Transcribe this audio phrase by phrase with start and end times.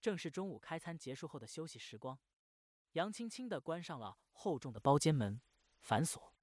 [0.00, 2.18] 正是中午开餐结束后的休息时光。
[2.92, 5.40] 杨轻轻的关上了厚重的包间门，
[5.80, 6.34] 反锁。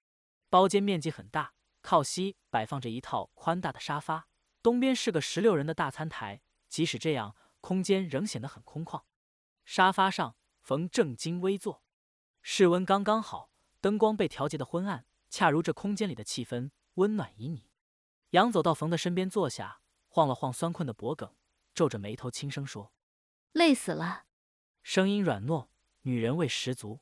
[0.50, 4.30] 包间面积很大，靠西摆放着一套宽大的沙发，
[4.62, 6.42] 东边是个十六人的大餐台。
[6.70, 9.04] 即使这样，空间仍显得很空旷。
[9.66, 11.84] 沙发上，冯正襟危坐，
[12.42, 13.52] 室温刚刚好，
[13.82, 17.64] 灯光被调节的昏暗，恰如这空间里的气氛，温暖旖旎。
[18.32, 21.30] 杨走到冯的身边坐下，晃了晃酸困的脖颈，
[21.74, 22.94] 皱着眉头轻声说
[23.52, 24.26] ：“累死了。”
[24.84, 25.70] 声音软糯，
[26.02, 27.02] 女人味十足。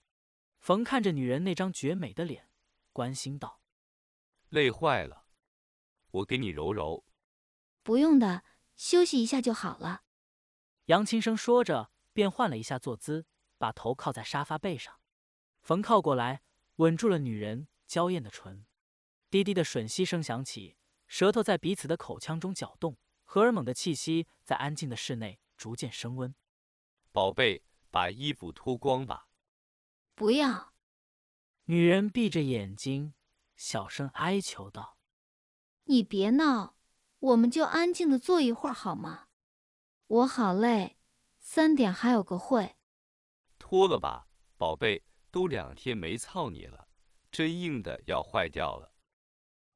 [0.59, 2.49] 冯看着女人那张绝美的脸，
[2.91, 3.61] 关心道
[4.49, 5.25] ：“累坏了，
[6.11, 7.05] 我给你揉揉。
[7.83, 8.43] ”“不用的，
[8.75, 10.03] 休息一下就好了。”
[10.85, 11.91] 杨青生说着。
[12.15, 13.25] 便换了一下坐姿，
[13.57, 15.01] 把头靠在沙发背上。
[15.61, 16.43] 冯靠过来，
[16.77, 18.65] 吻住了女人娇艳的唇。
[19.29, 26.33] 低低的吮吸声响起，舌头在彼此的口腔中搅动，荷尔蒙的气息在安静的室内逐渐升温。
[27.11, 29.27] 宝贝，把衣服脱光吧。
[30.13, 30.73] 不要。
[31.65, 33.13] 女人闭着眼睛，
[33.55, 34.97] 小声哀求道
[35.85, 36.77] ：“你别闹，
[37.19, 39.27] 我们就安静的坐一会儿好吗？
[40.07, 40.97] 我好累。”
[41.47, 42.75] 三点还有个会，
[43.59, 46.87] 脱了吧，宝贝，都两天没操你了，
[47.31, 48.91] 真硬的要坏掉了。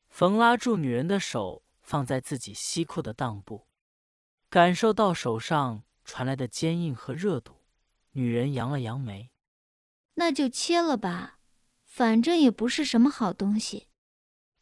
[0.09, 3.68] 冯拉住女人的手，放在自己西裤的裆部，
[4.49, 7.61] 感受到手上传来的坚硬和热度，
[8.13, 9.29] 女人扬了扬眉，
[10.15, 11.39] 那就切了吧，
[11.83, 13.89] 反正也不是什么好东西。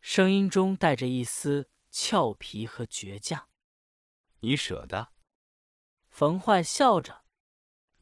[0.01, 3.47] 声音中带着一丝俏皮和倔强。
[4.41, 5.13] 你舍得？
[6.09, 7.23] 冯坏笑着：“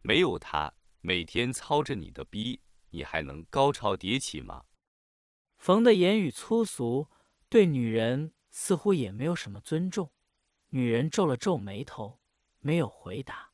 [0.02, 4.66] 没有他，每天操着你的逼，你还能高潮迭起吗？”
[5.56, 7.11] 冯的言语粗俗，
[7.47, 10.11] 对女人似乎也没有什么尊重。
[10.76, 12.20] 女人皱了皱眉头，
[12.59, 13.52] 没有回答。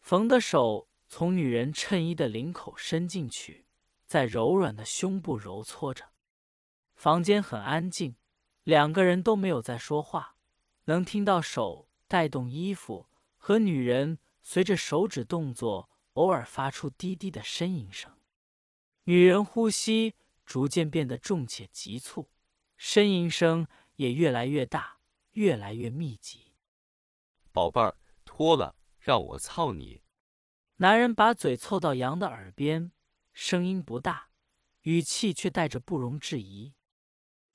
[0.00, 3.64] 冯的手从女人衬衣的领口伸进去，
[4.08, 6.10] 在柔软的胸部揉搓着。
[6.96, 8.16] 房间很安静，
[8.64, 10.34] 两个人都没有在说话，
[10.86, 13.08] 能听到手带动衣服。
[13.36, 18.12] 和女人随着手指动作，偶尔发出低低的呻吟声。
[19.04, 22.28] 女人呼吸逐渐变得重且急促，
[22.76, 24.98] 呻吟声也越来越大，
[25.32, 26.54] 越来越密集。
[27.52, 30.02] 宝贝儿，脱了，让我操你！
[30.76, 32.92] 男人把嘴凑到羊的耳边，
[33.32, 34.30] 声音不大，
[34.80, 36.74] 语气却带着不容置疑。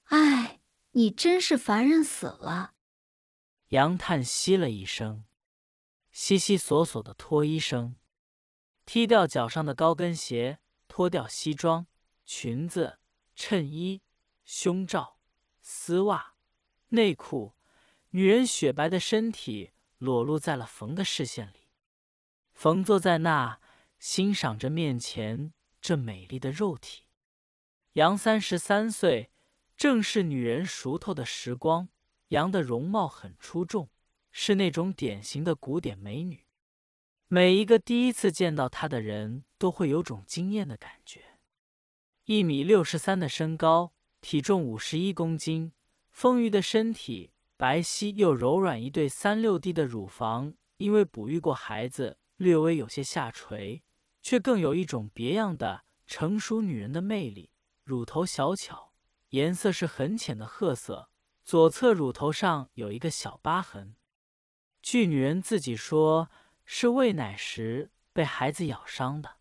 [0.06, 0.62] 哎，
[0.92, 2.76] 你真是烦人死了！
[3.70, 5.26] 羊叹息了一声。
[6.12, 7.98] 悉悉索索的脱衣声，
[8.86, 11.86] 踢掉脚上的高跟鞋，脱掉西装、
[12.26, 13.00] 裙子、
[13.36, 14.02] 衬衣、
[14.46, 15.20] 胸罩、
[15.62, 16.36] 丝袜、
[16.88, 17.57] 内裤，
[18.18, 19.70] 女人雪白的身体
[20.00, 21.68] 裸露在了冯的视线里。
[22.52, 23.60] 冯坐在那，
[24.00, 27.04] 欣赏着面前这美丽的肉体。
[27.94, 29.30] 杨三十三岁，
[29.76, 31.90] 正是女人熟透的时光。
[32.30, 33.92] 杨的容貌很出众。
[34.32, 36.48] 是那种典型的古典美女，
[37.28, 41.38] 每一个第一次见到她的人都会有种惊艳的感觉。
[42.26, 45.72] 一米六十三的身高，体重五十一公斤，
[46.10, 53.82] 丰腴的身体，白皙又柔软，一对三六 D 的乳房，因为哺育过孩子，略微有些下垂，
[54.22, 57.50] 却更有一种别样的成熟女人的魅力。
[57.84, 58.94] 乳头小巧，
[59.30, 61.10] 颜色是很浅的褐色，
[61.44, 63.96] 左侧乳头上有一个小疤痕。
[64.84, 66.30] 据女人自己说，
[66.64, 69.38] 是喂奶时被孩子咬伤的。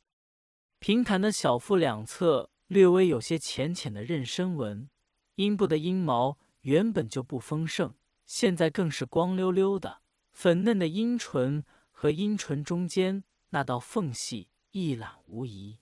[0.78, 4.88] 平坦的小腹两侧略微有些浅浅的妊娠纹，
[5.34, 7.94] 阴部的阴毛原本就不丰盛，
[8.26, 10.02] 现在更是光溜溜的。
[10.30, 15.78] 粉嫩的阴唇和阴唇中间那道缝隙一览无遗，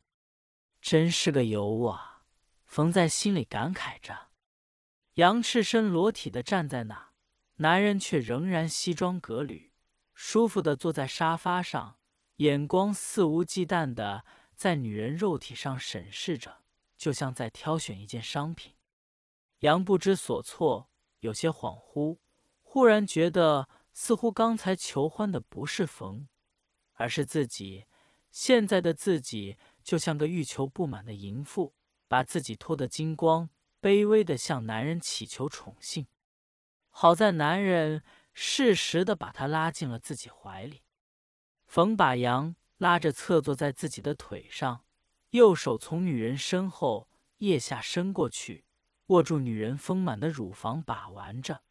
[0.80, 2.22] 真是个尤物啊！
[2.64, 4.28] 冯在心里感慨着。
[5.14, 7.14] 杨赤身裸体的站在那。
[7.58, 9.72] 男人却仍然西装革履，
[10.12, 12.00] 舒服的坐在沙发上，
[12.38, 14.24] 眼光肆无忌惮的
[14.56, 16.64] 在女人肉体上审视着，
[16.96, 18.74] 就像在挑选一件商品。
[19.60, 20.90] 杨不知所措，
[21.20, 22.18] 有些恍惚，
[22.74, 26.26] 忽然觉得似乎刚才求欢的不是冯，
[26.94, 27.86] 而是自己。
[28.32, 31.76] 现在的自己就像个欲求不满的淫妇，
[32.08, 33.48] 把自己脱得精光，
[33.80, 36.08] 卑微的向男人乞求宠幸。
[36.90, 40.82] 好在男人适时的把她拉进了自己怀里。
[41.66, 44.84] 冯把杨拉着侧坐在自己的腿上，
[45.30, 48.64] 右手从女人身后腋下伸过去，
[49.06, 51.62] 握住女人丰满的乳房把玩着，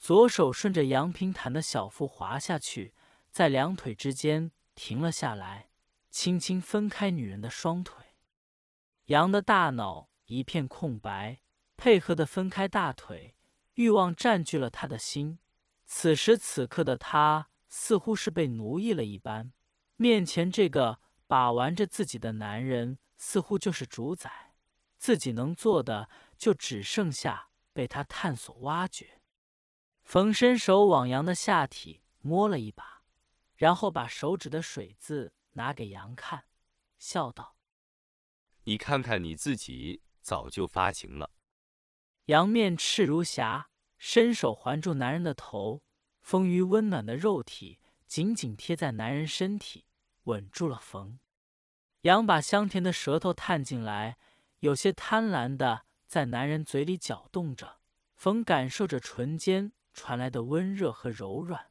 [0.00, 2.94] 左手顺着杨平坦的小腹滑下去，
[3.30, 5.68] 在两腿之间停了下来，
[6.08, 8.16] 轻轻分开女人的双腿。
[9.04, 11.42] 羊的大脑一片空白，
[11.76, 13.36] 配合的分开大腿，
[13.74, 15.38] 欲望占据了他的心。
[15.84, 19.52] 此时此刻的他似乎是被奴役了一般，
[19.96, 24.54] 面前这个把玩着自己的男人似乎就是主宰，
[24.96, 26.08] 自己能做的
[26.38, 29.19] 就只剩下被他探索挖掘。
[30.10, 33.04] 冯伸手往羊的下体摸了一把，
[33.54, 36.46] 然后把手指的水渍拿给羊看，
[36.98, 37.54] 笑道。
[38.64, 41.30] 你看看你自己，早就发情了。
[42.24, 45.84] 羊面赤如霞，伸手环住男人的头，
[46.20, 47.78] 丰腴温暖的肉体
[48.08, 49.84] 紧紧贴在男人身体，
[50.24, 51.20] 稳住了冯。
[52.00, 54.18] 羊把香甜的舌头探进来，
[54.58, 57.78] 有些贪婪的在男人嘴里搅动着。
[58.16, 61.66] 冯感受着唇间传来的温热和柔软，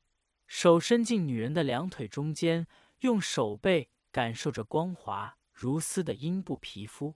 [0.47, 2.67] 手伸进女人的两腿中间，
[2.99, 5.37] 用手背感受着光滑。
[5.51, 7.15] 如丝的阴部皮肤，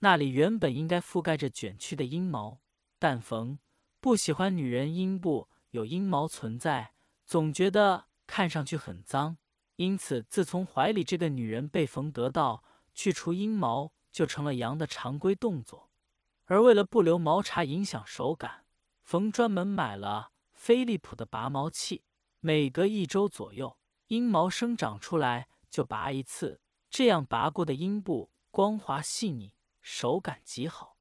[0.00, 2.58] 那里原本应该覆盖着卷曲的阴毛，
[2.98, 3.60] 但冯
[4.00, 6.94] 不喜欢女人阴部有阴毛存在，
[7.24, 9.36] 总觉得看上去很脏。
[9.76, 15.88] 因此，自从怀里这个女人被冯得到，去除阴毛就成了羊的常规动作。
[16.46, 18.61] 而为了不留毛茬影响手感，
[19.02, 22.04] 冯专门买了飞利浦的拔毛器，
[22.40, 26.60] 每隔一周左右，阴毛生长出来就拔一次。
[26.88, 30.98] 这样拔过的阴部光滑细腻，手感极好。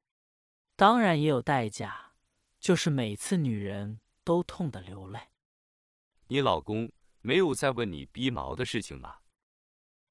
[0.76, 2.14] 当然也有代价，
[2.60, 5.20] 就是每次女人都痛得流泪。
[6.28, 9.18] 你老公没有再问你逼毛的事情吗？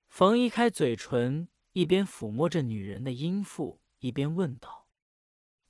[0.08, 4.86] 冯一开嘴唇，一边抚摸着女人的阴腹，一边问道。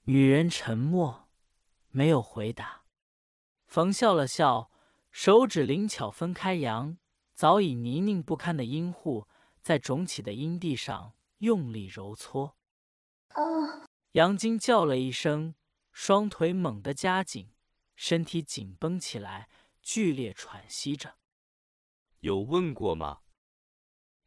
[0.05, 1.30] 女人沉默，
[1.91, 2.83] 没有回答。
[3.67, 4.71] 冯笑了笑，
[5.11, 6.99] 手指灵巧分开羊
[7.35, 9.29] 早已泥泞不堪的阴户。
[9.63, 12.57] 在肿起的阴蒂上用力揉搓，
[14.13, 15.55] 杨晶叫了一声，
[15.93, 17.53] 双腿猛地夹紧，
[17.95, 19.51] 身体紧绷起来，
[19.83, 21.17] 剧烈喘息着。
[22.21, 23.19] 有问过吗？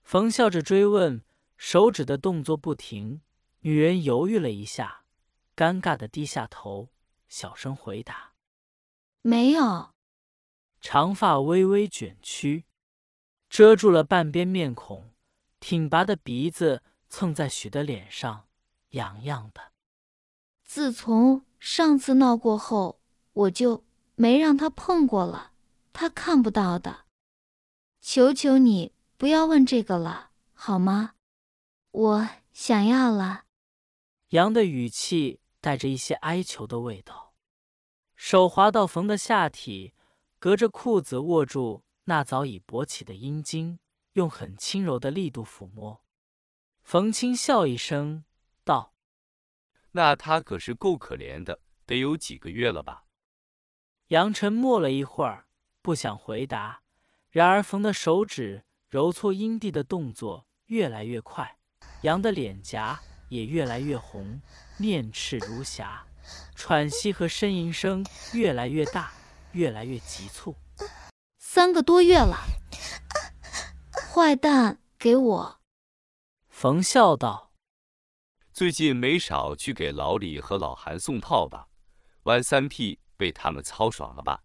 [0.03, 1.25] 冯笑着追问，
[1.57, 3.23] 手指的动作不停。
[3.61, 5.05] 女人犹豫了一下，
[5.55, 6.92] 尴尬的低下头，
[7.33, 8.33] 小声回答
[9.23, 9.89] ：“没有。”
[10.79, 12.65] 长发微微卷曲，
[13.49, 15.09] 遮住了半边面孔。
[15.59, 18.47] 挺拔的鼻子蹭在许的脸上，
[18.89, 19.71] 痒痒的。
[20.63, 23.01] 自从上次闹过后，
[23.31, 23.83] 我就
[24.13, 25.53] 没让他碰过了，
[25.91, 27.05] 他看不到的。
[27.99, 31.15] 求求你不要问这个了，好吗？
[31.89, 33.45] 我想要了。
[34.29, 37.22] 杨的语气带着一些哀求的味道，
[38.25, 39.93] 手滑到冯的下体，
[40.39, 43.79] 隔着裤子握住那早已勃起的阴茎。
[44.13, 46.01] 用很轻柔的力度抚摸，
[46.81, 48.23] 冯清笑一声
[48.63, 48.93] 道
[49.91, 53.03] ：“那他可是够可怜的，得有几个月了吧？”
[54.07, 55.47] 杨沉默了一会儿，
[55.81, 56.81] 不想回答。
[57.29, 61.57] 然而冯的手指揉搓阴蒂的动作越来越快，
[62.03, 62.97] 杨的脸颊
[63.27, 64.39] 也越来越红，
[64.77, 66.07] 面赤如霞，
[66.55, 69.11] 喘息和呻吟声越来越大，
[69.51, 70.55] 越来越急促。
[71.37, 72.37] 三个多月了。
[74.11, 75.59] 坏蛋，给我！
[76.49, 77.51] 冯笑道
[78.53, 81.67] ：“最近没少去给老李和老韩送炮吧？
[82.23, 84.43] 玩三 P 被他们操爽了吧？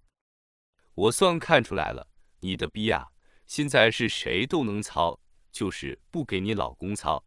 [0.95, 2.09] 我算看出来了，
[2.41, 3.09] 你的逼啊，
[3.47, 5.21] 现在是谁都能操，
[5.53, 7.25] 就是不给你老公操。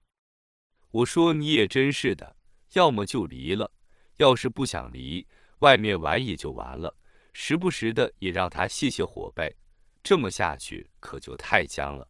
[0.91, 2.35] 我说你也真是的，
[2.73, 3.71] 要么就离了，
[4.21, 5.27] 要是不想离，
[5.59, 6.95] 外面玩也就完了，
[7.33, 9.55] 时不时的也让他泄泄火呗。
[10.03, 12.07] 这么下去可就太僵了。”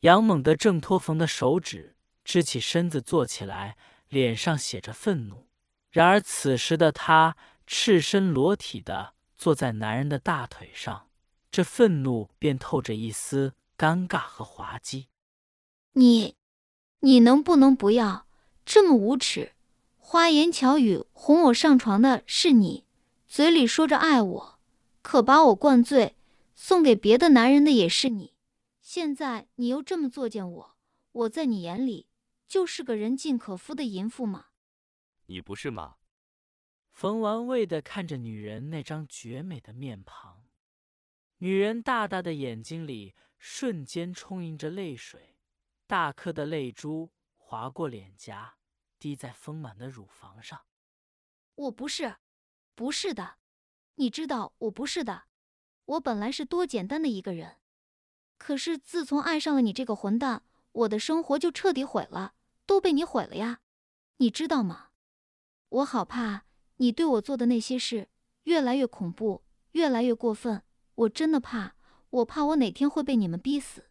[0.00, 5.48] 杨猛的挣脱冯的手指，支起身子坐起来，脸上写着愤怒。
[5.90, 7.36] 然而此时的他
[7.66, 11.08] 赤身裸体的坐在男人的大腿上，
[11.50, 15.08] 这愤怒便透着一丝尴尬和滑稽。
[15.92, 16.36] 你，
[17.00, 18.26] 你能不能不要
[18.66, 19.52] 这么无耻？
[20.12, 22.84] 花言巧语哄我上床的是你，
[23.26, 24.60] 嘴里说着爱我，
[25.00, 26.16] 可把我灌醉，
[26.54, 28.34] 送给别的男人的也是你。
[28.82, 30.76] 现在你又这么作践我，
[31.12, 32.08] 我在你眼里
[32.46, 34.48] 就是个人尽可夫的淫妇吗？
[35.28, 35.94] 你不是吗？
[36.90, 40.44] 冯玩味的看着女人那张绝美的面庞，
[41.38, 45.38] 女人大大的眼睛里瞬间充盈着泪水，
[45.86, 48.56] 大颗的泪珠划过脸颊，
[49.02, 50.60] 滴在丰满的乳房上。
[51.56, 52.18] 我不是，
[52.76, 53.38] 不是的，
[53.96, 55.24] 你知道我不是的，
[55.86, 57.56] 我本来是多简单的一个人。
[58.38, 63.60] 可是自从爱上了你这个混蛋，我的生活就彻底毁了，都被你毁了呀！
[64.18, 64.90] 你知道吗？
[65.68, 66.44] 我好怕
[66.76, 68.08] 你对我做的那些事
[68.44, 69.42] 越来越恐怖，
[69.72, 70.62] 越来越过分。
[70.94, 71.74] 我真的怕，
[72.10, 73.90] 我怕我哪天会被你们逼死。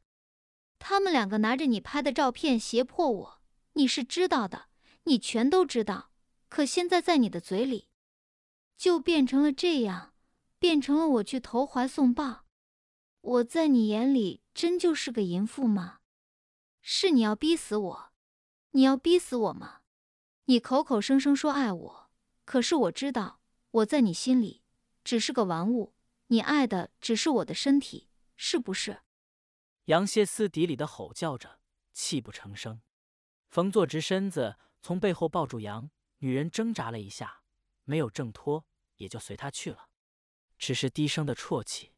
[0.79, 3.41] 他们两个拿着你拍的照片胁迫我，
[3.73, 4.67] 你是知道的，
[5.03, 6.11] 你全都知道。
[6.49, 7.87] 可现在在你的嘴里，
[8.75, 10.13] 就变成了这样，
[10.59, 12.45] 变成了我去投怀送抱。
[13.21, 15.99] 我在你眼里真就是个淫妇吗？
[16.81, 18.11] 是你要逼死我？
[18.71, 19.81] 你要逼死我吗？
[20.45, 22.11] 你口口声声说爱我，
[22.43, 23.39] 可是我知道
[23.69, 24.61] 我在你心里
[25.03, 25.93] 只是个玩物，
[26.27, 29.03] 你爱的只是我的身体，是不是？
[29.85, 31.59] 杨歇斯底里的吼叫着，
[31.93, 32.81] 泣不成声。
[33.49, 37.43] 冯坐直身子，从背后抱住羊女人，挣扎了一下，
[37.83, 39.89] 没有挣脱，也就随他去了，
[40.57, 41.91] 只是低声的啜泣。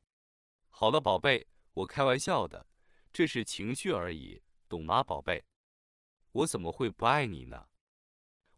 [0.69, 2.67] 好了，宝贝，我开玩笑的，
[3.11, 5.45] 这是情绪而已，懂吗，宝贝？
[6.31, 7.67] 我怎么会不爱你呢？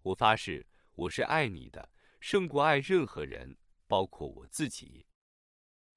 [0.02, 5.06] 我发誓，我是爱你的，胜过爱任何人，包括我自己。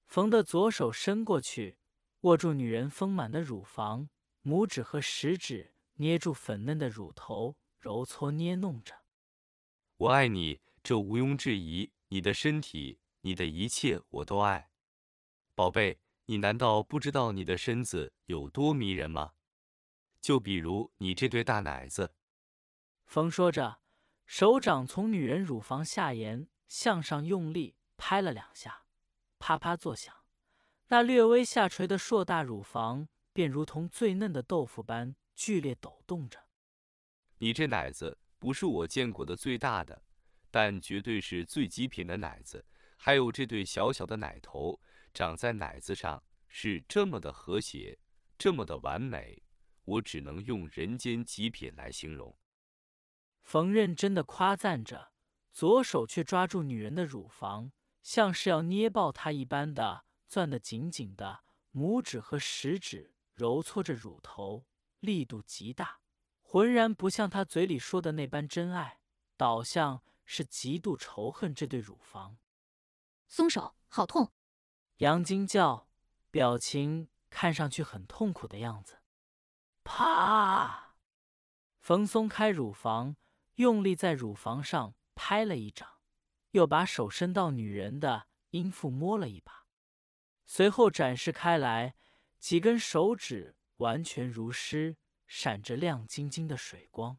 [0.07, 1.79] 冯的左手伸过去，
[2.23, 4.09] 握住女人丰满的乳房，
[4.43, 8.95] 拇指和食指捏住粉嫩的乳头，揉搓捏弄着。
[9.97, 11.93] 我爱你，这毋庸置疑。
[12.09, 14.71] 你的身体，你的一切，我都爱。
[15.55, 19.35] 宝贝，你难道不知道你的身子有多迷人吗？
[20.21, 22.15] 就比如你这对大奶子。
[23.05, 23.81] 冯说着。
[24.27, 28.85] 手掌从女人乳房下沿向上用力拍了两下，
[29.39, 30.15] 啪啪作响。
[30.89, 36.48] 那略微下垂的硕大乳房便如同最嫩的豆腐般剧烈抖动着。
[37.39, 40.03] 你这奶子不是我见过的最大的，
[40.51, 42.65] 但绝对是最极品的奶子。
[42.97, 44.81] 还有这对小小的奶头
[45.15, 47.99] 长在奶子上，是这么的和谐，
[48.37, 49.43] 这么的完美，
[49.85, 52.37] 我只能用人间极品来形容。
[53.43, 55.13] 冯认真的夸赞着，
[55.53, 57.71] 左手却抓住女人的乳房，
[58.03, 61.45] 像是要捏爆她一般的攥得紧紧的。
[61.73, 64.67] 拇指和食指揉搓着乳头，
[64.99, 66.01] 力度极大，
[66.51, 69.01] 浑然不像他嘴里说的那般真爱，
[69.37, 72.39] 倒像是极度仇恨这对乳房。
[73.27, 74.33] 松手，好痛！
[74.97, 75.91] 杨金叫，
[76.31, 79.03] 表情看上去很痛苦的样子。
[79.85, 80.95] 啪！
[81.81, 83.17] 冯松开乳房。
[83.57, 85.99] 用力在乳房上拍了一掌，
[86.53, 89.67] 又把手伸到女人的阴腹摸了一把，
[90.47, 91.95] 随后展示开来，
[92.39, 94.97] 几根手指完全如湿，
[95.29, 97.19] 闪着亮晶晶的水光。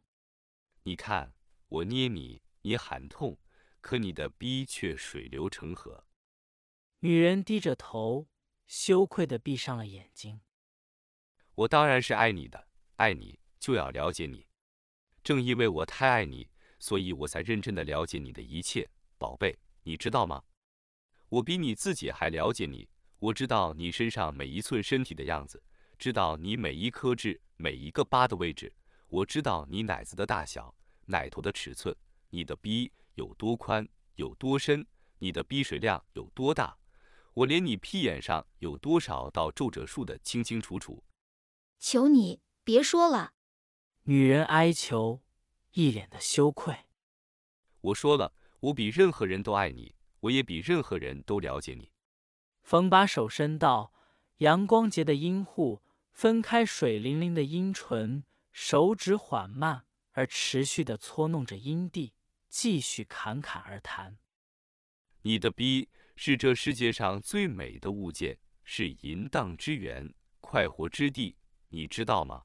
[0.84, 1.36] 你看，
[1.68, 3.38] 我捏你，你喊痛，
[3.80, 6.08] 可你的逼却水流成河。
[7.01, 8.28] 女人低着头，
[8.66, 10.42] 羞愧的闭上了眼睛。
[11.54, 14.48] 我当然是爱你的，爱你就要了解你。
[15.24, 16.50] 正因为我太爱你，
[16.80, 18.89] 所以我才认真的了解你的一切，
[19.20, 20.44] 宝贝，你知道吗？
[21.30, 22.89] 我比你自己还了解你。
[23.20, 25.62] 我知道你身上每一寸身体的样子，
[26.00, 28.74] 知道你每一颗痣、每一个疤的位置。
[29.10, 30.74] 我知道你奶子的大小、
[31.06, 31.94] 奶头的尺寸，
[32.30, 33.86] 你的逼有多宽、
[34.16, 34.88] 有多深，
[35.18, 36.78] 你的逼水量有多大。
[37.34, 41.04] 我连你屁眼上有多少道皱褶数的清清楚楚。
[41.80, 43.34] 求你别说了。
[44.04, 45.22] 女人哀求，
[45.74, 46.86] 一脸的羞愧。
[47.82, 51.92] 我说了，我比任何人都爱你，我也比任何人都了解你。
[52.63, 53.92] 冯把手伸到
[54.38, 55.82] 阳光洁的阴户，
[56.20, 62.14] 分开水灵灵的阴唇，手指缓慢而持续的搓弄着阴蒂，
[62.50, 64.18] 继续侃侃而谈。
[65.22, 71.38] 你的逼是这世界上最美的物件，是淫荡之源，快活之地，
[71.70, 72.44] 你知道吗？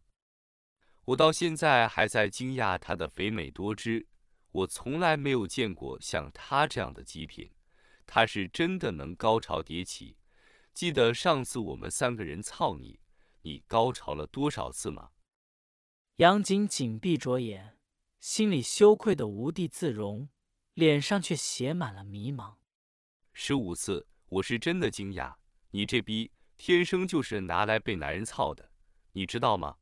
[1.07, 4.07] 我到现在还在惊讶它的肥美多汁，
[4.53, 7.51] 我从来没有见过像它这样的极品，
[8.07, 10.17] 它是真的能高潮迭起。
[10.73, 13.01] 记得上次我们三个人操你，
[13.47, 15.11] 你高潮了多少次吗？
[16.17, 17.79] 杨景紧闭着眼，
[18.19, 20.31] 心里羞愧的无地自容，
[20.73, 22.57] 脸上却写满了迷茫。
[23.35, 25.37] 十五次，我是真的惊讶，
[25.73, 28.73] 你这逼天生就是拿来被男人操的，
[29.13, 29.77] 你知道吗？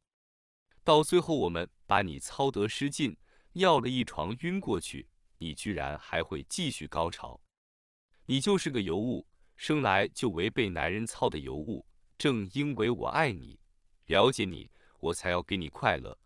[0.83, 3.17] 到最后，我们把你操得失禁，
[3.53, 7.41] 尿了一床晕过去，你居然还会继续高潮？
[8.27, 11.87] 你就是个尤物，生来就违背男人操的尤物。
[12.23, 13.59] 正因为我爱你，
[14.07, 16.17] 了解你，我才要给你快乐。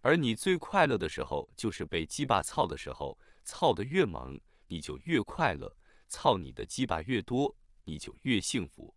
[0.00, 5.68] 而你最快乐的时候，就是被鸡巴操的时候，操得越猛，你就越快乐；
[6.08, 8.92] 操你的鸡巴越多，你就越幸福，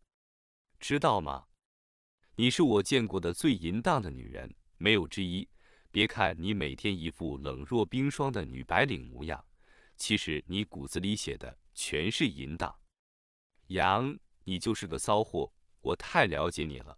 [0.79, 1.45] 知道吗？
[2.36, 5.47] 你是我见过的最淫荡的女人，没有之一。
[5.91, 9.45] 别看你每天一副冷若冰霜的女白领模样，
[9.95, 12.75] 其实你骨子里写的全是淫荡。
[13.67, 16.98] 杨，你就是个骚货，我太了解你了。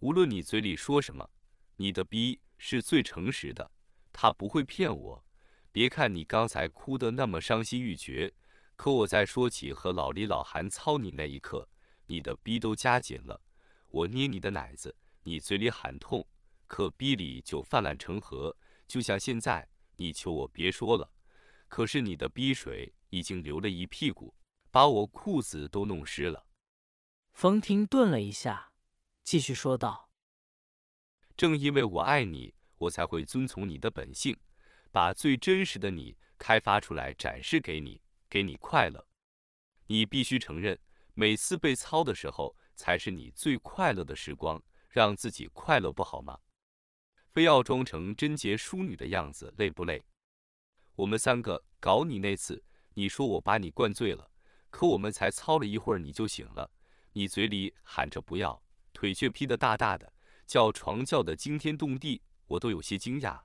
[0.00, 1.28] 无论你嘴里说什么，
[1.76, 3.70] 你的逼是最诚实的，
[4.12, 5.24] 他不会骗我。
[5.72, 8.32] 别看你刚才哭得那么伤心欲绝，
[8.76, 11.68] 可我在说起和老李、老韩操你那一刻，
[12.06, 13.40] 你的逼都夹紧了。
[13.88, 16.26] 我捏你的奶子，你嘴里喊痛。
[16.66, 21.08] 可逼里就泛滥成河，就像现在，你求我别说了，
[21.68, 24.34] 可是你的逼水已经流了一屁股，
[24.70, 26.44] 把我裤子都弄湿了。
[27.34, 28.72] 冯婷顿了一下，
[29.24, 30.08] 继续说道
[31.36, 34.38] ：“正因为我爱你，我才会遵从你的本性，
[34.92, 38.00] 把最真实的你开发出来展示给你，
[38.30, 39.04] 给你快乐。
[39.88, 40.78] 你必须承认，
[41.12, 46.38] 每次被操的时候，才是你最快乐的时光，让自己快乐不好吗？”
[47.32, 50.00] 非要装成贞洁淑女的样子，累不累？
[50.94, 52.64] 我们三个搞你那次，
[52.94, 54.30] 你说我把你灌醉了，
[54.70, 56.70] 可我们才操了一会儿你就醒了，
[57.14, 58.60] 你嘴里喊着不要，
[58.92, 60.12] 腿却劈得大大的，
[60.46, 63.40] 叫床叫得惊天动地，我都有些惊讶。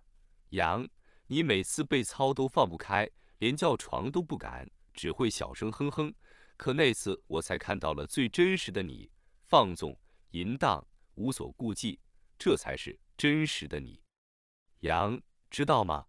[0.49, 0.87] 杨，
[1.27, 3.07] 你每次被操都放不开，
[3.37, 6.13] 连叫床都不敢，只会小声哼哼。
[6.57, 9.11] 可那次我才看到了最真实的你，
[9.45, 9.95] 放纵、
[10.31, 11.99] 淫荡、无所顾忌，
[12.37, 12.99] 这才是。
[13.15, 14.01] 真实的你，
[14.79, 15.21] 杨
[15.51, 16.07] 知道吗？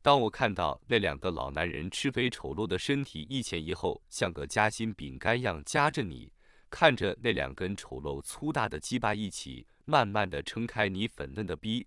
[0.00, 6.32] 当我看到那两个老男人吃肥丑陋的身体一前一后，像个夹心饼干一样夹着你，
[6.70, 11.86] 看着那两根丑陋粗大的鸡巴一起慢慢的撑开你粉嫩的逼，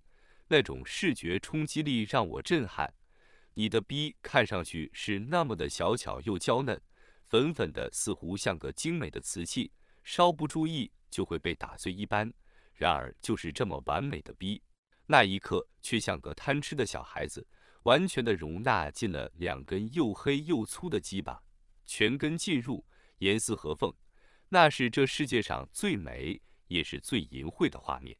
[0.50, 2.94] 那种视觉冲击力让我震撼。
[3.54, 6.80] 你的逼看上去是那么的小巧又娇嫩，
[7.28, 9.72] 粉粉的，似乎像个精美的瓷器，
[10.04, 12.32] 稍不注意就会被打碎一般。
[12.74, 14.62] 然而，就是这么完美的逼，
[15.06, 17.48] 那一刻却像个贪吃的小孩子，
[17.84, 21.42] 完全的容纳进了两根又黑又粗的鸡巴，
[21.86, 22.84] 全根进入，
[23.20, 23.94] 严丝合缝。
[24.54, 28.16] 那是这世界上最美，也是最淫秽的画面，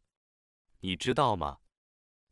[0.80, 1.60] 你知道吗？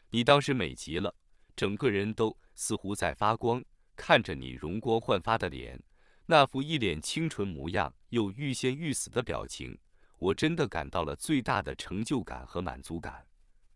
[0.10, 1.16] 你当时美极了，
[1.56, 3.64] 整个人都似乎在发光。
[3.96, 5.80] 看着你容光焕发的脸，
[6.26, 9.78] 那副一脸清纯模样又欲仙欲死的表情。
[10.18, 13.24] 我真的感到了最大的成就感和满足感，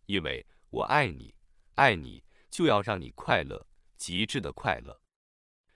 [0.08, 1.36] 因为我爱你，
[1.76, 3.64] 爱你就要让你快乐，
[3.96, 5.00] 极致的快乐。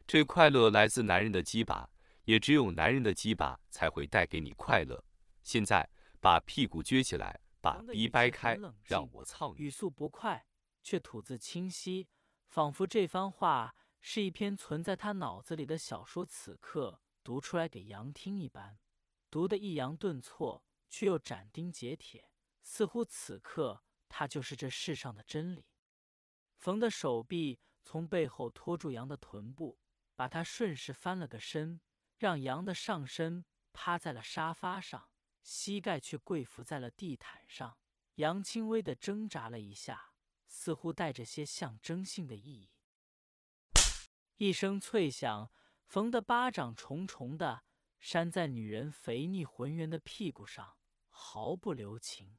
[0.07, 1.87] 这快乐来自男人的鸡巴，
[2.29, 5.03] 也只有男人的鸡巴才会带给你快乐。
[5.41, 5.89] 现在
[6.21, 9.63] 把屁股撅起来，把鼻掰开，让我操你。
[9.63, 10.45] 语速不快，
[10.83, 12.07] 却吐字清晰，
[12.45, 18.77] 仿佛这番话是一篇存在他脑子里的小说，此刻读出来给杨听一般。
[19.31, 22.29] 读得抑扬顿挫，却又斩钉截铁，
[22.61, 25.65] 似乎此刻他就是这世上的真理。
[26.53, 29.79] 冯的手臂从背后托住杨的臀部，
[30.15, 31.81] 把他顺势翻了个身，
[32.19, 35.09] 让羊的上身趴在了沙发上，
[35.41, 37.77] 膝盖却跪伏在了地毯上。
[38.15, 40.11] 羊轻微的挣扎了一下，
[40.45, 42.71] 似乎带着些象征性的意义。
[44.35, 45.49] 一声脆响，
[45.85, 47.63] 冯的巴掌重重的。
[47.97, 50.77] 扇在女人肥腻浑圆的屁股上，
[51.07, 52.37] 毫不留情。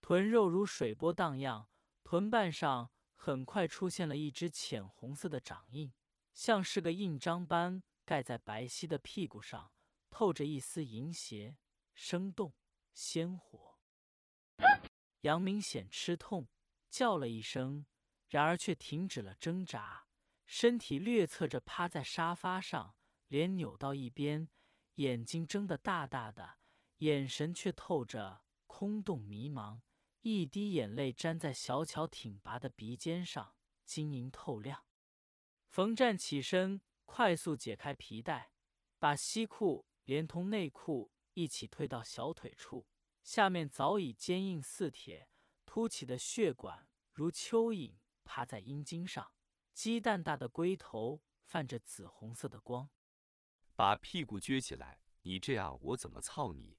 [0.00, 1.68] 臀肉如水波荡漾，
[2.02, 5.92] 臀瓣上很快出现了一只浅红色的掌印，
[6.32, 9.72] 像是个印章般盖在白皙的屁股上，
[10.08, 11.56] 透着一丝淫邪，
[11.92, 12.54] 生动
[12.94, 13.78] 鲜活。
[15.22, 16.48] 杨明显吃痛，
[16.88, 17.84] 叫了一声，
[18.28, 20.06] 然而却停止了挣扎，
[20.46, 22.94] 身体略侧着趴在沙发上，
[23.26, 24.48] 脸扭到一边。
[24.94, 26.58] 眼睛睁得大大的，
[26.98, 29.82] 眼神却透着空洞迷茫，
[30.22, 34.86] 一滴眼泪粘在小巧挺拔的鼻尖上，晶莹透亮。
[35.68, 38.52] 冯战起身，快速解开皮带，
[38.98, 42.86] 把西裤连同内裤一起退到小腿处，
[43.22, 45.30] 下面早已坚硬似铁，
[45.64, 49.32] 凸起的血管如蚯蚓趴在阴茎上，
[49.72, 52.90] 鸡蛋大的龟头泛着紫红色的光。
[53.74, 56.78] 把屁股撅起来，你这样我怎么操你？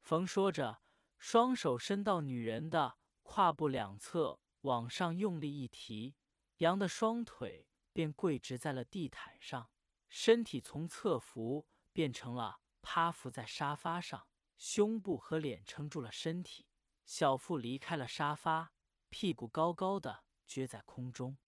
[0.00, 0.82] 冯说着，
[1.18, 6.14] 双手伸到女人的胯部两侧，往上用力一提，
[6.58, 9.70] 羊的双腿便跪直在了地毯上，
[10.06, 14.28] 身体从侧伏变成了趴伏在沙发上，
[14.58, 16.66] 胸部和脸撑住了身体，
[17.06, 18.74] 小腹离开了沙发，
[19.08, 21.38] 屁股高高的撅在空中。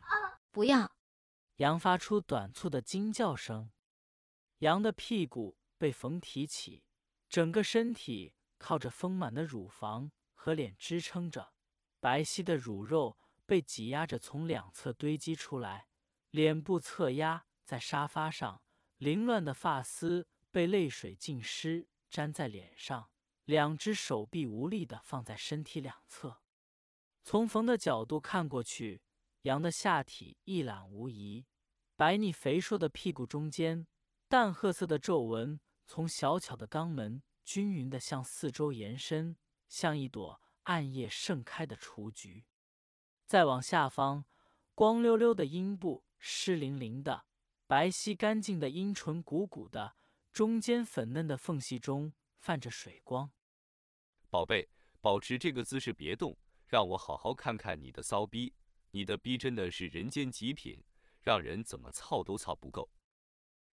[0.00, 0.96] 啊不要！
[1.58, 3.70] 羊发出短促的惊叫声。
[4.58, 6.82] 羊的屁股被冯提起，
[7.28, 11.52] 整个身体靠着丰满的乳房和脸支撑着，
[12.00, 13.16] 白皙的乳肉
[13.48, 15.88] 被挤压着从两侧堆积出来，
[16.28, 18.60] 脸部侧压在沙发上，
[18.98, 23.08] 凌乱的发丝被泪水浸湿，粘在脸上。
[23.46, 26.42] 两只手臂无力的放在身体两侧。
[27.24, 29.00] 从冯的角度看过去，
[29.42, 31.46] 羊的下体一览无遗，
[31.96, 33.86] 白腻肥硕的屁股中间，
[34.28, 37.22] 淡褐色的皱纹从小巧的肛门。
[37.42, 39.34] 均匀的向四周延伸，
[39.70, 42.44] 像一朵暗夜盛开的雏菊。
[43.28, 44.24] 再往下方，
[44.74, 47.26] 光溜溜的阴部，湿淋淋的，
[47.66, 49.96] 白皙干净的阴唇，鼓鼓的，
[50.32, 53.30] 中间粉嫩的缝隙中泛着水光。
[54.30, 54.70] 宝贝，
[55.02, 58.54] 保持这个姿势别动，让我好好看看你的骚逼。
[58.92, 60.82] 你的逼真的是人间极品，
[61.20, 62.90] 让人怎么操都操不够。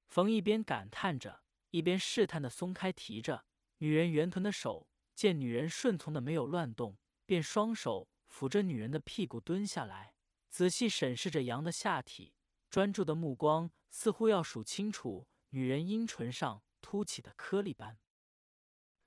[0.09, 3.45] 冯一边感叹着，一边试探的松开提着。
[3.77, 10.13] 女人圆臀的手见女人顺从的没有乱动，便双手抚着女人的屁股蹲下来，
[10.49, 12.33] 仔细审视着羊的下体，
[12.69, 17.97] 专注的目光似乎要数清楚女人阴唇上凸起的颗粒般。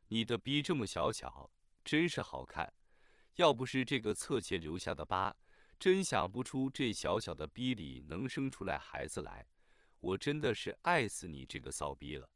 [0.07, 1.51] 你的逼这么小巧，
[1.85, 2.73] 真是好看。
[3.35, 5.37] 要不是这个侧切留下的疤，
[5.79, 9.47] 真想不出这小小的逼里能生出来孩子来。
[10.01, 12.31] 我真的是爱死你这个骚逼了。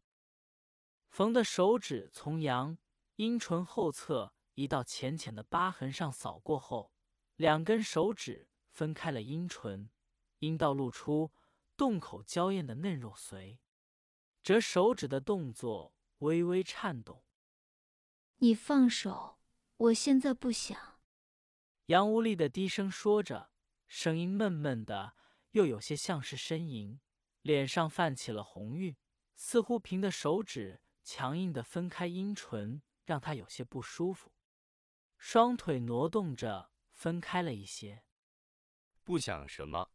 [1.08, 2.76] 冯的手指从羊
[3.16, 6.92] 阴唇后侧一道浅浅的疤痕上扫过后，
[7.36, 9.90] 两根手指分开了阴唇，
[10.38, 11.32] 阴道露出
[11.76, 13.58] 洞口娇艳的嫩肉髓。
[14.42, 17.24] 折手指的动作微微颤动。
[18.38, 19.38] 你放手，
[19.76, 21.00] 我现在不想。
[21.86, 23.50] 杨无力的低声说着，
[23.86, 25.14] 声音闷闷的，
[25.52, 27.00] 又有些像是呻吟，
[27.42, 28.96] 脸上泛起了红晕，
[29.34, 30.80] 似乎凭的手指。
[31.04, 34.31] 强硬的分开阴唇，让他有些不舒服。
[35.24, 38.02] 双腿挪动着，分开了一些。
[39.04, 39.92] 不想什么？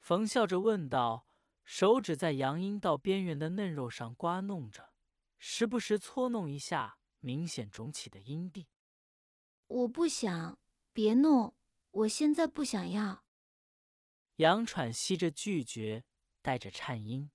[0.00, 1.28] 冯笑着问道，
[1.64, 4.92] 手指在阳阴道边缘的嫩肉上刮弄着，
[5.38, 8.66] 时不时搓弄一下明显肿起的阴蒂。
[9.68, 10.58] 我不想，
[10.92, 11.54] 别弄，
[11.92, 13.24] 我现在不想要。
[14.36, 16.04] 杨喘息着拒绝，
[16.42, 17.30] 带着颤音：“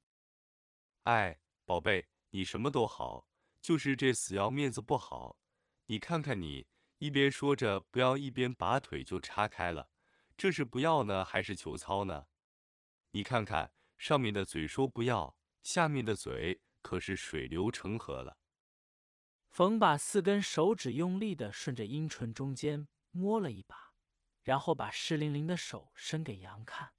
[1.03, 3.29] 哎，宝贝。”你什么都好，
[3.61, 5.39] 就是这死要面子不好。
[5.85, 6.67] 你看看你，
[7.03, 9.89] 一边说着不要，一边把腿就叉开了，
[10.37, 12.27] 这是不要呢，还是求操呢？
[13.11, 18.37] 你看看上面的嘴说不要，下面的嘴可是水流成河了。
[19.49, 23.91] 冯把四根手指用力的顺着阴唇中间摸了一把，
[24.41, 26.93] 然后把湿淋淋的手伸给杨看。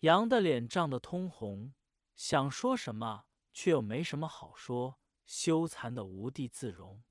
[0.00, 1.72] 杨的脸涨得通红，
[2.14, 3.24] 想说什么。
[3.54, 7.02] 却又没什么好说，羞惭的无地自容。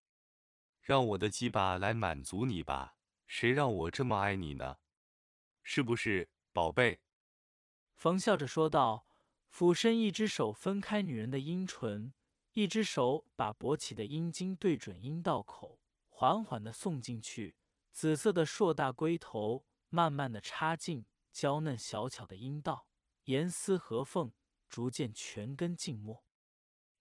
[0.83, 4.79] 让我的鸡巴来满足你吧，谁让我这么爱你呢？
[5.61, 6.99] 是不是，宝贝？
[7.95, 9.07] 冯笑着说道，
[9.47, 12.13] 俯身一只手分开女人的阴唇，
[12.51, 17.55] 一只手把勃起的阴茎对准阴道口，缓缓的送进去。
[17.93, 22.87] 紫色的硕大龟头慢慢的插进娇嫩小巧的阴道，
[23.23, 24.33] 严丝合缝，
[24.67, 26.25] 逐渐全根浸没。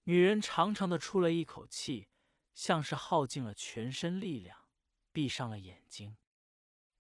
[0.05, 2.07] 女人长长的出了一口气，
[2.55, 4.57] 像是耗尽了全身力量，
[5.13, 6.17] 闭上了眼睛。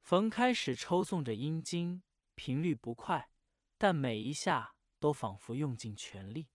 [0.01, 2.03] 冯开始抽送着阴茎，
[2.35, 3.31] 频率不快，
[3.79, 6.49] 但每一下都仿佛用尽全力。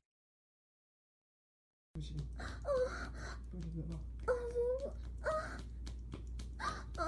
[1.93, 2.17] 不行，
[3.51, 3.99] 不行了！
[5.21, 5.29] 啊
[6.57, 7.03] 啊啊！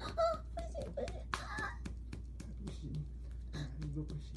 [0.00, 0.08] 啊！
[0.54, 1.12] 不行不行！
[2.64, 2.92] 不行，
[3.52, 4.34] 哪一个不行？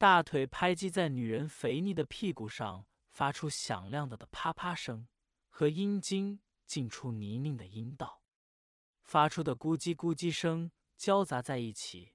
[0.00, 5.06] 大腿拍击在女人肥腻的屁股上，发出响亮的的啪啪声，
[5.50, 8.22] 和阴茎进出泥泞的阴道
[9.02, 12.14] 发出的咕叽咕叽声交杂在一起，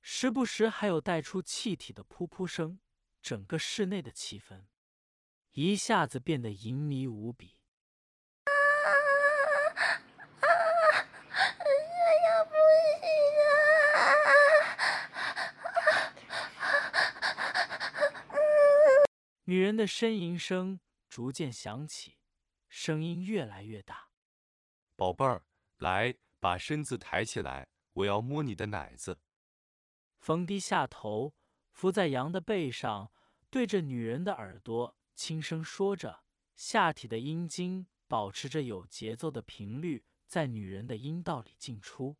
[0.00, 2.80] 时不时还有带出气体的噗噗声，
[3.20, 4.64] 整个室内的气氛
[5.52, 7.57] 一下子变得淫靡无比。
[19.48, 22.18] 女人的呻吟声逐渐响起，
[22.68, 24.10] 声音越来越大。
[24.94, 25.46] 宝贝儿，
[25.78, 29.20] 来，把身子抬起来，我要摸你的奶子。
[30.18, 31.34] 冯低下头，
[31.72, 33.10] 伏在羊的背上，
[33.48, 42.18] 对着女人的耳朵轻声说着，下体的阴茎保持着有节奏的频率，在女人的阴道里进出。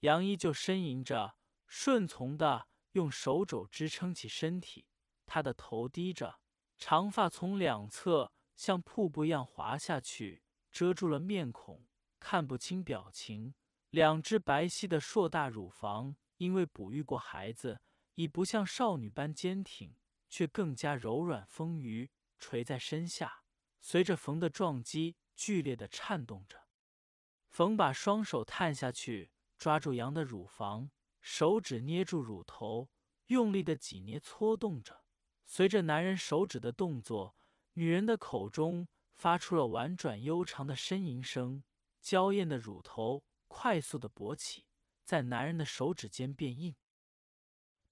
[0.00, 4.86] 羊依旧呻吟着，顺从的用手肘支撑起身体，
[5.28, 6.40] 他的头低着，
[6.78, 11.86] 长发从两侧像瀑布一样滑下去，遮住了面孔，
[12.18, 13.54] 看不清表情。
[13.90, 17.80] 两只白皙的硕大乳房，因为哺育过孩子，
[18.14, 19.94] 已不像少女般坚挺，
[20.30, 23.42] 却更加柔软丰腴，垂在身下，
[23.80, 26.66] 随着冯的撞击，剧烈的颤动着。
[27.48, 32.90] 冯把双手探下去，抓住羊的乳房，手指捏住乳头，
[33.26, 35.04] 用力的挤捏搓动着。
[35.50, 37.34] 随着男人手指的动作，
[37.72, 41.64] 女人的口中发出了婉转悠长的呻吟声，
[42.02, 43.24] 娇艳的乳头。
[43.50, 44.66] 快速的勃起，
[45.06, 46.76] 在男人的手指间变硬。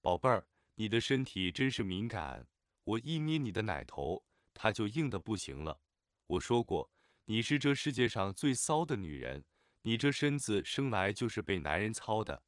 [0.01, 2.47] 宝贝儿，你的身体真是敏感，
[2.83, 5.81] 我一捏你的奶头，它就硬的不行了。
[6.27, 6.91] 我说过，
[7.25, 9.43] 你是这世界上最骚的女人，
[9.81, 12.43] 你这身子生来就是被男人操的，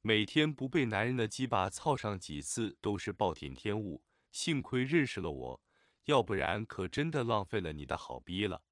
[0.00, 4.02] 每天不被男人的鸡巴操上几次都是暴殄天物。
[4.34, 5.62] 幸亏认识了我，
[6.06, 8.64] 要不然可真的浪费了你的好逼了。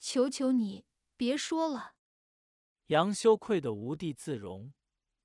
[0.00, 1.94] 求求你别说了。
[2.88, 4.74] 杨羞愧的无地自容，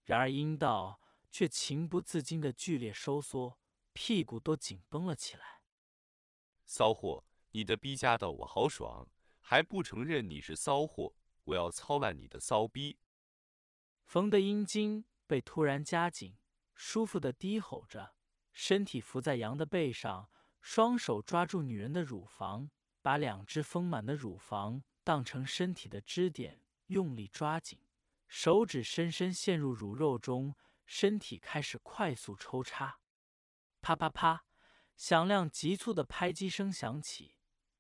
[0.03, 1.01] 然而阴道
[1.31, 3.57] 却情不自禁的剧烈收缩，
[3.93, 5.63] 屁股都紧绷了起来。
[6.63, 11.15] 骚货，你的逼夹的我好爽，还不承认你是骚货？
[11.45, 12.99] 我要操烂你的骚逼！
[14.05, 16.37] 冯的阴茎被突然夹紧，
[16.75, 18.13] 舒服的低吼着，
[18.53, 20.29] 身体伏在羊的背上，
[20.61, 22.69] 双手抓住女人的乳房，
[23.01, 26.61] 把两只丰满的乳房当成身体的支点。
[26.87, 27.79] 用力抓紧，
[28.27, 32.99] 手指深深陷入乳肉中，身体开始快速抽插。
[33.79, 34.43] 啪啪啪，
[34.97, 37.37] 响亮急促的拍击声响起。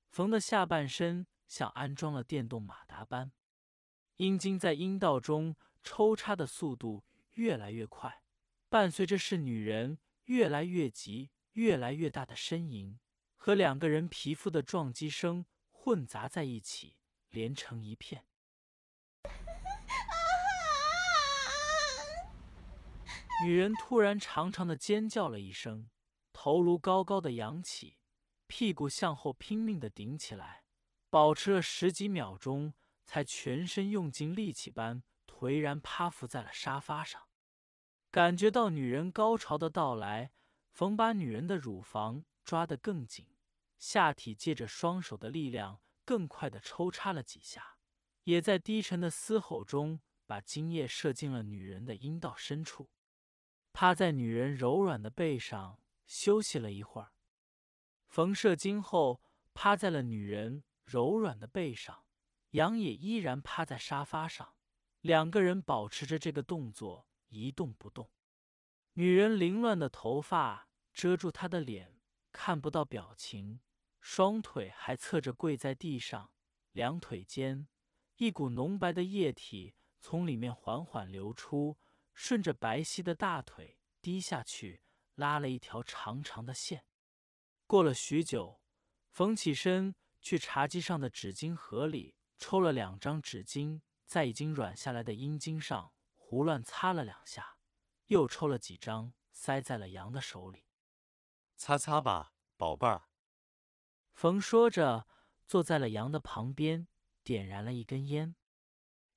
[0.07, 3.33] 冯的下半身像安装了电动马达般，
[4.15, 7.03] 阴茎在阴道中抽插的速度
[7.33, 8.23] 越来越快，
[8.69, 12.99] 伴随着是女人越来越急、越来越大的呻吟
[13.35, 16.97] 和两个人皮肤的撞击声混杂在一起，
[17.29, 18.25] 连成一片。
[23.43, 25.89] 女人突然长长的尖叫了一声，
[26.31, 27.97] 头颅高高的扬起，
[28.45, 30.63] 屁股向后拼命的顶起来，
[31.09, 32.75] 保持了十几秒钟，
[33.07, 37.30] 才全身用尽力气般颓然趴伏在了沙发上。
[38.11, 40.33] 感觉到女人高潮的到来，
[40.69, 43.25] 冯把女人的乳房抓得更紧，
[43.79, 47.77] 下体借着双手的力量更快的抽插了几下，
[48.25, 52.89] 也在低沉的嘶吼中把精液射进了女人的阴道深处。
[53.71, 57.13] 趴在女人柔软的背上休息了一会儿，
[58.09, 59.21] 冯射精后
[59.53, 62.03] 趴在了女人柔软的背上，
[62.49, 64.55] 杨也依然趴在沙发上，
[64.99, 68.11] 两个人保持着这个动作一动不动。
[68.93, 71.99] 女人凌乱的头发遮住她的脸，
[72.31, 73.59] 看不到表情，
[73.99, 76.31] 双腿还侧着跪在地上，
[76.71, 77.67] 两腿间
[78.17, 81.77] 一股浓白的液体从里面缓缓流出。
[82.13, 84.83] 顺着白皙的大腿滴下去，
[85.15, 86.85] 拉了一条长长的线。
[87.65, 88.61] 过了许久，
[89.09, 95.93] 冯起身去茶几上的纸巾盒里抽了两张纸巾，在已经软下来的阴茎上
[96.31, 97.57] 胡乱擦了两下，
[98.07, 100.63] 又抽了几张塞在了杨的手里。
[101.57, 103.09] 擦擦吧，宝贝儿。
[104.13, 105.09] 冯说着，
[105.45, 106.87] 坐在了杨的旁边，
[107.21, 108.37] 点燃了一根烟。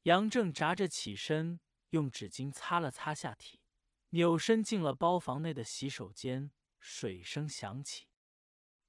[0.03, 1.61] 杨正眨着起身。
[1.91, 3.61] 用纸巾擦了擦下体，
[4.09, 6.51] 扭身进了包房内的洗手间。
[6.81, 8.09] 水声响起，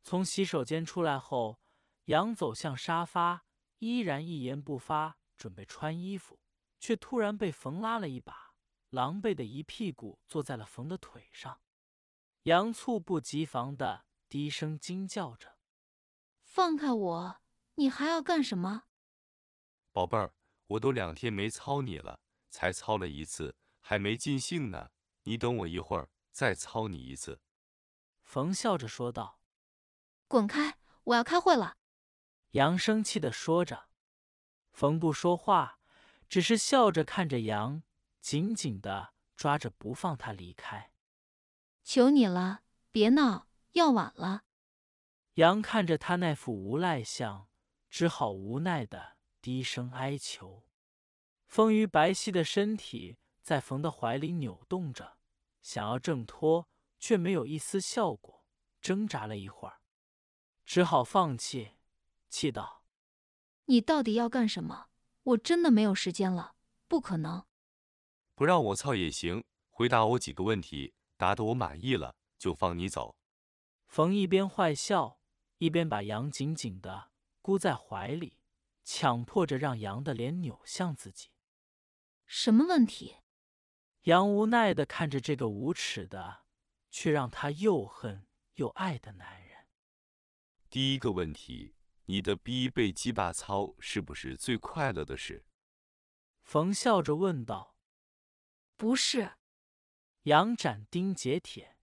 [0.02, 1.62] 从洗手间出来后，
[2.06, 3.46] 杨走向沙发，
[3.78, 6.40] 依然一言不发，准备穿衣服，
[6.86, 8.54] 却突然被冯拉了一把，
[8.92, 11.60] 狼狈的一屁股坐在了冯的腿上。
[12.44, 15.58] 杨猝不及防的低声惊叫着
[16.46, 17.42] ：“放开我！
[17.74, 18.84] 你还要干什么？”
[19.92, 20.36] 宝贝儿，
[20.68, 22.20] 我都两天没操你了。
[22.52, 24.92] 才操了一次，还没尽兴呢。
[25.24, 27.42] 你等我一会儿，再操你一次。”
[28.22, 29.42] 冯笑着说道。
[30.30, 30.78] “滚开！
[31.06, 31.78] 我要开会了。”
[32.52, 33.90] 杨生气的说着。
[34.72, 35.80] 冯不说话，
[36.28, 37.84] 只是笑着看着羊，
[38.20, 40.92] 紧紧的抓着不放他离开。
[41.84, 44.44] “求你了，别闹，要晚了。”
[45.36, 47.48] 羊看着他那副无赖相，
[47.90, 50.64] 只好无奈的低声哀求。
[51.46, 55.18] 风腴白皙的身体在冯的怀里扭动着，
[55.62, 56.68] 想要挣脱，
[57.00, 58.46] 却没有一丝效果。
[58.82, 59.82] 挣扎了一会儿，
[60.64, 61.72] 只好放弃，
[62.30, 62.84] 气道
[63.66, 64.90] ：“你到底要干什么？
[65.26, 66.56] 我真的没有时间了，
[66.88, 67.46] 不可能。
[68.36, 70.94] 不让我操也行，回答我几个问题。
[71.18, 73.16] 答得我满意了，就放你走。
[73.88, 75.20] 冯一边坏笑，
[75.60, 77.10] 一边把羊紧紧的
[77.42, 78.38] 箍在怀里，
[78.84, 81.30] 强迫着让羊的脸扭向自己。
[82.26, 83.16] 什么问题？
[84.02, 86.44] 杨无奈的看着这个无耻的，
[86.92, 89.68] 却让他又恨又爱的男人。
[90.70, 95.46] 第一个问题，你的逼被鸡巴操是不是最快乐的事？
[96.42, 97.76] 冯笑着问道。
[98.78, 99.38] 不是。
[100.24, 101.78] 杨斩钉截铁。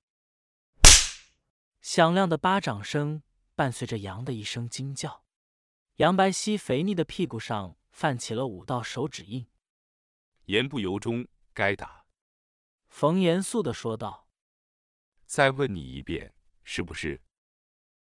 [1.80, 3.22] 响亮的巴掌声
[3.54, 5.24] 伴随着杨的一声惊叫，
[5.96, 9.48] 杨白皙肥腻的屁股上泛起了五道手指印。
[10.44, 12.06] 言不由衷，该打。
[12.88, 14.28] 冯严肃的说道
[15.26, 17.20] ：“再问你一遍，是不是？”“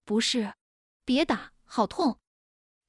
[0.06, 0.54] 不是。
[1.06, 2.20] ”“别打，好痛。”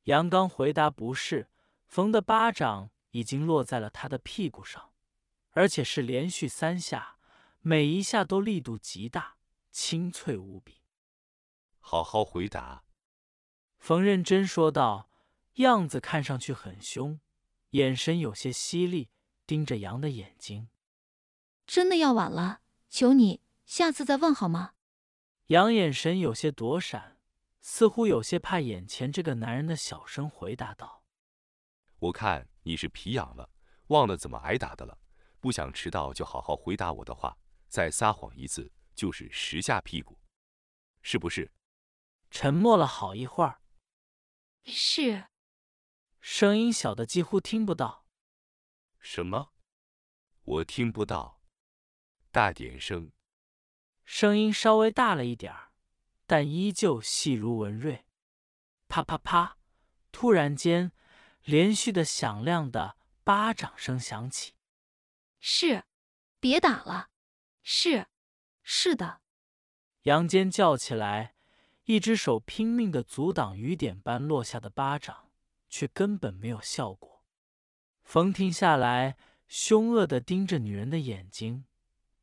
[0.04, 1.48] 杨刚回答：“不是。”
[1.86, 4.92] 冯的巴掌已经落在了他的屁股上，
[5.50, 7.18] 而且是连续三下，
[7.60, 9.36] 每一下都力度极大，
[9.70, 10.80] 清脆无比。
[11.78, 12.82] 好好回答。”
[13.78, 15.10] 冯认真说道，
[15.54, 17.20] 样子看上去很凶，
[17.70, 19.10] 眼神有些犀利，
[19.46, 20.68] 盯着杨的眼睛。
[21.66, 24.72] 真的要晚了，求你下次再问好吗？
[25.48, 27.11] 杨眼神有些躲闪，
[27.62, 31.04] 似乎有些怕眼前这个男人的小声回答道
[31.98, 33.48] ：“我看你是皮痒了，
[33.86, 34.98] 忘了怎么挨打的了。
[35.40, 37.36] 不想迟到，就好好回答我的话。
[37.68, 40.18] 再撒谎一次，就是十下屁股，
[41.00, 41.50] 是不是？”
[42.30, 43.60] 沉默了好一会儿，
[44.64, 45.26] 是，
[46.20, 48.06] 声音小的几乎听不到。
[48.98, 49.52] 什么？
[50.42, 51.40] 我听不到。
[52.30, 53.12] 大点声，
[54.04, 55.71] 声音稍微大了一点儿，
[56.32, 58.06] 但依旧细如文瑞。
[58.88, 59.58] 啪啪啪！
[60.10, 60.90] 突然间，
[61.44, 64.54] 连续的响亮的巴掌声响起。
[65.40, 65.84] 是，
[66.40, 67.10] 别打了。
[67.62, 68.06] 是，
[68.62, 69.20] 是的。
[70.04, 71.34] 杨坚叫起来，
[71.84, 75.30] 一只手拼命的阻挡雨点般落下的巴掌，
[75.68, 77.26] 却根本没有效果。
[78.02, 79.18] 冯停下来，
[79.48, 81.66] 凶恶的盯着女人的眼睛。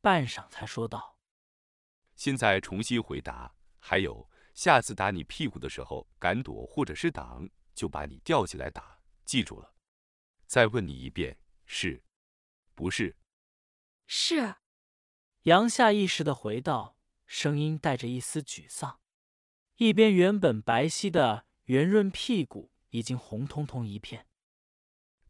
[0.00, 1.16] 半晌，才说道
[2.16, 3.54] ：“现在重新回答。
[3.80, 9.00] 还有，下次打你屁股的时候，敢躲或者是挡，就把你吊起来打。
[9.24, 9.74] 记住了。
[10.46, 12.02] 再问你一遍，是，
[12.74, 13.16] 不是
[14.06, 14.56] ？”“是。”
[15.44, 19.00] 杨下意识的回道，声音带着一丝沮丧。
[19.76, 24.26] 一边原本白皙的圆润屁股已经红彤彤一片。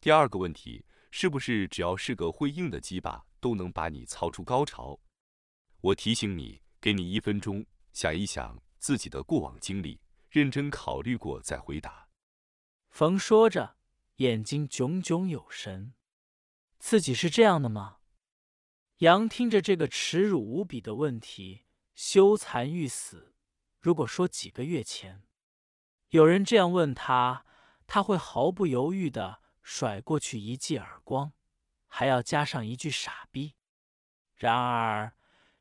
[0.00, 3.26] 第二个问题，是不是只要是个会硬的鸡巴？
[3.38, 5.00] 都能把你操出高潮。
[5.80, 12.08] 我提醒你，给你一分钟，想一想自己的过往经历，认真考虑过再回答。
[12.88, 13.76] 冯说着，
[14.16, 15.94] 眼睛炯炯有神。
[16.78, 17.98] 自己是这样的吗？
[18.98, 23.34] 杨听着这个耻辱无比的问题，羞惭欲死。
[23.80, 25.22] 如果说几个月前
[26.10, 27.44] 有人这样问他，
[27.86, 31.32] 他会毫不犹豫的甩过去一记耳光。
[31.92, 33.54] 还要加上一句“傻逼”。
[34.36, 35.12] 然而，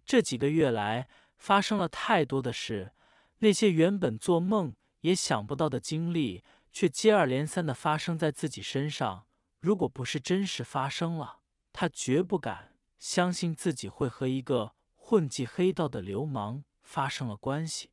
[0.06, 2.94] 这几个月来发生了太多的事，
[3.40, 9.26] 那些原本做梦也想不到的经历，却接二连三的发生在自己身上。
[9.60, 11.40] 如果不是真实发生了，
[11.74, 17.90] 他绝不敢相信自己会和一个混迹黑道的流氓发生了关系，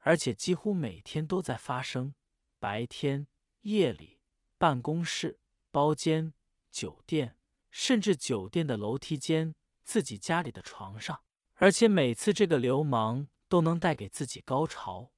[0.00, 2.14] 而且几乎每天都在发生。
[2.58, 3.26] 白天、
[3.62, 4.20] 夜里、
[4.58, 6.34] 办公室、包间、
[6.70, 7.36] 酒店。
[7.72, 11.20] 甚至酒店的楼梯间，自己家里的床上，
[11.62, 15.10] 而且每次这个流氓都能带给自己高潮，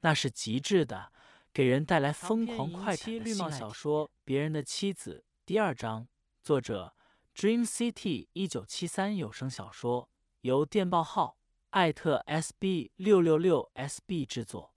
[0.00, 1.10] 那是极致的，
[1.54, 6.06] 给人带来疯狂快感的绿帽小说《别人的妻子》第二章，
[6.42, 6.94] 作者
[7.34, 10.10] Dream City 一九七三有声小说，
[10.42, 11.38] 由电报号
[11.70, 14.74] 艾特 SB 六六六 SB 制作。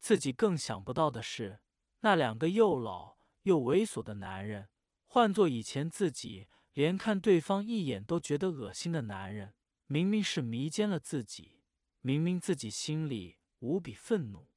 [0.00, 1.60] 自己更想不到的是，
[2.00, 4.68] 那两个又老又猥琐的男人。
[5.06, 9.54] 换做以前自己，连看对方一眼都觉得恶心的男人，
[9.92, 11.60] 明明是迷奸了自己，
[12.00, 14.48] 明明自己心里无比愤怒，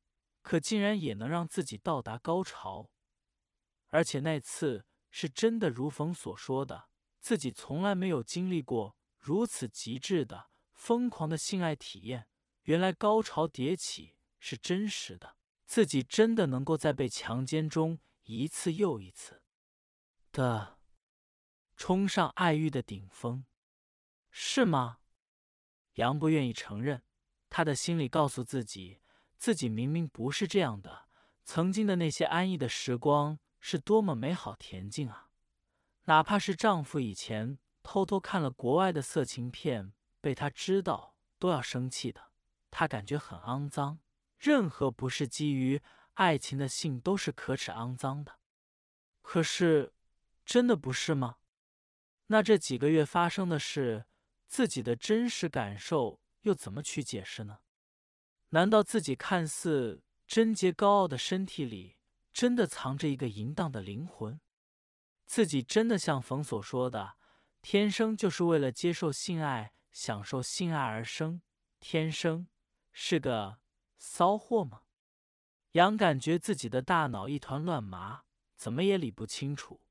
[0.42, 2.90] 可竟然也能让自己到达高潮。
[3.88, 6.88] 而且那次是真的，如冯所说的，
[7.20, 12.30] 自己从来没有经历过如此极致的、疯狂的性爱体验。
[12.64, 19.44] 原来高潮迭起是真实的，自己真的能够在被强奸中一次又一次。
[20.32, 20.80] 的，
[21.76, 23.44] 冲上爱欲的顶峰，
[24.32, 25.00] 是吗？
[25.96, 27.04] 杨不愿意承认，
[27.50, 29.02] 他的心里告诉自己，
[29.38, 31.06] 自己明明不是这样的。
[31.44, 35.30] 曾经的那些安逸的时光，是多么美好恬静啊！
[36.06, 42.32] 哪怕是丈夫以前偷偷看了国外的色情片，被他知道都要生气的，
[42.72, 44.00] 他感觉很肮脏。
[44.38, 45.82] 任何不是基于
[46.16, 48.40] 爱情的性都是可耻肮脏的。
[49.22, 49.94] 可是，
[50.46, 51.38] 真的不是吗？
[52.28, 54.06] 那这几个月发生的事，
[54.48, 57.60] 自己的真实感受又怎么去解释呢？
[58.50, 61.98] 难道自己看似贞洁高傲的身体里，
[62.32, 64.40] 真的藏着一个淫荡的灵魂？
[65.26, 67.16] 自己真的像冯所说的，
[67.62, 71.42] 天生就是为了接受性爱、享受性爱而生，
[71.80, 72.48] 天生
[72.92, 73.60] 是个
[73.98, 74.84] 骚货吗？
[75.72, 78.24] 杨感觉自己的大脑一团乱麻，
[78.56, 79.82] 怎么也理不清楚，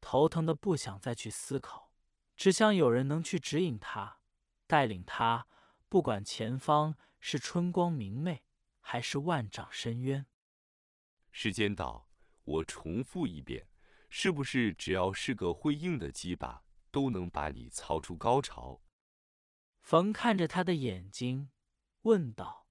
[0.00, 1.89] 头疼的不想再去思考，
[2.40, 4.22] 只想有人能去指引他，
[4.66, 5.46] 带领他，
[5.90, 8.44] 不管前方是春光明媚，
[8.80, 10.24] 还是万丈深渊。
[11.30, 12.08] 时间到，
[12.44, 13.68] 我重复一遍。
[14.08, 18.80] 是不是只要是个会硬的鸡巴，都能把你操出高潮？
[19.82, 21.50] 冯看着他的眼睛，
[22.04, 22.66] 问道：“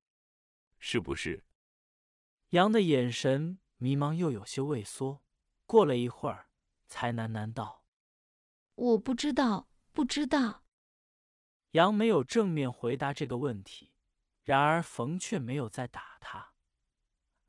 [0.80, 1.46] 是不是？”
[2.50, 5.24] 杨的眼神迷茫又有些畏缩，
[5.68, 6.50] 过了一会儿，
[6.88, 7.79] 才喃喃道
[8.80, 10.64] ：“我不知道，不知道。”
[11.72, 13.94] 杨没有正面回答这个问题，
[14.44, 16.54] 然而冯却没有再打他，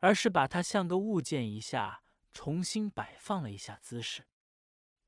[0.01, 2.03] 而是把他像个物件一下。
[2.33, 4.28] 重新摆放了一下姿势，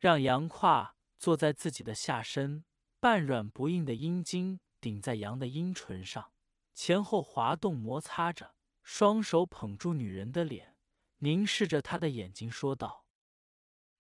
[0.00, 2.64] 让杨胯坐在自己的下身，
[2.98, 6.32] 半软不硬的阴茎顶在杨的阴唇上，
[6.74, 10.76] 前后滑动摩擦着，双手捧住女人的脸，
[11.18, 13.01] 凝视着她的眼睛，说道：“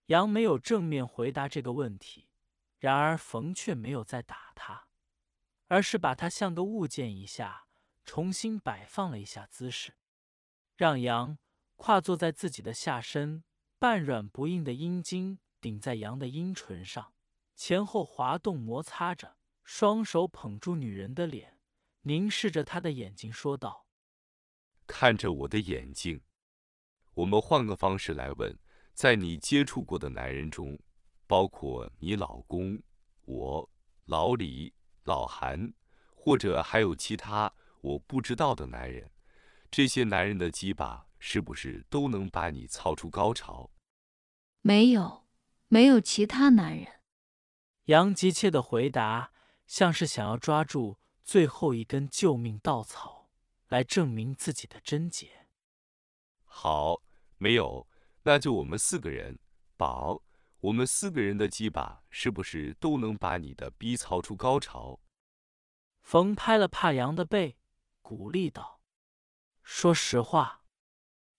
[0.06, 2.28] 杨没有正面回答这个问题，
[2.78, 4.88] 然而冯却没有再打他，
[5.68, 7.66] 而是把他像个物件一下，
[8.04, 9.94] 重新摆放了一下姿势，
[10.76, 11.38] 让杨。”
[11.74, 13.42] 跨坐在自己的下身，
[13.80, 17.12] 半软不硬的阴茎顶在羊的阴唇上，
[17.56, 21.58] 前后滑动摩擦着，双手捧住女人的脸，
[22.02, 23.88] 凝视着她的眼睛，说道
[24.86, 26.22] ：“看着我的眼睛，
[27.14, 28.56] 我们换个方式来问，
[28.94, 30.78] 在你接触过的男人中，
[31.26, 32.80] 包括你老公、
[33.24, 33.70] 我、
[34.06, 34.72] 老李、
[35.04, 35.72] 老韩，
[36.14, 39.10] 或者还有其他我不知道的男人，
[39.70, 43.70] 这些男人的鸡巴。”是不是都能把你操出高潮？
[44.60, 45.24] 没有，
[45.68, 47.00] 没有其他男人。
[47.84, 49.30] 杨急切的回答，
[49.64, 53.30] 像是想要抓住最后一根救命稻草，
[53.68, 55.46] 来证明自己的贞洁。
[56.42, 57.00] 好，
[57.38, 57.86] 没有，
[58.22, 59.38] 那就我们四个人。
[59.76, 60.22] 宝，
[60.60, 65.00] 我们四个人的鸡巴是不是都能把你的逼操出高潮？
[66.02, 67.56] 冯拍了怕杨的背，
[68.00, 68.80] 鼓励道
[69.64, 70.64] ：“说实话。”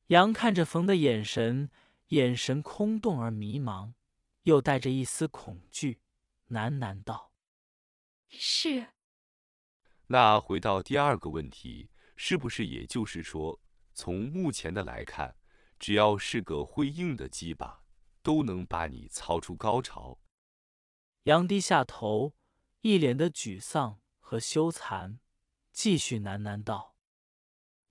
[0.07, 1.71] 杨看着冯的眼神，
[2.07, 3.93] 眼神空洞而迷茫，
[4.41, 6.01] 又带着一丝恐惧，
[6.49, 7.31] 喃喃道
[8.27, 8.87] ：“是。”
[10.07, 13.61] 那回到第二个问题，是不是也就是说，
[13.93, 15.37] 从目前的来看，
[15.83, 17.83] 只要是个会硬的鸡巴，
[18.21, 20.17] 都能把你操出高潮？
[21.23, 22.35] 杨低下头，
[22.79, 25.17] 一脸的沮丧和羞惭，
[25.73, 26.95] 继续喃喃道：“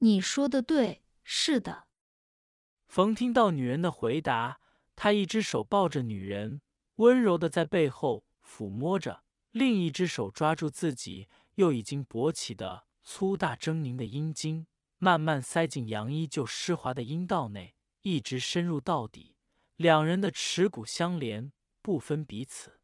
[0.01, 1.87] 你说的对，是的。”
[2.89, 4.63] 冯听到女人的回答，
[4.97, 6.63] 他一只手抱着女人，
[6.95, 14.67] 温柔的在背后抚摸着，另一只手抓住自己又已经勃起的粗大狰狞的阴茎，
[14.97, 19.37] 慢慢塞进杨依旧湿滑的阴道内，一直深入到底。
[19.77, 22.79] 两人的耻骨相连，不分彼此。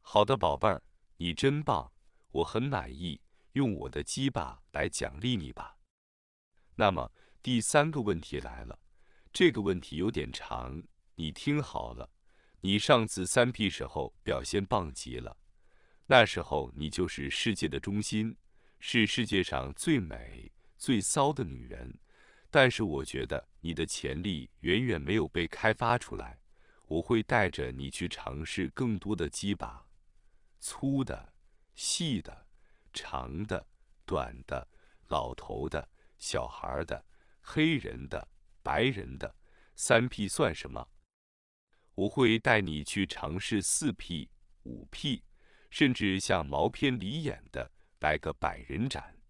[0.00, 0.82] 好的，宝贝儿，
[1.16, 1.92] 你真棒，
[2.32, 3.20] 我很满意，
[3.52, 5.78] 用我的鸡巴来奖励你吧。
[6.74, 7.10] 那么
[7.42, 8.78] 第三个问题来了。
[9.32, 10.82] 这个问题有点长，
[11.14, 12.10] 你听好了。
[12.60, 15.36] 你上次三 P 时候表现棒极了，
[16.06, 18.36] 那时候你就是世界的中心，
[18.80, 21.98] 是世界上最美、最骚的女人。
[22.50, 26.38] 但是我觉得你的潜力远远没有被开发出来。
[26.86, 29.88] 我会带着你去尝试更多的鸡巴，
[30.60, 31.32] 粗的、
[31.74, 32.46] 细的、
[32.92, 33.66] 长的、
[34.04, 34.68] 短的、
[35.08, 37.04] 老头的、小孩的、
[37.40, 38.28] 黑人的。
[38.62, 39.36] 白人的
[39.76, 40.88] 三 P 算什么？
[41.94, 44.28] 我会带你去尝试四 P、
[44.64, 45.22] 五 P，
[45.70, 49.20] 甚至像毛片里演的来个百人斩。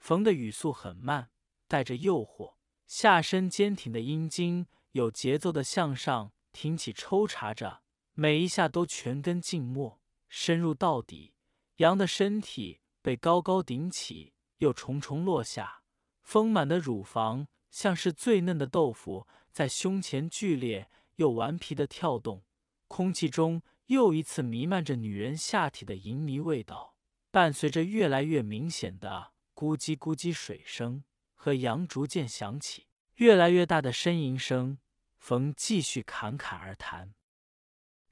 [0.00, 1.30] 冯的语速很慢，
[1.68, 2.56] 带着诱惑，
[2.90, 7.82] 下身坚挺的阴茎有节奏的向上挺起，抽插着，
[8.14, 11.32] 每一下都全根静默，深入到底。
[11.76, 15.82] 羊的身体被高高顶起，又重重落下，
[16.20, 17.46] 丰满的乳房。
[17.70, 22.42] 像是最嫩的豆腐，在胸前剧烈又顽皮的跳动，
[22.88, 26.96] 空气中又一次弥漫着女人下体的淫糜味道。
[27.30, 31.04] 伴随着越来越明显的咕叽咕叽水声
[31.42, 34.76] 和羊逐渐响起，越来越大的呻吟声，
[35.16, 37.14] 冯继续侃侃而谈：“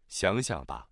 [0.09, 0.89] 想想吧，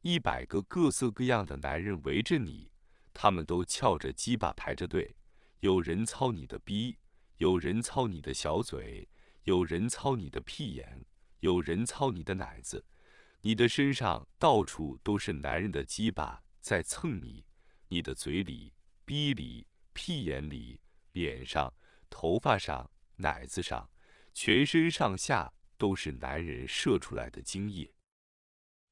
[0.00, 2.72] 一百个各色各样的男人围着你，
[3.14, 5.16] 他们都翘着鸡巴排着队，
[5.60, 6.98] 有人操你的逼，
[7.36, 9.08] 有人操你的小嘴，
[9.44, 11.06] 有人操你的屁眼，
[11.38, 12.84] 有人操你的奶子，
[13.42, 17.46] 你的身上到处都是男人的鸡巴在蹭你。”
[17.86, 18.74] 你的嘴里、
[19.04, 20.80] 逼里、屁眼里、
[21.16, 21.72] 脸上、
[22.10, 23.90] 头发上、奶子上，
[24.34, 27.94] 全身上下都是男人射出来的精液。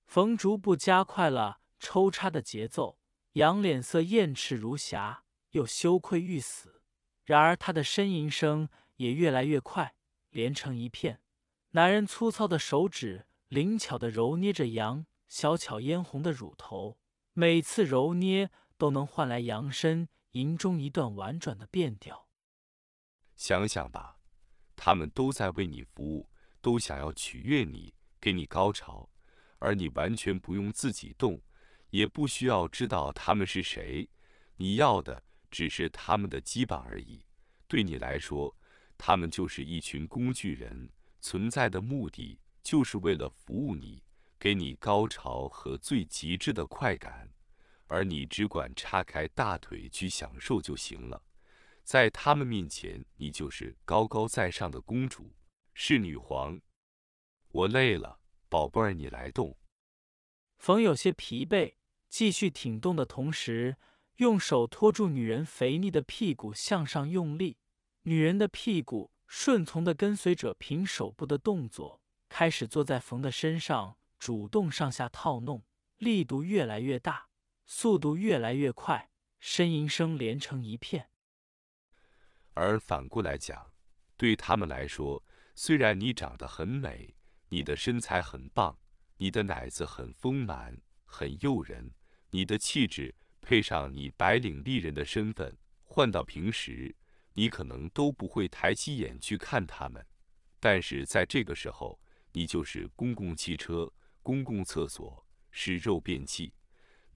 [0.07, 2.99] 冯逐步加快了抽插的节奏，
[3.33, 6.81] 杨脸色艳赤如霞，又羞愧欲死。
[7.27, 9.95] 然而他的呻吟声也越来越快，
[10.31, 11.21] 连成一片。
[11.73, 16.99] 男人粗糙的手指灵巧地揉捏着杨小巧嫣红的乳头，
[17.35, 18.51] 每次揉捏。
[18.77, 22.29] 都能换来杨身吟中一段婉转的变调。
[23.37, 24.19] 想想吧，
[24.75, 26.29] 他们都在为你服务，
[26.61, 29.09] 都想要取悦你，给你高潮，
[29.61, 31.41] 而你完全不用自己动，
[31.91, 34.11] 也不需要知道他们是谁，
[34.57, 35.23] 你要的
[35.53, 37.25] 只是他们的羁绊而已。
[37.69, 38.57] 对你来说，
[38.99, 44.03] 他们就是一群工具人，存在的目的就是为了服务你，
[44.37, 47.34] 给你高潮和最极致的快感。
[47.87, 51.23] 而你只管叉开大腿去享受就行了，
[51.83, 55.35] 在他们面前，你就是高高在上的公主，
[55.75, 56.61] 是女皇。
[57.49, 58.19] 我累了，
[58.49, 59.57] 宝贝儿，你来动。
[60.59, 61.75] 冯有些疲惫，
[62.09, 63.77] 继续挺动的同时，
[64.17, 67.59] 用手托住女人肥腻的屁股向上用力。
[68.03, 75.63] 女人的屁股顺从的跟随着平手部的动作，开始坐在冯的身上，主动上下套弄，
[75.99, 77.29] 力度越来越大。
[77.65, 79.11] 速度越来越快，
[79.41, 81.11] 呻吟声连成一片。
[82.53, 83.73] 而反过来讲，
[84.17, 87.17] 对他们来说，虽然你长得很美，
[87.49, 88.79] 你的身材很棒，
[89.17, 91.93] 你的奶子很丰满、很诱人，
[92.31, 96.95] 你的气质配上你白领丽人的身份，换到平时，
[97.33, 100.07] 你可能都不会抬起眼去看他们。
[100.61, 102.01] 但是在这个时候，
[102.33, 103.93] 你就是公共汽车、
[104.23, 106.53] 公共厕所，是肉便器。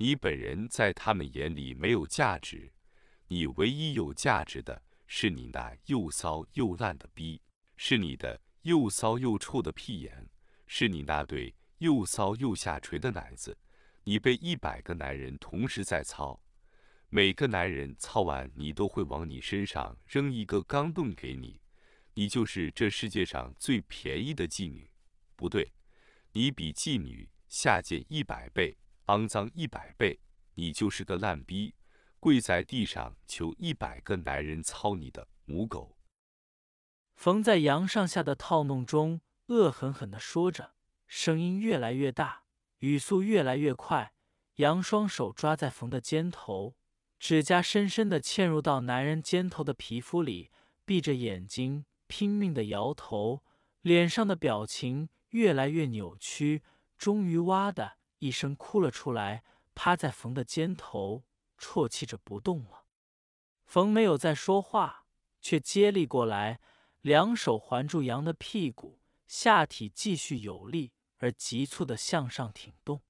[0.01, 2.73] 你本人在他们眼里没有价值，
[3.27, 7.43] 你唯一有价值的是你那又骚又烂的逼，
[7.77, 10.29] 是你的又骚又臭的屁眼，
[10.69, 13.59] 是你那对又骚又下垂的奶子。
[14.05, 16.41] 你被一百个男人同时在操，
[17.09, 21.61] 每个男人操完，你都会往你身上扔一个钢镚给你，
[22.15, 24.89] 你就是这世界上最便宜的妓女。
[25.35, 25.73] 不对，
[26.33, 28.79] 你比妓女下贱一百倍。
[29.09, 30.21] 肮脏一百倍，
[30.55, 31.75] 你就是个烂逼，
[32.21, 35.97] 跪在地上求一百个男人操你的母狗。
[37.17, 40.75] 冯在杨上下的套弄中，恶狠狠地说着，
[41.07, 42.43] 声音越来越大，
[42.81, 44.13] 语速越来越快。
[44.57, 46.77] 杨双手抓在冯的肩头，
[47.19, 50.51] 指甲深深地嵌入到男人肩头的皮肤里，
[50.85, 53.43] 闭着眼睛拼命地摇头，
[53.81, 56.63] 脸上的表情越来越扭曲，
[56.99, 57.97] 终于哇的。
[58.19, 59.45] 一声哭了出来，
[59.75, 61.25] 趴在冯的肩头，
[61.59, 62.85] 啜泣着不动了。
[63.65, 65.07] 冯没有再说话，
[65.41, 66.61] 却接力过来，
[67.01, 73.03] 两手环住羊的屁股，下体继续有力而急促的向上挺动。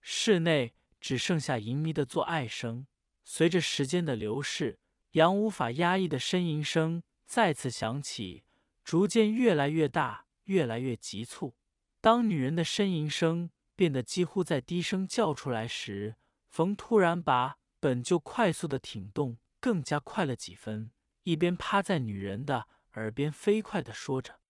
[0.00, 2.86] 室内只剩下淫靡的做爱声。
[3.24, 4.78] 随着时间的流逝，
[5.12, 8.44] 羊无法压抑的呻吟声再次响起，
[8.82, 11.54] 逐渐越来越大，越来越急促。
[12.00, 13.50] 当女人的呻吟声。
[13.78, 16.16] 变得几乎在低声叫出来时，
[16.48, 20.90] 冯突然把本就快速的挺动更加快了几分，
[21.22, 24.40] 一边趴在女人的耳边飞快地说着：“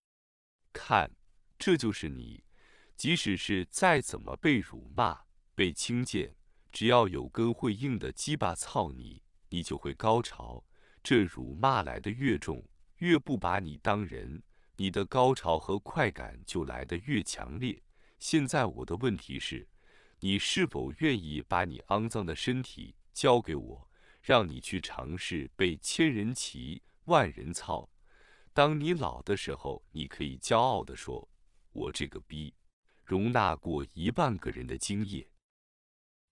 [0.72, 1.10] 看，
[1.58, 2.42] 这就是你。
[2.96, 5.24] 即使是再怎么被辱骂、
[5.54, 6.34] 被轻贱，
[6.72, 10.64] 只要有根会硬的鸡巴操你，你就会高潮。
[11.02, 12.66] 这辱骂来的越重，
[12.96, 14.42] 越不把你当人，
[14.76, 17.82] 你的高潮和快感就来得越强烈。”
[18.18, 19.68] 现在我的问题是，
[20.20, 23.88] 你是否愿意把你肮脏的身体交给我，
[24.20, 27.88] 让你去尝试被千人骑、万人操？
[28.52, 31.28] 当你老的时候，你可以骄傲地说
[31.72, 32.52] ：“我这个逼，
[33.04, 35.30] 容纳过一万个人的精液。”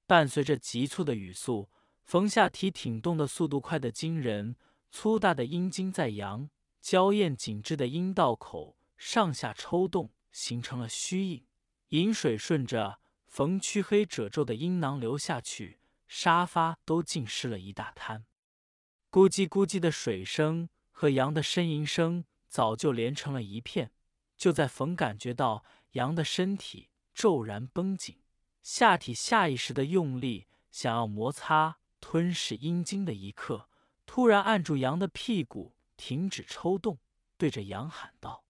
[0.09, 1.71] 伴随着急促的语速，
[2.03, 4.57] 冯下体挺动的速度快得惊人，
[4.91, 11.45] 粗大的阴茎在阳娇艳紧致的阴道口上下抽动，形成了虚影。
[11.91, 15.79] 饮水顺着冯黢黑褶皱的阴囊流下去，
[16.09, 18.25] 沙发都浸湿了一大滩。
[19.11, 23.93] 咕叽咕叽的水声和羊的呻吟声早就连成了一片。
[24.37, 28.21] 就在冯感觉到羊的身体骤然绷紧，
[28.63, 33.71] 下体下意识的用力想要摩擦吞噬阴茎的一刻，
[34.05, 36.99] 突然按住羊的屁股，停止抽动，
[37.39, 38.45] 对着羊喊道：“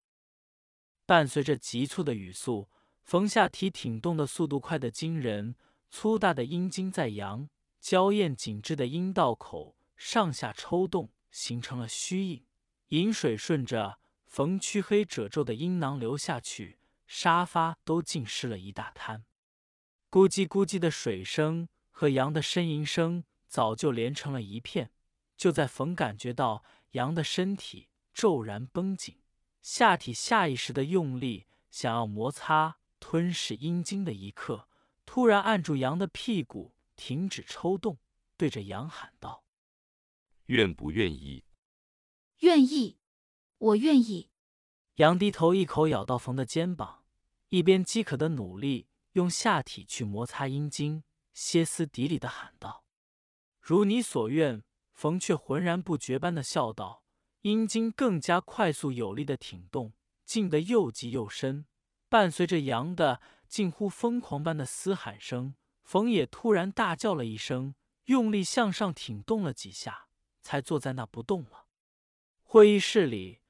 [1.07, 2.68] 伴随着急促的语速，
[3.07, 5.54] 冯下体挺动的速度快得惊人，
[5.88, 7.48] 粗大的阴茎在羊
[7.80, 12.44] 娇艳紧致的阴道口上下抽动，形成了虚印，
[12.88, 19.24] 饮水顺着。”冯黢黑褶皱的阴囊流下去，沙发都浸湿了一大滩。
[20.11, 24.90] 咕叽咕叽的水声和羊的呻吟声早就连成了一片。
[25.36, 29.20] 就在冯感觉到羊的身体骤然绷紧，
[29.62, 34.68] 下体下意识的用力想要摩擦吞噬阴茎的一刻，
[35.05, 37.99] 突然按住羊的屁股，停止抽动，
[38.36, 39.44] 对着羊喊道
[40.47, 41.44] ：“愿不愿意
[42.40, 42.99] ？”“愿意。”
[43.59, 44.30] 我愿意。
[44.97, 47.05] 羊低头一口咬到冯的肩膀，
[47.49, 52.84] 一边饥渴的努力用下体去摩擦阴茎，歇斯底里的喊道
[53.61, 54.62] ：“如你所愿。”
[54.97, 57.05] 冯却浑然不觉般的笑道，
[57.42, 59.92] 阴茎更加快速有力的挺动，
[60.24, 61.66] 进得又急又深，
[62.17, 67.75] 伴随着羊的近乎疯狂般的嘶喊声，冯野突然大叫了一声，
[68.07, 70.09] 用力向上挺动了几下，
[70.41, 71.67] 才坐在那不动了。
[72.43, 73.43] 会议室里。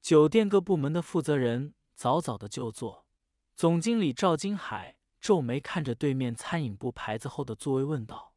[0.00, 3.06] 酒店各部门的负责人早早的就座。
[3.54, 8.32] 总经理赵金海皱眉看着对面餐饮部牌子后的座位，问道：“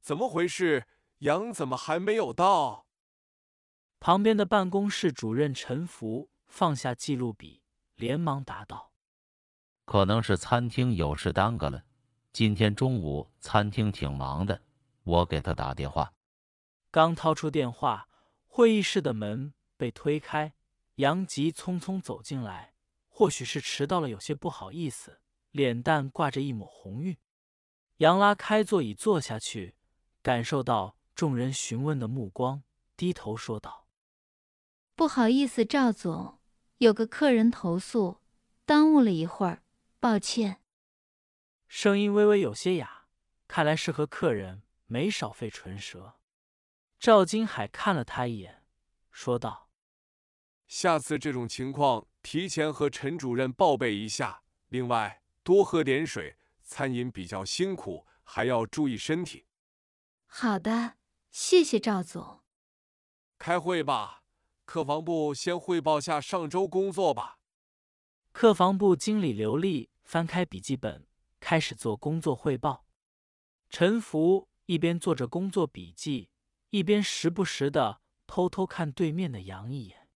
[0.00, 0.86] 怎么回事？
[1.18, 2.86] 羊怎么还没有到？”
[3.98, 7.63] 旁边的办公室主任陈福放下记录笔，
[7.96, 8.92] 连忙答道
[9.84, 11.84] ：“可能是餐厅有事耽搁了。
[12.32, 14.62] 今天中午餐厅挺忙的，
[15.04, 16.12] 我给他打电话。”
[16.90, 18.08] 刚掏出电话，
[18.46, 20.54] 会议室的门被推开。
[20.96, 22.74] 杨吉匆匆走进来，
[23.08, 25.20] 或许是迟到了，有些不好意思，
[25.50, 27.16] 脸蛋挂着一抹红晕。
[27.96, 29.74] 杨拉开座椅坐下去，
[30.22, 32.62] 感受到众人询问的目光，
[32.96, 33.88] 低头说道
[34.94, 36.38] ：“不好意思，赵总，
[36.78, 38.20] 有个客人投诉，
[38.64, 39.62] 耽误了一会儿，
[40.00, 40.60] 抱歉。”
[41.68, 43.06] 声音微微有些哑，
[43.48, 46.14] 看来是和客人没少费唇舌。
[46.98, 48.64] 赵金海看了他一眼，
[49.10, 49.70] 说道。
[50.66, 54.42] 下次这种情况，提前和陈主任报备一下。
[54.68, 59.46] 另外，多喝点水，餐饮比较辛苦，还要注意身体。
[60.26, 60.96] 好的，
[61.30, 62.40] 谢谢赵总。
[63.38, 64.23] 开会吧，
[64.64, 67.38] 客房部先汇报下上周工作吧。
[68.32, 71.06] 客房部经理刘丽翻开笔记本，
[71.38, 72.84] 开始做工作汇报。
[73.70, 76.30] 陈福一边做着工作笔记，
[76.70, 80.08] 一边时不时的偷偷看对面的杨一眼。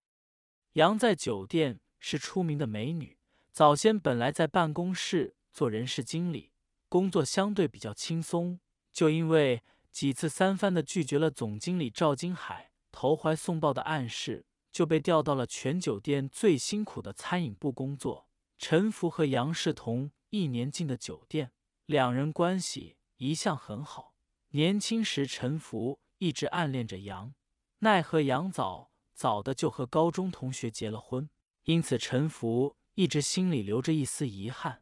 [0.73, 3.17] 杨在酒店是出名的美女，
[3.51, 6.51] 早先本来在办公室做人事经理，
[6.87, 8.59] 工作相对比较轻松，
[8.91, 18.27] 就因为几次三番的拒绝了总经理赵金海投怀送抱的暗示，就被调到了全酒店最辛苦的餐饮部工作。
[18.57, 21.51] 陈福和杨世同一年进的酒店，
[21.85, 24.13] 两人关系一向很好。
[24.49, 27.33] 年轻时，陈福一直暗恋着杨，
[27.79, 28.89] 奈何杨早。
[29.13, 31.29] 早的就和高中同学结了婚，
[31.65, 34.81] 因此陈福一直心里留着一丝遗憾，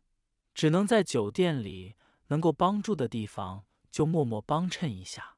[0.53, 1.95] 只能在酒店里
[2.27, 5.37] 能够帮助的地方就默默帮衬一下，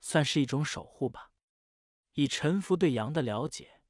[0.00, 1.29] 算是一种守护吧。
[2.20, 3.80] 以陈福对杨的了解，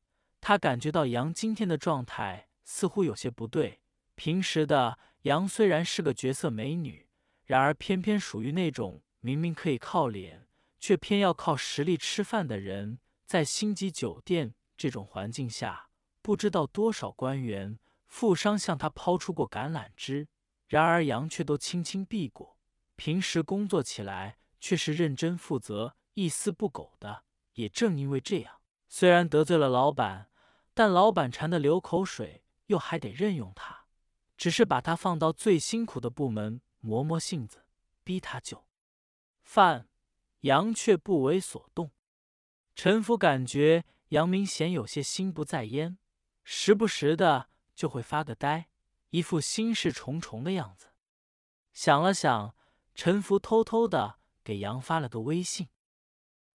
[0.40, 3.80] 他感觉到杨今天的状态似乎有些不对。
[4.14, 7.08] 平时的杨虽然是个绝色美女，
[7.44, 10.46] 然而偏偏属于那种明明可以靠脸，
[10.78, 13.00] 却偏要靠实力吃饭的人。
[13.26, 15.88] 在星级酒店这种环境下，
[16.22, 20.28] 不知道多少官员、富商向他抛出过橄榄枝，
[20.68, 22.56] 然而杨却都轻轻避过。
[22.94, 27.24] 平时工作起来却是认真负责、一丝不苟的。
[27.60, 30.30] 也正因为这样，虽然得罪了老板，
[30.74, 33.84] 但老板馋得流口水，又还得任用他，
[34.36, 37.64] 只是把他放到最辛苦的部门磨磨性子，
[38.02, 38.64] 逼他就
[39.42, 39.88] 范，
[40.40, 41.90] 杨却不为所动。
[42.74, 45.98] 陈福感觉杨明显有些心不在焉，
[46.42, 48.70] 时不时的就会发个呆，
[49.10, 50.86] 一副心事重重的样子。
[51.72, 52.54] 想了想，
[52.94, 55.68] 陈福偷偷的给杨发了个微信：“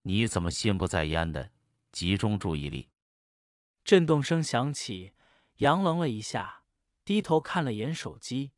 [0.08, 1.52] 你怎么心不在焉的？
[1.92, 2.90] 集中注意力。”
[3.84, 5.14] 震动声响起，
[5.58, 6.64] 杨愣了一下，
[7.04, 8.52] 低头看了眼手机，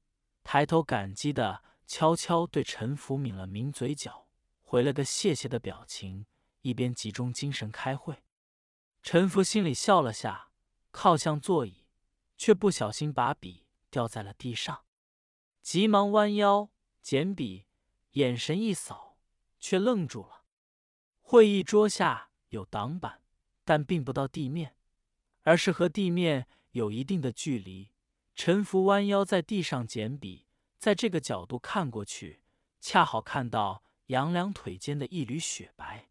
[0.43, 4.27] 抬头感激的悄悄对陈福抿了抿嘴角，
[4.61, 6.25] 回了个谢谢的表情，
[6.63, 8.23] 一边集中精神开会。
[9.01, 10.51] 陈福心里笑了下，
[10.91, 11.85] 靠向座椅，
[12.35, 14.83] 却不小心把笔掉在了地上，
[15.61, 16.69] 急忙弯腰
[17.01, 17.67] 捡笔，
[18.11, 19.17] 眼神一扫，
[19.61, 20.36] 却愣住了。
[21.30, 23.21] 会议桌下有挡板，
[23.65, 24.78] 但并不到地面，
[25.41, 27.89] 而是和地面有一定的距离。
[28.34, 30.47] 陈福弯腰在地上捡笔，
[30.78, 32.43] 在这个角度看过去，
[32.80, 36.07] 恰好看到杨两腿间的一缕雪白。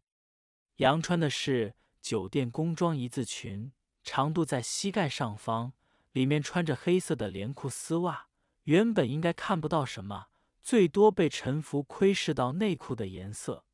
[0.75, 1.73] 杨穿的是。
[1.99, 3.71] 酒店工装一字裙，
[4.03, 5.73] 长度在膝盖上方，
[6.11, 8.27] 里面穿着黑色的连裤丝袜。
[8.63, 10.27] 原本应该看不到什么，
[10.61, 13.65] 最多被陈福窥视到内裤的颜色。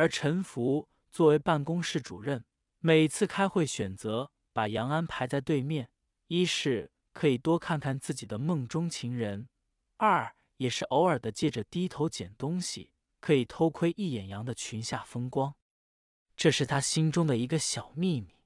[0.00, 2.46] 而陈福作为办公室主任，
[2.78, 5.90] 每次开会选择把杨安排在对面，
[6.28, 9.50] 一是可以多看看自己的梦中情人，
[9.98, 15.54] 二也是偶尔的借着低头捡东西，可以偷窥一眼杨的裙下风光。
[16.34, 18.36] 这是他心中的一个小秘密。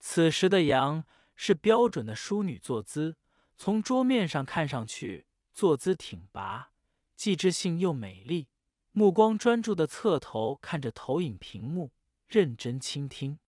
[0.00, 1.04] 此时的杨
[1.36, 3.16] 是标准的淑女坐姿，
[3.56, 6.72] 从桌面上看上去坐姿挺拔，
[7.14, 8.48] 既知性又美丽，
[8.96, 11.90] 目光专注的侧头看着投影屏幕，
[12.28, 13.40] 认真倾听。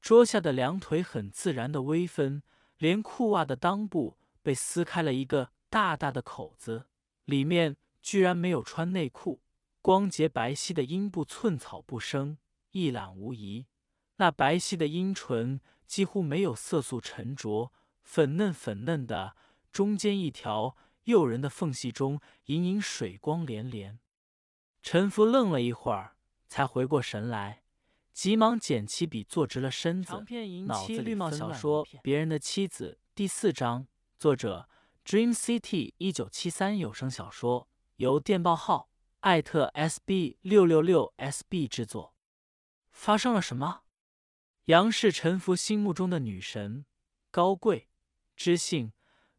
[0.00, 2.42] 桌下的两腿很自然的微分，
[2.78, 6.86] 连裤袜的裆部被撕开了一个大大的口子，
[7.24, 9.40] 里面居然没有穿内裤，
[9.80, 12.38] 光洁白皙的阴部寸草不生。
[12.72, 13.66] 一览无遗，
[14.16, 17.72] 那白皙的阴唇几乎没有色素沉着，
[18.02, 19.36] 粉嫩粉嫩的，
[19.70, 24.00] 中间一条诱人的缝隙中隐隐水光连连。
[24.84, 26.14] 陈福愣了一会儿，
[26.46, 27.62] 才回过神来，
[28.12, 30.12] 急忙捡起笔，坐直了身子。
[30.66, 34.68] 脑子绿帽小说《别人的妻子》第四章，作者
[35.02, 37.66] ：Dream City，一九七三有声小说，
[37.96, 42.14] 由电报号艾特 SB 六六六 SB 制作。
[42.92, 43.84] 发生了什么？
[44.66, 46.84] 杨氏臣服心目中的女神，
[47.30, 47.88] 高贵、
[48.36, 48.92] 知性、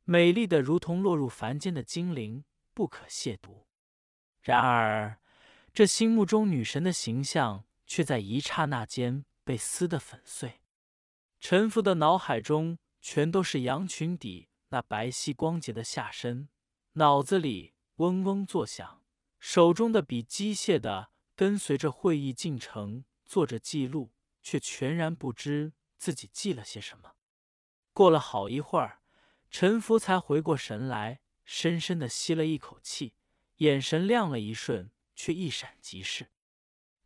[0.06, 2.44] 美丽的，如同落入凡间的精灵，
[2.74, 3.66] 不可亵渎。
[4.42, 5.20] 然而，
[5.76, 10.62] 这心目中女神的形象，却在一刹那间被撕得粉碎。
[11.42, 16.48] 陈福的脑海中全都是羊裙底那白皙光洁的下身，
[16.94, 19.04] 脑子里嗡嗡作响，
[19.38, 23.04] 手中的笔机械的跟随着会议进程。
[23.26, 27.16] 做着记录，却全然不知自己记了些什么。
[27.92, 29.02] 过了好一会儿，
[29.50, 33.16] 陈福才回过神来，深深的吸了一口气，
[33.58, 36.32] 眼神亮了一瞬，却一闪即逝。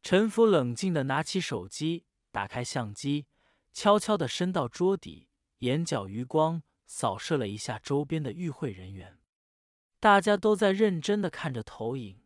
[0.01, 3.27] 陈福冷静的拿起手机，打开相机，
[3.71, 5.29] 悄悄的伸到桌底，
[5.59, 9.19] 眼角余光扫射了一下周边的与会人员，
[9.99, 12.21] 大家都在认真的看着投影，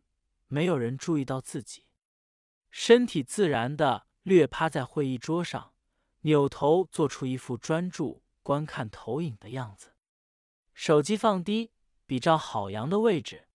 [0.48, 1.86] 没有人注意到自己。
[2.70, 5.74] 身体自然的略趴在会议桌上，
[6.22, 9.94] 扭头做出一副专注观看投影的样子。
[10.72, 11.72] 手机放低，
[12.06, 13.48] 比照郝阳的位置。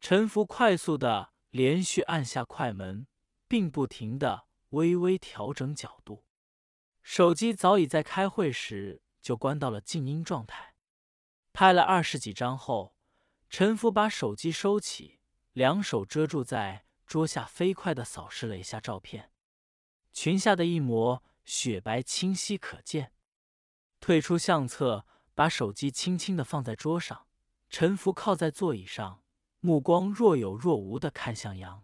[0.00, 3.06] 陈福快速的连续按下快门，
[3.46, 6.24] 并不停的微微调整角度。
[7.02, 10.74] 手机早已在开会时就关到了静音状态。
[11.52, 12.94] 拍了二十几张后，
[13.48, 15.20] 陈福把手机收起，
[15.52, 16.84] 两手遮住在。
[17.06, 19.32] 桌下飞快的扫视了一下照片，
[20.12, 23.14] 裙下的一抹雪白清晰可见。
[23.98, 27.26] 退出相册，把手机轻轻的放在桌上。
[27.70, 29.22] 陈福靠在座椅上，
[29.60, 31.82] 目光若有若无的看向杨。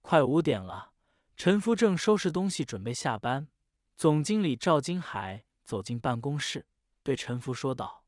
[0.00, 0.92] 快五点了，
[1.36, 3.48] 陈福正收拾东西准备下班。
[3.96, 6.66] 总经理赵金海走进办公室，
[7.02, 8.04] 对陈福说道：“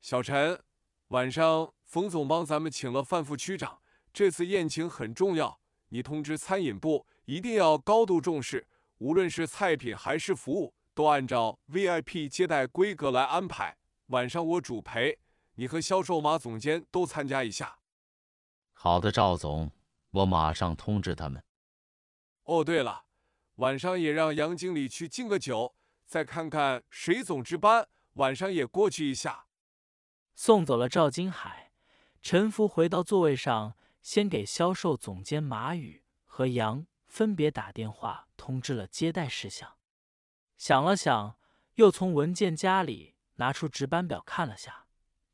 [0.00, 0.62] 小陈，
[1.08, 3.80] 晚上冯总帮咱们请了范副区长。”
[4.12, 5.60] 这次宴请很重要，
[5.90, 8.66] 你通知餐饮部一定要高度重视，
[8.98, 13.76] 无论是菜品还是服务，都按照 VIP 接待规格来安排。
[14.06, 15.18] 晚上我主陪，
[15.56, 17.80] 你和销售马总监都参加一下。
[18.72, 19.70] 好的，赵总，
[20.10, 21.42] 我马上通知他们。
[22.44, 23.04] 哦，对了，
[23.56, 25.74] 晚上也让杨经理去敬个酒，
[26.06, 29.46] 再看看谁总值班，晚上也过去一下。
[30.34, 31.72] 送走了赵金海，
[32.22, 33.74] 陈福回到座位上。
[34.02, 39.78] 先给销售总监马宇和杨分别打电话通知了接待事项，
[40.56, 41.36] 想了想，
[41.74, 44.85] 又从文件夹里拿出值班表看了下。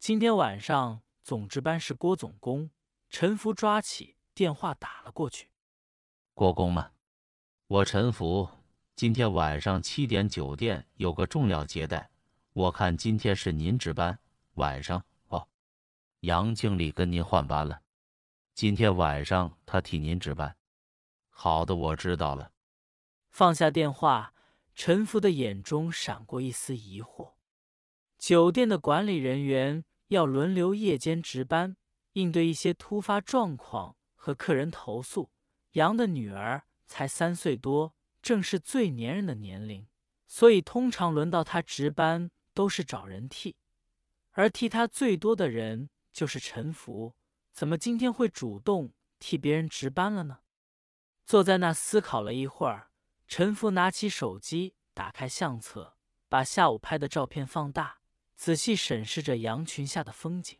[0.02, 2.68] 今天晚上总值班是郭总工。
[3.08, 5.48] 陈福抓起电话打了过去
[6.34, 6.90] ：“郭工吗？
[7.68, 8.48] 我陈福，
[8.96, 12.10] 今天晚上七点酒店有个重要接待，
[12.52, 14.18] 我看今天是您值班，
[14.54, 15.46] 晚上哦，
[16.22, 17.82] 杨经理跟您换班了。”
[18.54, 20.56] 今天晚上他替您值班。
[21.28, 22.50] 好的，我知道了。
[23.30, 24.34] 放下电话，
[24.74, 27.34] 陈福的眼中闪过一丝疑惑。
[28.18, 31.76] 酒店的管理人员要轮流夜间值班，
[32.12, 35.30] 应对一些突发状况和客人投诉。
[35.72, 39.88] 杨的女儿才三岁多，正是最粘人的年龄，
[40.26, 43.56] 所以通常轮到她值班都是找人替，
[44.32, 47.14] 而替她最多的人就是陈福。
[47.52, 50.40] 怎么今天会主动替别人值班了呢？
[51.24, 52.90] 坐在那思考了一会儿，
[53.26, 55.96] 陈福拿起手机，打开相册，
[56.28, 58.01] 把下午拍的照片放大，
[58.34, 60.58] 仔细审视着羊群下的风景。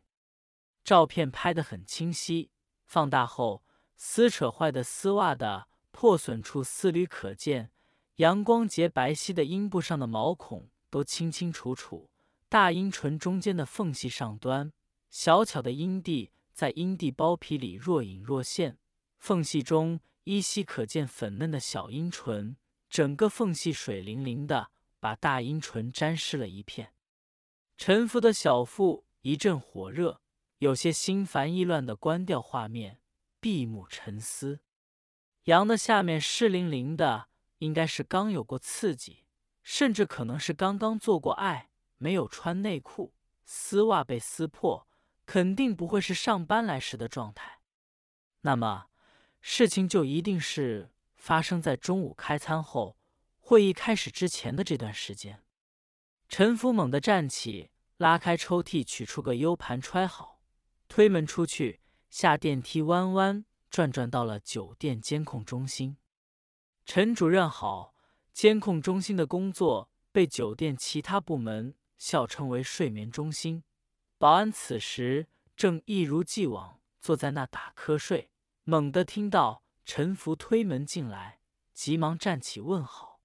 [0.85, 2.51] 照片拍得很清晰，
[2.85, 3.65] 放大后，
[3.97, 7.71] 撕扯坏的丝袜的破损处丝缕可见，
[8.17, 12.11] 阳光洁白皙的阴部上的毛孔都清清楚楚，
[12.49, 14.73] 大阴唇中间的缝隙上端，
[15.11, 16.33] 小巧的阴蒂。
[16.53, 18.77] 在阴蒂包皮里若隐若现，
[19.19, 22.59] 缝隙中依稀可见粉嫩的小阴唇，
[22.91, 24.71] 整个缝隙水灵灵的，
[25.01, 26.93] 把大阴唇沾湿了一片。
[27.85, 30.21] 陈福的小腹一阵火热，
[30.59, 33.01] 有些心烦意乱的关掉画面，
[33.41, 34.61] 闭目沉思。
[35.47, 37.27] 羊的下面湿淋淋的，
[37.59, 39.25] 应该是刚有过刺激，
[39.65, 43.15] 甚至可能是刚刚做过爱，没有穿内裤，
[43.45, 44.87] 丝袜被撕破。
[45.27, 47.59] 肯定不会是上班来时的状态，
[48.43, 48.87] 那么
[49.41, 52.97] 事情就一定是发生在中午开餐后、
[53.41, 55.43] 会议开始之前的这段时间。
[56.29, 57.72] 陈福猛地站起，
[58.03, 60.41] 拉开抽屉，取出个 U 盘，揣好，
[60.89, 61.79] 推门出去，
[62.11, 65.97] 下电梯，弯弯转转到了酒店监控中心。
[66.85, 67.95] 陈主任好，
[68.33, 73.63] 监控中心的工作被酒店其他部门笑称为“睡眠中心”。
[74.19, 78.33] 保安此时正一如既往坐在那打瞌睡，
[78.65, 81.39] 猛地听到陈福推门进来，
[81.73, 83.21] 急忙站起问好：“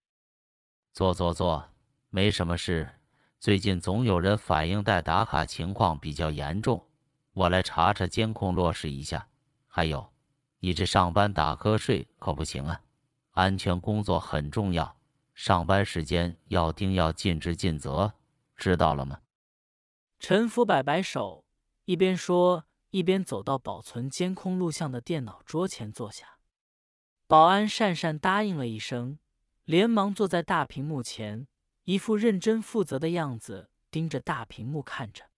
[0.93, 1.71] 坐坐坐，
[2.11, 2.93] 没什么事。
[3.39, 6.83] 最近总有人反映带打卡情况比较严重，
[7.33, 9.27] 我来查查监控落实一下。
[9.67, 10.11] 还有，
[10.59, 12.81] 你这上班打瞌睡可不行啊，
[13.31, 14.97] 安全工作很重要，
[15.35, 18.13] 上班时间要定要尽职尽责，
[18.55, 19.21] 知道了吗？”
[20.19, 21.45] 陈福摆摆手，
[21.85, 26.39] 一边说，一边走到保存监控录像的电脑桌前坐下。
[27.27, 29.19] 保安讪讪答应了一声，
[29.63, 31.45] 连忙坐在大屏幕前，
[31.87, 35.29] 一副认真负责的样子，盯着大屏幕看着。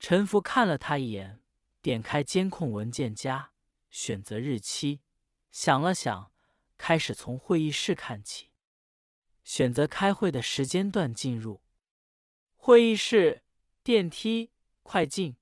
[0.00, 1.42] 陈福看了他一眼，
[1.82, 3.50] 点开监控文件夹，
[3.90, 5.02] 选择日期，
[5.50, 6.32] 想了想，
[6.78, 8.52] 开始从会议室看起，
[9.44, 11.60] 选择开会的时间段进入
[12.56, 13.42] 会议室。
[13.82, 14.50] 电梯
[14.82, 15.36] 快进，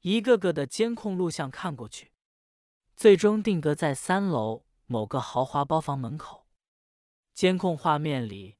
[0.00, 2.10] 一个个的监控录像看过去，
[2.96, 6.48] 最终定格在三楼某个豪华包房门口。
[7.32, 8.58] 监控画面里，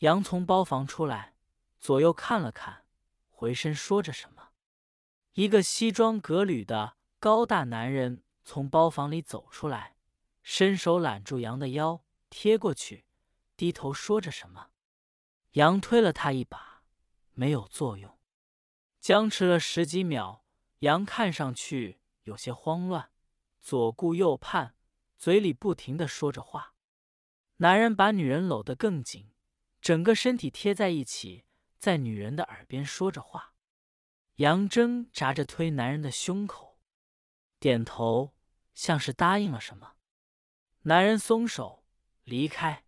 [0.00, 1.34] 杨从包房出来，
[1.80, 2.84] 左右看了看，
[3.30, 4.50] 回身说着什么。
[5.32, 9.96] 一个西装革履的高大男人从包房里走出来，
[10.42, 13.06] 伸手揽住杨的腰，贴过去，
[13.56, 14.68] 低头说着什么。
[15.52, 16.82] 杨推了他一把，
[17.32, 18.18] 没有作用。
[19.00, 20.44] 僵持了十几秒，
[20.80, 23.10] 杨看上去有些慌乱，
[23.62, 24.74] 左顾右盼，
[25.16, 26.74] 嘴里不停的说着话。
[27.58, 29.30] 男人把女人搂得更紧，
[29.86, 31.44] 整个身体贴在一起，
[31.78, 33.54] 在女人的耳边说着话。
[34.38, 36.80] 杨挣扎着推男人的胸口，
[37.60, 38.34] 点头，
[38.74, 39.92] 像是答应了什么。
[40.82, 41.84] 男人松手
[42.24, 42.84] 离开，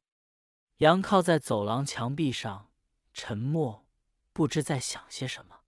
[0.79, 2.73] 杨靠在走廊墙壁上，
[3.13, 3.87] 沉默，
[4.33, 5.61] 不知在想些什么。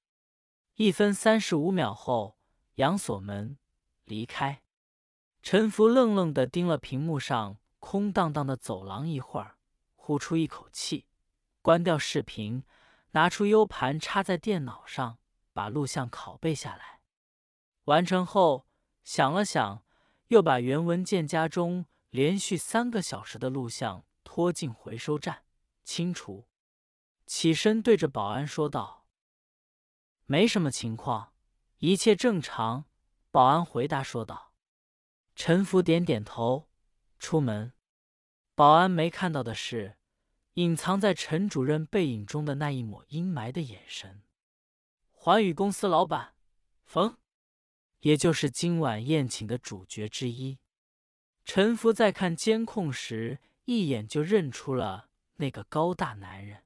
[0.74, 2.36] 一分三十五秒后，
[2.74, 3.56] 杨锁门
[4.02, 4.64] 离开。
[5.44, 9.58] 陈福愣愣的盯了屏幕上空荡荡的走廊一会儿，
[9.94, 11.06] 呼出一口气，
[11.62, 12.64] 关掉视频，
[13.10, 15.18] 拿出 U 盘插在电脑上，
[15.52, 17.00] 把录像拷贝下来。
[17.84, 18.66] 完成后，
[19.04, 19.84] 想了想，
[20.28, 25.44] 又把原文件夹中连续三个小时的录像拖进回收站，
[25.84, 26.48] 清除。
[27.26, 29.06] 起身对着保安说道。
[30.26, 31.34] 没什么情况，
[31.78, 32.86] 一切正常。
[33.30, 34.52] 保安回答说道。
[35.36, 36.68] 陈福点点头，
[37.18, 37.72] 出门。
[38.54, 39.96] 保安没看到的是，
[40.60, 44.20] 隐藏在陈主任背影中的那一抹阴霾的眼神。
[45.10, 46.34] 环宇公司老板
[46.84, 47.16] 冯，
[48.00, 50.58] 也就是今晚宴请的主角之一。
[51.46, 56.64] 陈福在看监控时，一眼就认出了那个高大男人。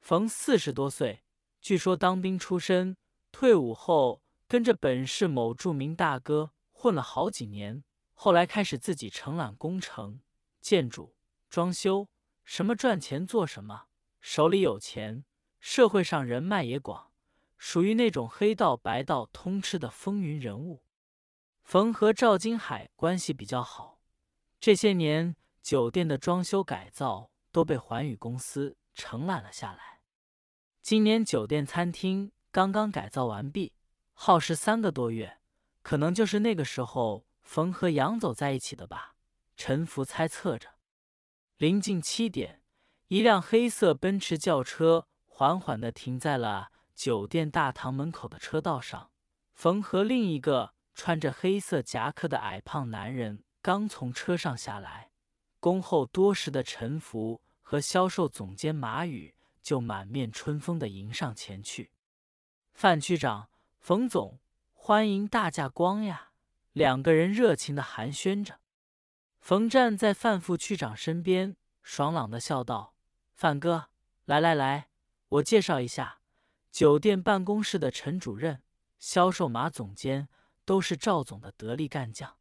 [0.00, 1.22] 冯四十多岁。
[1.60, 2.96] 据说当兵出身，
[3.30, 10.18] 退伍后跟着本市某著名大哥混了好几年，后来开始自己承揽工程，
[10.60, 11.14] 建筑、
[11.48, 12.08] 装修，
[12.44, 13.86] 什么赚钱做什么，
[14.20, 15.24] 手里有钱，
[15.58, 17.10] 社会上人脉也广，
[17.56, 20.82] 属于那种黑道白道通吃的风云人物。
[21.62, 23.98] 冯和赵金海关系比较好，
[24.60, 30.00] 这些年酒店的装修改造都被环宇公司承揽了下来。
[30.82, 33.72] 今年酒店餐厅刚刚改造完毕，
[34.12, 35.38] 耗时三个多月，
[35.80, 39.16] 可能就是那个时候冯和杨走在一起的吧。
[39.56, 40.73] 陈福猜测着。
[41.64, 42.60] 临近七点，
[43.08, 49.10] 一辆黑色奔驰轿车缓缓地停在了酒店大堂门口的车道上。
[49.54, 55.10] 冯和另一个穿着黑色夹克的矮胖男人刚从车上下来，
[55.58, 59.34] 恭候多时的陈福和销售总监马宇。
[59.62, 61.92] 就满面春风地迎上前去，
[62.74, 63.48] 范区长、
[63.78, 64.38] 冯总，
[64.74, 66.32] 欢迎大驾光呀！
[66.72, 68.60] 两个人热情地寒暄着。
[69.44, 72.94] 冯站在范副区长身边，爽朗的笑道
[73.36, 73.90] ：“范哥，
[74.24, 74.88] 来来来，
[75.28, 76.20] 我介绍一下，
[76.72, 78.62] 酒店办公室的陈主任、
[78.98, 80.30] 销售马总监，
[80.64, 82.38] 都是赵总的得力干将。”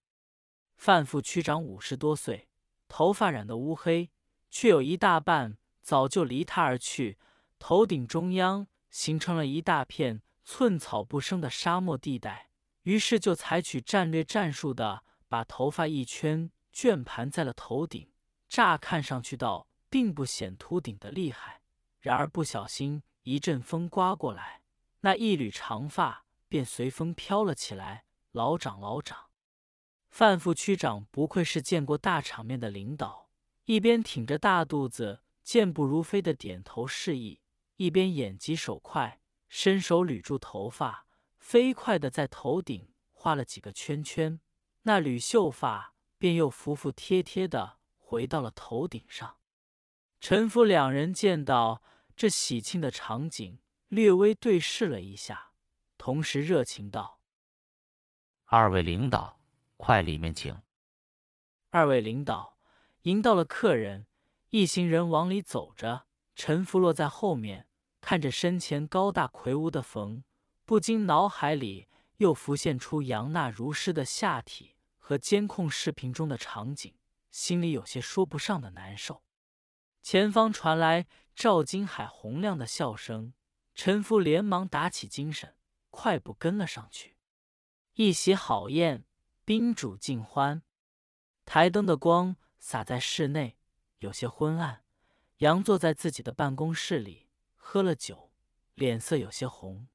[0.80, 2.48] 范副区长五十多岁，
[2.88, 4.10] 头发染得乌黑，
[4.50, 5.58] 却有一大半。
[5.82, 7.18] 早就离他而去，
[7.60, 12.48] 头顶中央形成了一大片寸草不生的沙漠地带。
[12.84, 18.12] 于是就采取战略战术的把头发一圈卷盘在了头顶，
[18.50, 21.62] 乍看上去倒并不显秃顶的厉害。
[22.02, 24.64] 然而不小心一阵风刮过来，
[25.02, 29.28] 那一缕长发便随风飘了起来，老长老长。
[30.10, 33.30] 范副区长不愧是见过大场面的领导，
[33.66, 35.22] 一边挺着大肚子。
[35.44, 37.42] 健步如飞的点头示意，
[37.76, 39.20] 一边眼疾手快，
[39.50, 41.06] 伸手捋住头发，
[41.38, 44.40] 飞快的在头顶画了几个圈圈，
[44.84, 45.93] 那缕秀发
[46.24, 49.40] 便又服服帖帖的回到了头顶上。
[50.22, 51.84] 陈福两人见到
[52.16, 53.60] 这喜庆的场景，
[53.90, 55.52] 略微对视了一下，
[55.98, 57.20] 同时热情道
[58.48, 59.42] ：“二位领导，
[59.76, 60.62] 快里面请。”
[61.72, 62.58] 二位领导
[63.02, 64.08] 迎到了客人。
[64.52, 66.06] 一行人往里走着，
[66.36, 67.68] 陈福落在后面，
[68.00, 70.24] 看着身前高大魁梧的冯，
[70.64, 74.73] 不禁脑海里又浮现出杨娜如诗的下体
[75.06, 76.96] 和监控视频中的场景，
[77.30, 79.22] 心里有些说不上的难受。
[80.02, 83.34] 前方传来赵金海洪亮的笑声，
[83.76, 85.58] 陈福连忙打起精神，
[85.90, 87.18] 快步跟了上去。
[87.96, 89.04] 一席好宴，
[89.44, 90.64] 宾主尽欢，
[91.44, 93.58] 台灯的光洒在室内。
[94.00, 94.86] 有些昏暗，
[95.40, 98.32] 杨坐在自己的办公室里，喝了酒，
[98.76, 99.90] 脸色有些红。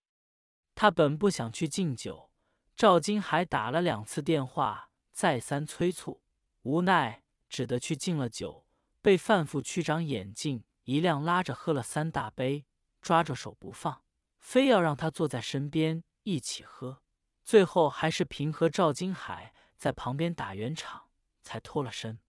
[0.75, 2.31] 他本不想去敬酒，
[2.77, 4.88] 赵金海打了两次电话，
[5.19, 6.23] 再三催促，
[6.63, 8.65] 无奈只得去敬了酒。
[9.03, 12.67] 被范副区长眼镜一亮，拉着喝了三大杯，
[13.03, 14.05] 抓着手不放，
[14.39, 17.03] 非要让他坐在身边一起喝。
[17.43, 21.09] 最后还是平和赵金海在旁边打圆场，
[21.43, 22.21] 才脱了身。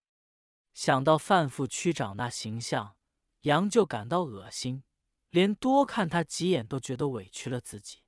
[0.73, 2.95] 想到范副区长那形象，
[3.41, 4.83] 杨就感到恶心，
[5.29, 7.99] 连多看他几眼都觉得委屈了自己。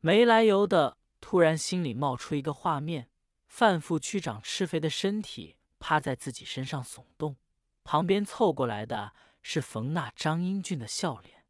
[0.00, 3.10] 没来由的，突然心里冒出一个画面：
[3.52, 7.36] 范副区长吃肥的身体趴在自己身上耸动，
[7.84, 11.44] 旁边凑过来的是冯娜张英俊的笑脸，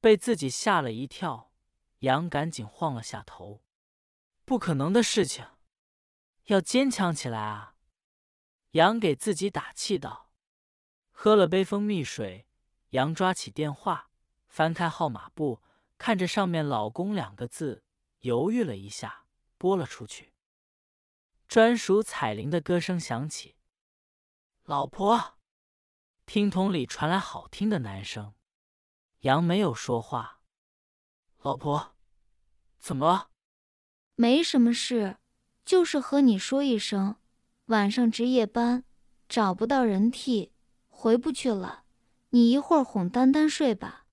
[0.00, 1.50] 被自己吓了一跳。
[1.98, 3.64] 杨赶紧晃了下头
[4.46, 5.44] ：“不可能的事情，
[6.44, 7.74] 要坚强起来啊！”
[8.72, 10.30] 杨给自己打气道
[11.10, 12.46] ：“喝了杯蜂蜜水。”
[12.90, 14.10] 杨抓起电话，
[14.46, 15.60] 翻开号码簿，
[15.98, 17.82] 看着上面“老公”两个字，
[18.20, 19.24] 犹豫了一下，
[19.58, 20.35] 拨了出去。
[21.48, 23.56] 专属彩铃的歌声响起
[24.64, 25.38] ：“老婆。”
[26.26, 28.34] 听筒里传来好听的男声。
[29.20, 30.40] 杨没有说话。
[31.42, 31.94] “老婆，
[32.78, 33.30] 怎么了
[34.16, 35.18] ？”“没什么事，
[35.64, 37.16] 就是和你说一声。”
[37.66, 38.84] 晚上值夜班，
[39.28, 40.52] 找不到人替，
[40.88, 41.84] 回不去了。
[42.30, 44.06] 你一会儿哄丹丹睡吧。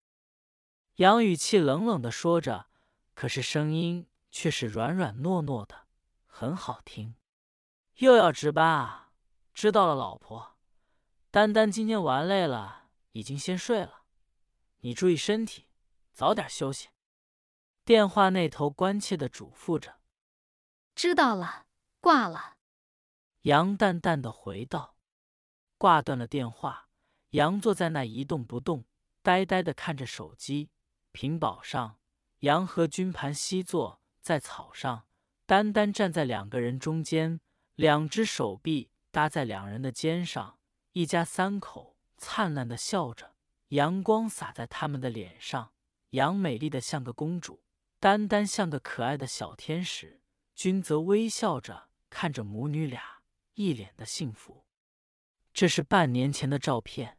[0.96, 2.68] 杨语气冷冷的说着，
[3.14, 5.88] 可是声音却是软软糯糯的，
[6.26, 7.16] 很好听。
[7.98, 9.12] 又要值班啊？
[9.54, 10.58] 知道了，老婆。
[11.30, 14.04] 丹丹今天玩累了，已经先睡了。
[14.80, 15.68] 你注意身体，
[16.12, 16.90] 早点休息。
[17.86, 20.00] 电话那头关切的嘱咐着。
[20.96, 21.66] 知道了，
[22.00, 22.58] 挂了。
[23.42, 24.96] 杨淡淡的回道
[25.78, 26.90] ：“挂断了电话。”
[27.32, 28.86] 杨坐在那一动不动，
[29.22, 30.70] 呆呆的看着手机。
[31.12, 32.00] 屏保上，
[32.40, 35.08] 杨和军盘膝坐在草上，
[35.46, 37.42] 丹丹站在两个人中间，
[37.76, 40.60] 两只手臂搭在两人的肩上，
[40.92, 43.36] 一家三口灿烂的笑着，
[43.70, 45.74] 阳光洒在他们的脸上。
[46.12, 47.64] 杨美丽的像个公主，
[48.00, 50.22] 丹丹像个可爱的小天使，
[50.54, 53.24] 君则微笑着看着母女俩，
[53.56, 54.68] 一脸的幸福。
[55.52, 57.18] 这是半年前的照片，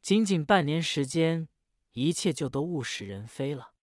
[0.00, 1.48] 仅仅半年时间，
[1.92, 3.74] 一切就都物是人非了。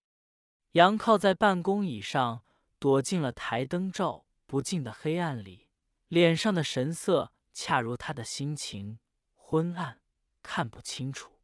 [0.74, 2.44] 杨靠在办公椅上，
[2.78, 5.69] 躲进了台灯照不进的黑暗里，
[6.10, 9.00] 脸上的神色恰如他的心情，
[9.34, 10.02] 昏暗，
[10.44, 11.40] 看不清楚。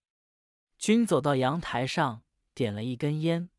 [0.78, 2.22] 君走到阳台上。
[2.56, 3.50] 点了一根烟，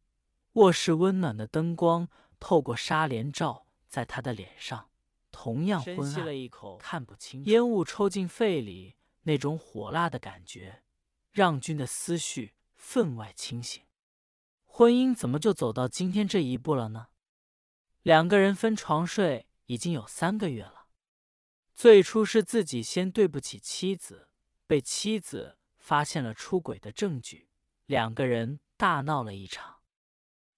[0.54, 2.08] 卧室温暖的灯光
[2.40, 4.88] 透过纱帘照在他的脸上，
[5.30, 6.48] 同样昏暗，
[6.78, 7.44] 看不清。
[7.44, 10.82] 烟雾抽进肺里，那种火辣的感觉
[11.30, 13.82] 让君的思绪分外清醒。
[14.64, 17.08] 婚姻怎么就走到今天这一步了呢？
[18.00, 20.75] 两个人分床睡已经有三个月了。
[21.76, 24.30] 最初是自己先对不起妻子，
[24.66, 27.50] 被妻子发现了出轨的证据，
[27.84, 28.58] 两个人。
[28.78, 29.76] 大闹了一场，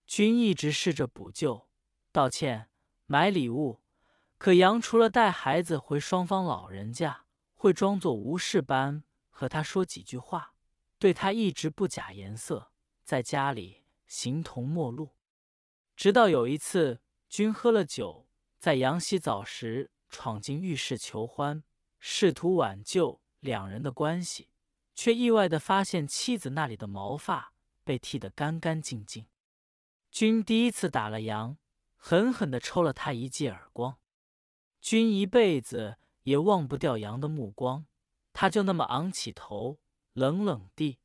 [0.04, 1.68] 君一直试着补救、
[2.10, 2.68] 道歉、
[3.06, 3.80] 买礼物，
[4.38, 10.52] 可杨除了带孩子回双方老人家，会装作无事般和他说几句话，
[10.98, 12.72] 对他一直不假颜色，
[13.04, 15.14] 在家里形同陌路。
[15.94, 18.26] 直到有一次，君喝了酒，
[18.58, 21.62] 在杨洗澡时闯进浴室求欢，
[21.98, 24.48] 试图挽救两人的关系，
[24.94, 27.52] 却意外的发现妻子那里的毛发。
[27.84, 29.28] 被剃得干干净净，
[30.10, 31.56] 君第一次打了杨，
[31.96, 33.96] 狠狠地抽了他一记耳光。
[34.78, 37.86] 君一辈子也忘不掉杨的目光，
[38.34, 39.78] 他就那么昂起头，
[40.12, 40.98] 冷冷地、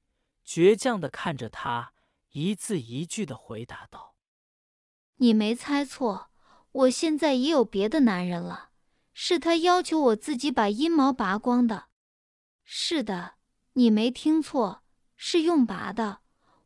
[0.46, 1.94] 倔强地看着他，
[2.32, 4.18] 一字一句地回答道
[5.16, 6.32] ：“你没猜错，
[6.74, 8.72] 我现在也有别的男人了，
[9.14, 11.86] 是他要求我自己把阴毛拔光的。
[12.64, 13.34] 是的，
[13.74, 14.84] 你没听错，
[15.16, 16.20] 是用拔的。”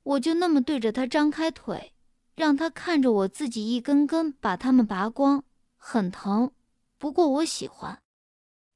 [0.07, 1.93] 我就那么对着他张开腿，
[2.33, 5.43] 让他看着我自己一根根把它们拔光，
[5.75, 6.51] 很疼。
[6.97, 8.01] 不过我喜欢。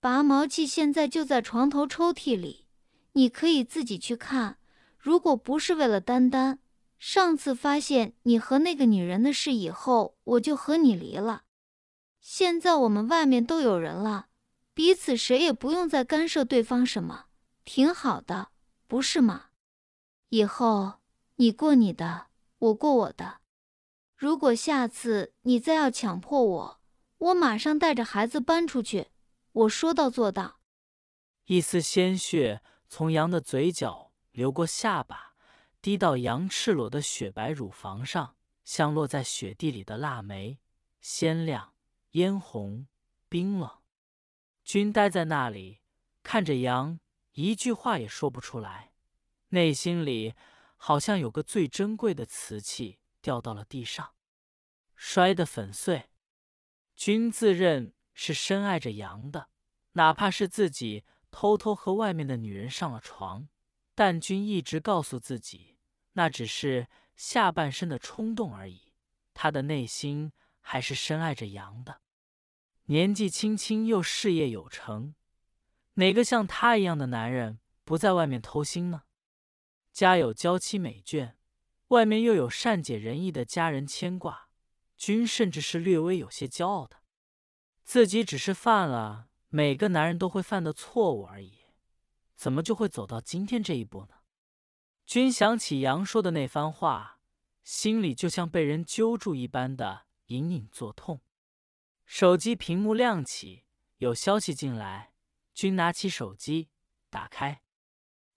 [0.01, 2.67] 拔毛器现在就在床头抽屉里，
[3.13, 4.57] 你可以自己去看。
[4.97, 6.59] 如果不是为了丹丹，
[6.99, 11.43] 上次发现你和那个女人的事以后，我就和你离了。
[12.22, 14.30] 现在我们外面都有人了，
[14.74, 17.26] 彼此谁也不用再干涉对方什么，
[17.65, 18.51] 挺好的，
[18.88, 19.47] 不是吗？
[20.30, 21.01] 以后。
[21.38, 22.28] 你过你的，
[22.59, 23.39] 我过我的。
[24.15, 26.82] 如果下次你再要强迫我，
[27.17, 29.07] 我马上带着孩子搬出去。
[29.51, 30.59] 我说到做到。
[31.45, 35.34] 一丝鲜血从羊的嘴角流过下巴，
[35.82, 40.59] 滴到羊赤裸的雪白乳房上，像落在雪地里的腊梅，
[40.99, 41.70] 鲜亮、
[42.12, 42.88] 嫣红、
[43.28, 43.70] 冰冷。
[44.64, 45.82] 君呆在那里，
[46.24, 46.99] 看着羊，
[47.34, 48.93] 一句话也说不出来，
[49.49, 50.34] 内心里。
[50.84, 54.16] 好像有个最珍贵的瓷器掉到了地上，
[54.95, 56.09] 摔得粉碎。
[56.95, 59.49] 君自认是深爱着杨的，
[59.91, 63.47] 哪怕是自己偷偷和外面的女人上了床，
[63.93, 65.78] 但君一直告诉自己，
[66.13, 68.92] 那只是下半身的冲动而已。
[69.36, 70.32] 他的内心
[70.62, 72.00] 还是深爱着杨的。
[72.92, 75.16] 年纪轻轻又事业有成，
[75.93, 79.04] 哪个像他一样的男人不在外面偷腥呢？
[79.93, 81.36] 家有娇妻美眷，
[81.88, 84.50] 外面又有善解人意的家人牵挂，
[84.97, 86.97] 君甚至是略微有些骄傲的。
[87.86, 91.59] 自己只是犯了每个男人都会犯的错误而已，
[92.36, 94.16] 怎么就会走到今天这一步呢？
[95.05, 97.20] 君想起杨说的那番话，
[97.63, 101.22] 心里就像被人揪住一般的隐隐作痛。
[102.13, 103.63] 手机屏幕亮起，
[104.00, 105.13] 有消息进来，
[105.54, 106.67] 君拿起手机，
[107.09, 107.63] 打开，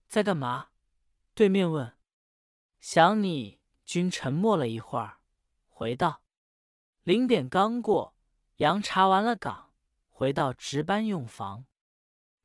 [0.06, 0.68] 在干嘛？
[1.34, 1.98] 对面问
[2.78, 5.18] ：“想你。”君沉默了一会儿，
[5.66, 6.22] 回道
[7.02, 8.14] ：“零点刚过，
[8.58, 9.72] 杨查完了岗，
[10.08, 11.66] 回到值班用房，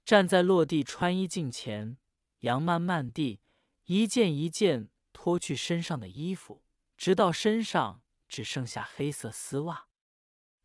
[0.04, 2.00] 站在落地穿衣镜前，
[2.40, 3.40] 杨慢慢地
[3.84, 6.64] 一件一件脱去身上的衣服，
[6.98, 9.89] 直到身上只剩下黑色丝袜，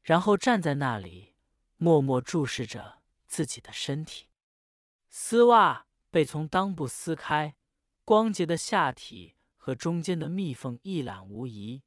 [0.05, 1.35] 然后站在那里，
[1.77, 4.29] 默默注视着自己的身体。
[5.11, 7.57] 丝袜被从裆部撕开。”
[8.07, 11.83] 光洁的下体和中间的蜜缝一览无遗，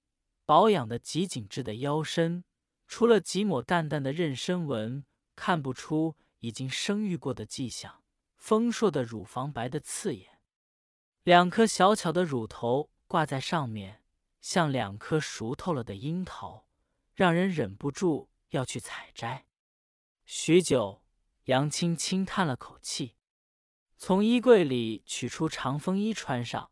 [0.45, 2.43] 保养的极紧致的腰身，
[2.87, 8.01] 除了几抹淡淡的妊娠纹，看不出已经生育过的迹象。
[8.35, 10.39] 丰硕的乳房白的刺眼，
[11.21, 14.01] 两颗小巧的乳头挂在上面，
[14.41, 16.66] 像两颗熟透了的樱桃，
[17.17, 19.47] 让人忍不住要去采摘。
[20.23, 21.01] 许久，
[21.45, 23.15] 杨青轻叹了口气。
[23.97, 26.69] 从衣柜里取出长风衣穿上，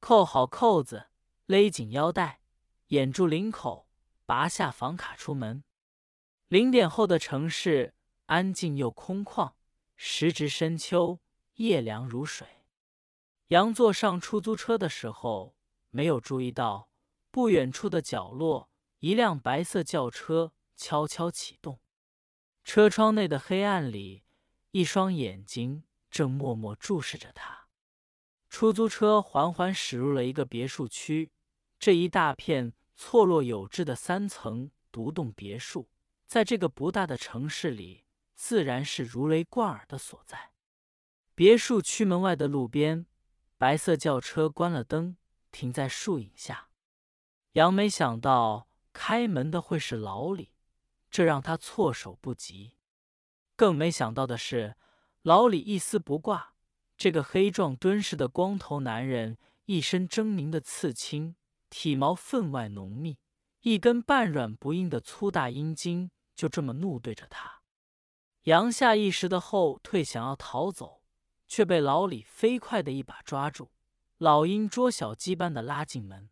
[0.00, 1.10] 扣好扣子，
[1.44, 2.40] 勒紧腰带，
[2.86, 3.90] 掩住领口，
[4.24, 5.62] 拔下房卡出门。
[6.48, 9.52] 零点后的城市安静又空旷，
[9.96, 11.20] 时值深秋，
[11.56, 12.48] 夜凉如水。
[13.48, 15.54] 杨坐上出租车的时候，
[15.90, 16.88] 没有注意到
[17.30, 18.70] 不远处的角落，
[19.02, 21.80] 一辆白色轿车悄悄启动。
[22.62, 24.22] 车窗内的黑暗里，
[24.70, 27.66] 一双眼睛正默默注视着他。
[28.48, 31.32] 出租车缓缓驶入了一个别墅区，
[31.80, 35.88] 这一大片错落有致的三层独栋别墅，
[36.28, 38.04] 在这个不大的城市里，
[38.36, 40.52] 自然是如雷贯耳的所在。
[41.34, 43.04] 别墅区门外的路边，
[43.58, 45.16] 白色轿车关了灯，
[45.50, 46.68] 停在树影下。
[47.54, 50.50] 杨没想到开门的会是老李。
[51.10, 52.78] 这让他措手不及，
[53.54, 54.76] 更没想到的是，
[55.20, 56.54] 老李一丝不挂。
[56.96, 59.36] 这个黑壮敦实的光头男人，
[59.66, 61.36] 一身狰狞的刺青，
[61.68, 63.18] 体毛分外浓密，
[63.60, 67.60] 一根半软不硬的粗大阴茎，就这么怒对着他。
[68.44, 71.02] 杨下意识的后退，想要逃走，
[71.46, 73.70] 却被老李飞快的一把抓住，
[74.16, 76.30] 老鹰捉小鸡般的拉进门。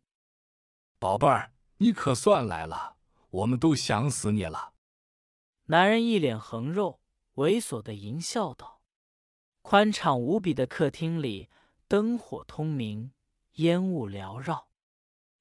[0.99, 2.97] 宝贝儿，你可算来了。
[3.31, 4.73] 我们都想死你了。
[5.67, 7.01] 男人一脸横肉，
[7.37, 8.83] 猥琐的淫笑道
[9.63, 11.49] ：“宽敞无比的客厅里，
[11.87, 13.13] 灯火通明，
[13.53, 14.69] 烟雾缭绕。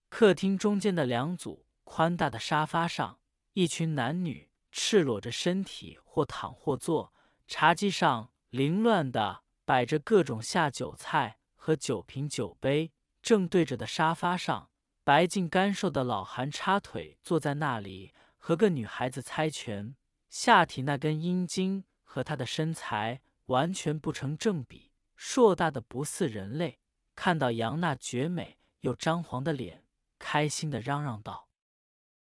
[0.07, 3.19] 客厅中间的两组宽大的沙发上，
[3.53, 7.11] 一群男女赤裸着身体，或躺或坐。
[7.47, 12.91] 茶几上凌乱的摆着各种下酒菜和酒瓶酒杯。
[13.23, 14.69] 正对着的沙发上。”
[15.03, 19.95] 白净干瘦的老韩插腿坐在那里，和个女孩子猜拳，
[20.29, 26.79] 下体那根阴茎和他的身材完全不成正比，硕大的不似人类。
[27.15, 29.83] 看到杨娜绝美又张狂的脸，
[30.19, 31.49] 开心的嚷嚷道：“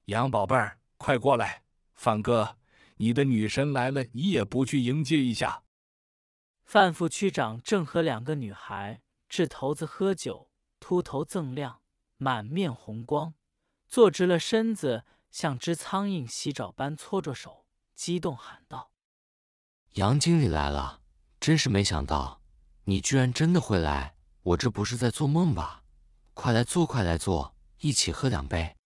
[0.07, 1.65] 杨宝贝儿，快过来！
[1.95, 2.59] 范哥，
[2.97, 5.65] 你的女神来了，你也不去迎接一下？”
[6.65, 11.81] 范副区长正和两个女孩掷骰子喝酒，秃头锃亮。
[12.17, 13.35] 满面红光，
[13.87, 18.91] 坐直了身子，像只苍蝇洗澡般搓着手，激动喊道
[19.95, 21.03] ：“杨经理来了！
[21.39, 22.41] 真是没想到，
[22.85, 24.17] 你居然真的会来！
[24.43, 25.83] 我这不是在做梦吧？
[26.33, 28.77] 快来坐，快来坐，一起喝两杯。”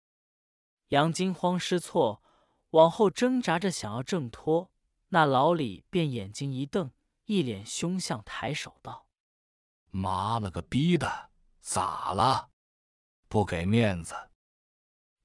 [0.89, 2.23] 杨惊慌失措，
[2.70, 4.73] 往后挣扎着想要挣脱，
[5.11, 6.90] 那老李便眼睛一瞪，
[7.27, 9.07] 一脸凶相，抬手道
[9.90, 11.31] ：“妈了个逼的，
[11.61, 12.49] 咋了？”
[13.31, 14.12] 不给面子，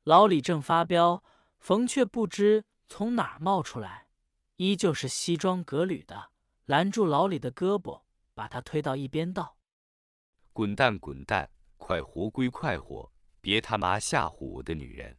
[0.03, 1.23] 老李正发飙，
[1.57, 4.09] 冯却不知从哪儿冒出来，
[4.57, 6.29] 依旧是西装革履的，
[6.65, 8.03] 拦住老李的胳膊，
[8.35, 9.57] 把他推到一边，道
[10.53, 13.11] ：“滚蛋，滚蛋，快活归快活，
[13.41, 15.17] 别他妈吓唬我的女人。”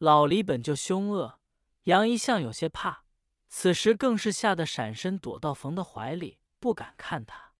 [0.00, 1.38] 老李本就凶恶，
[1.82, 3.04] 杨一向有些怕，
[3.50, 7.52] 此时更是吓得闪身躲到冯的怀里，不敢看他。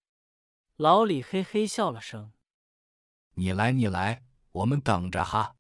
[0.77, 2.33] 老李嘿嘿笑了声。
[3.37, 5.57] 你来，你来，我们等着哈。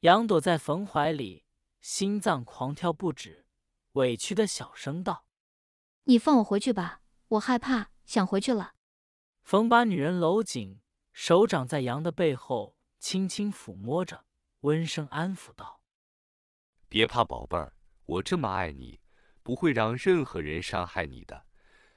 [0.00, 1.46] 杨躲在冯怀里，
[1.80, 3.46] 心脏狂跳不止，
[3.92, 5.24] 委屈的小声道
[6.04, 8.74] ：“你放我回去吧，我害怕，想回去了。”
[9.42, 10.82] 冯把女人搂紧，
[11.12, 14.26] 手掌在杨的背后轻轻抚摸着，
[14.60, 15.80] 温声安抚道
[16.90, 17.72] ：“别怕，宝贝儿，
[18.04, 19.00] 我这么爱你，
[19.42, 21.46] 不会让任何人伤害你的。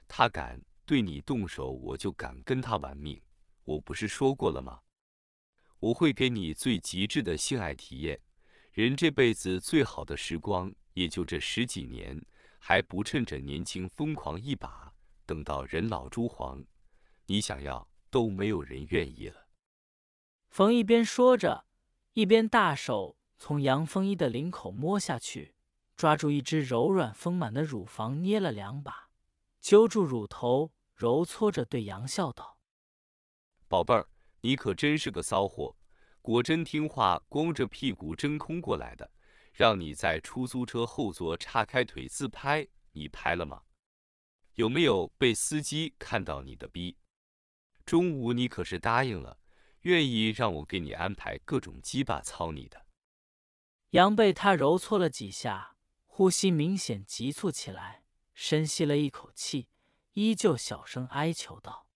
[0.08, 3.20] 他敢对你动手，我就敢跟他玩命。”
[3.64, 4.80] 我不是说过了吗？
[5.78, 8.20] 我会给你最极致的性爱体验。
[8.72, 12.24] 人这辈子最好的时光也就这十几年，
[12.58, 14.92] 还不趁着年轻疯狂一把，
[15.26, 16.64] 等到人老珠黄，
[17.26, 19.48] 你想要都没有人愿意了。
[20.48, 21.66] 冯一边说着，
[22.12, 25.54] 一边大手从杨风衣的领口摸下去，
[25.96, 29.10] 抓住一只柔软丰满的乳房，捏了两把，
[29.60, 32.51] 揪住乳头，揉搓着对杨笑道。
[33.72, 34.06] 宝贝儿，
[34.42, 35.74] 你可真是个骚货，
[36.20, 39.10] 果真听话，光着屁股真空过来的。
[39.54, 43.62] 让你在出租车后座叉开腿自拍，你拍了吗？
[44.56, 46.98] 有没有被司机看到你的逼？
[47.86, 49.38] 中午你可是答应了，
[49.80, 52.84] 愿意让我给你安排各种鸡巴操你的。
[53.92, 58.04] 杨被他揉搓了几下，呼吸明显急促起来，
[58.34, 59.68] 深吸了一口气，
[60.12, 61.86] 依旧小声哀求道。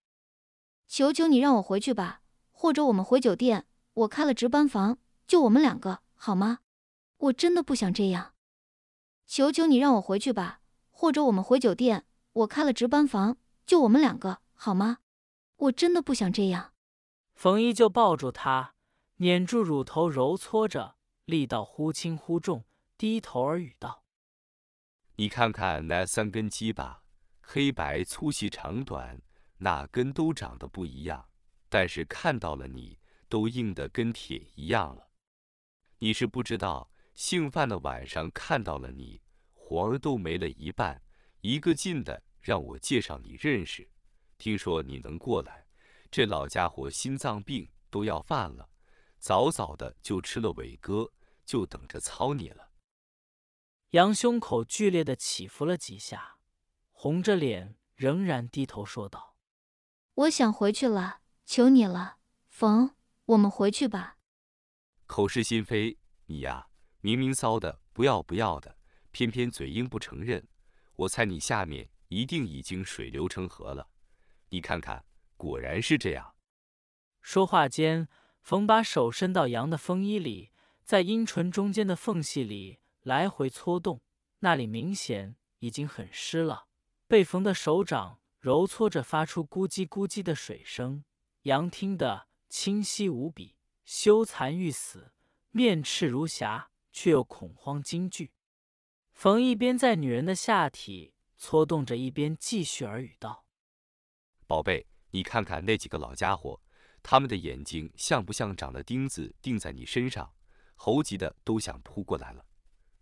[0.86, 6.60] 求求你让我回去吧，或者我们回酒店，我开了值班房，就我们两个，好吗？
[7.18, 8.34] 我真的不想这样。
[9.26, 10.60] 求求你让我回去吧，
[10.90, 14.98] 或者我们回酒店，我开了值班房，就我们两个，好吗？
[15.56, 16.72] 我真的不想这样。
[17.34, 18.74] 冯依就抱住他，
[19.16, 22.64] 捻住乳头揉搓着，力道忽轻忽重，
[22.96, 24.04] 低头耳语道
[25.16, 27.02] ：“你看看那三根鸡巴，
[27.40, 29.20] 黑白粗细长短，
[29.58, 31.28] 哪根都长得不一样，
[31.68, 35.10] 但是看到了你，都硬得跟铁一样了。
[35.98, 39.22] 你是不知道，姓范的晚上看到了你，
[39.52, 41.02] 活儿都没了一半，
[41.40, 43.90] 一个劲的让我介绍你认识。
[44.38, 45.64] 听说你能过来。”
[46.08, 48.70] 这老家伙心脏病都要犯了，
[49.18, 51.12] 早早的就吃了伟哥，
[51.44, 52.70] 就等着操你了。
[53.90, 56.38] 杨胸口剧烈的起伏了几下，
[56.90, 59.35] 红着脸，仍然低头说道
[60.16, 62.16] ：“我想回去了，求你了，
[62.48, 62.94] 冯，
[63.26, 64.16] 我们回去吧。”
[65.06, 66.68] 口是心非，你呀，
[67.02, 68.78] 明明骚的不要不要的，
[69.10, 70.48] 偏偏嘴硬不承认。
[70.96, 73.88] 我猜你下面一定已经水流成河了，
[74.48, 75.04] 你看看。
[75.36, 76.34] 果然是这样。
[77.20, 78.08] 说话间，
[78.40, 80.50] 冯把手伸到杨的风衣里，
[80.82, 84.00] 在阴唇中间的缝隙里来回搓动，
[84.38, 86.68] 那里明显已经很湿了。
[87.06, 91.02] 被冯的手掌揉搓着，发出咕叽咕叽的水声，
[91.42, 95.10] 杨听得清晰无比，羞惭欲死，
[95.50, 98.30] 面赤如霞，却又恐慌惊惧。
[99.12, 103.44] 冯一边在女人的下体搓动着，一边继续耳语道
[104.46, 106.62] ：“宝贝。”你看看那几个老家伙，
[107.02, 110.32] 他们的眼睛像不像长了钉子钉在你身上？
[110.76, 112.46] 猴急的都想扑过来了。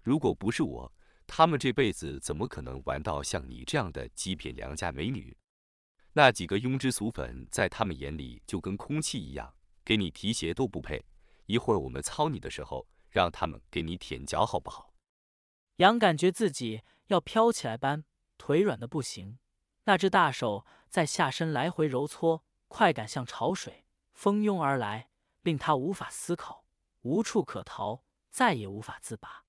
[0.00, 0.90] 如果不是我，
[1.26, 5.36] 他们这辈子怎么可能玩到像你这样的极品良家美女？
[6.12, 11.04] 那几个庸脂俗粉在他们眼里就跟空气一样，给你提鞋都不配。
[11.46, 14.94] 一会儿我们操你的时候，让他们给你舔脚好不好？
[15.76, 18.04] 杨感觉自己要飘起来般，
[18.38, 19.38] 腿软的不行。
[19.84, 25.10] 那只大手在下身来回揉搓，快感像潮水蜂拥而来，
[25.42, 26.64] 令他无法思考，
[27.02, 29.43] 无处可逃，再也无法自拔。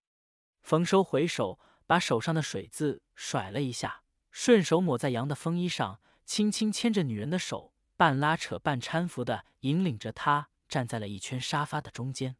[0.65, 4.01] 冯收回手，把手上的水渍甩了一下，
[4.31, 12.35] 顺手抹在杨的风衣上，轻轻牵着女人的手，半拉扯半搀扶的引领着她站在了一圈沙发的中间。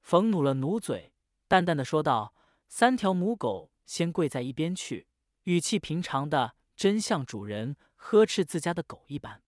[0.00, 1.12] 冯努了努嘴，
[1.46, 2.34] 淡淡的说道
[2.66, 5.08] ：“三条母狗先跪在一边去。”
[5.44, 6.54] 语气平常的。
[6.74, 9.42] 真像主人呵斥自家的狗一般，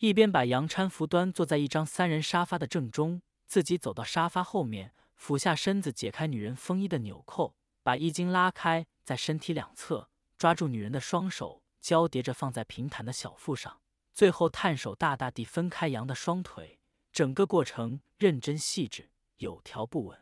[0.00, 10.08] 一边把杨搀扶端坐在一张三人沙发的正中，自己走到沙发后面，俯下身子解开女人风衣的纽扣，把衣襟拉开，在身体两侧
[10.38, 13.82] 抓住女人的双手，交叠着放在平坦的小腹上，
[14.14, 16.78] 最后探手大大地分开杨的双腿，
[17.12, 20.18] 整个过程认真细致，有条不紊。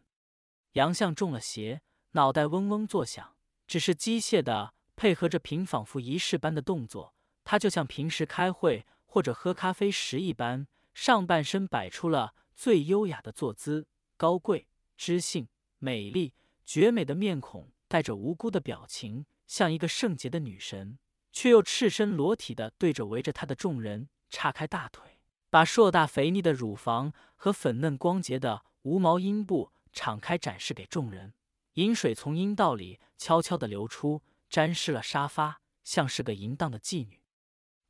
[0.73, 1.82] 杨像中了邪，
[2.12, 3.36] 脑袋嗡嗡作响，
[3.66, 4.74] 只是机械的。
[4.97, 7.14] 配合着平仿佛仪式般的动作，
[7.44, 13.86] 他就像平时开会或者喝咖啡时一般，上半身摆出了最优雅的坐姿，
[14.16, 14.66] 高贵、
[14.97, 15.48] 知性、
[15.78, 16.32] 美丽、
[16.64, 20.98] 绝美的面孔，带着无辜的表情，像一个圣洁的女神，
[21.32, 25.20] 却又赤身裸体的对着围着她的众人叉开大腿，
[25.51, 31.35] 把硕大肥腻的乳房和粉嫩光洁的无毛阴部敞开展示给众人，
[31.74, 34.23] 饮水从阴道里悄悄的流出。
[34.48, 37.20] 沾湿了沙发，像是个淫荡的妓女。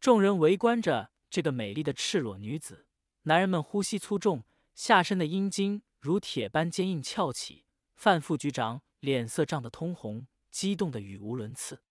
[0.00, 2.86] 众人围观着这个美丽的赤裸女子，
[3.24, 4.42] 男人们呼吸粗重，
[4.74, 7.64] 下身的阴茎如铁般坚硬翘起。
[7.96, 11.82] 范副局长脸色涨得通红，激动的语无伦次。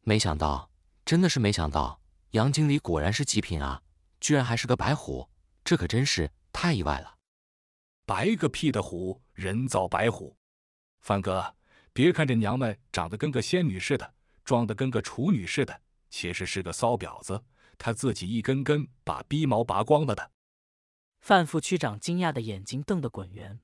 [0.00, 0.70] 没想到，
[1.04, 2.00] 真的是没想到，
[2.30, 3.82] 杨经理果然是极品啊！
[4.20, 5.28] 居然还是个白虎，
[5.62, 7.18] 这可真是太意外了。
[8.06, 10.36] 白个屁的虎，人造白虎，
[11.00, 11.54] 范哥。
[11.92, 14.14] 别看这娘们长得跟个仙女似的，
[14.44, 17.44] 装得跟个处女似的，其实是个骚婊子。
[17.76, 20.30] 她自己一根根把逼毛拔光了的。
[21.28, 23.60] 范副区长惊讶的眼睛瞪得滚圆。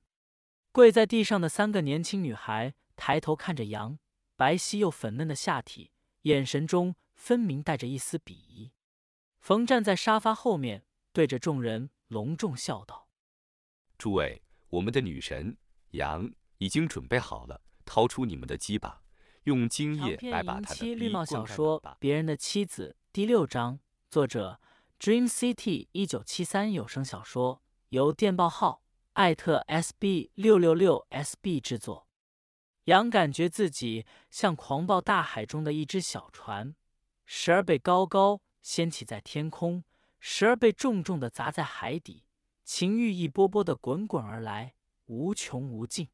[0.71, 3.97] 跪在地上的三个年轻女孩抬头看着杨
[4.35, 5.89] 白皙又粉嫩的下体，
[6.21, 8.71] 眼神中分明带着一丝鄙夷。
[9.39, 13.09] 冯站在沙发后面，对着众人隆重笑道
[13.97, 15.57] ：“诸位，我们的女神
[15.93, 19.01] 杨已经准备好了。”掏出你们的鸡巴，
[19.45, 24.59] 用精液来把她的绿帽小说《别人的妻子》第六章，作者
[24.99, 28.81] Dream City 一九七三有声小说，由电报号
[29.13, 32.07] 艾特 SB 六六六 SB 制作。
[32.85, 36.75] 杨感觉自己像狂暴大海中的一只小船，
[37.25, 39.83] 时而被高高掀起在天空，
[40.19, 42.23] 时而被重重的砸在海底，
[42.63, 46.09] 情欲一波波的滚滚而来，无穷无尽。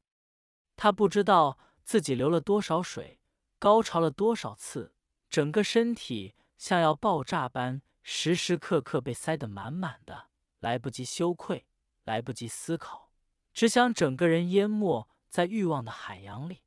[0.75, 3.19] 他不知道自己流了多少水，
[3.59, 4.95] 高潮了多少次，
[5.29, 10.29] 整个身体像要爆炸般，时时刻刻被塞得满满的，
[10.59, 11.65] 来不及羞愧，
[12.03, 13.11] 来不及思考，
[13.53, 16.63] 只想整个人淹没在欲望的海洋里。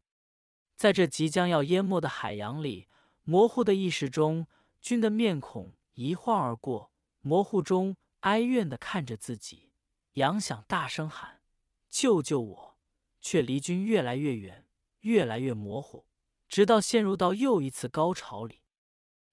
[0.77, 2.89] 在这即将要淹没的海洋里，
[3.23, 4.47] 模糊的意识中，
[4.81, 9.71] 君的面孔一晃而过，模糊中哀怨的看着自己。
[10.15, 11.41] 杨想大声喊
[11.89, 12.79] ：“救救我！”
[13.21, 14.67] 却离君越来越远，
[15.01, 16.07] 越来越模糊，
[16.49, 18.61] 直到陷入到又一次高潮里。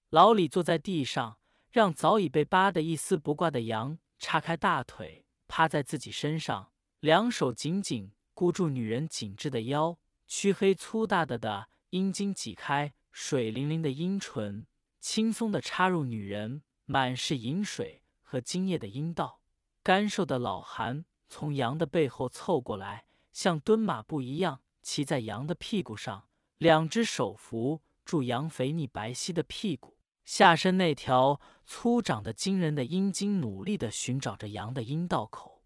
[0.08, 1.38] 老李坐在地上，
[1.72, 6.70] 让早已被扒得一丝不挂的羊叉开大腿，趴在自己身上，
[7.00, 9.98] 两手紧紧箍住女人紧致的腰。
[10.26, 14.66] 黢黑粗大的的阴茎挤开水灵灵的阴唇，
[15.00, 19.40] 轻松的插入女人满是饮水和精液的阴道。
[19.82, 26.28] 干瘦的老韩从羊的背后凑过来，像蹲马步一样骑在羊的屁股上，
[26.58, 29.91] 两只手扶住羊肥腻白皙的屁股，
[30.24, 35.62] 下身那条粗长的惊人的阴茎努力的寻找着羊的阴道口。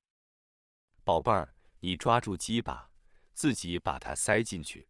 [1.04, 2.90] 宝贝儿，你抓住鸡巴。
[3.36, 4.88] 自己把它塞进去。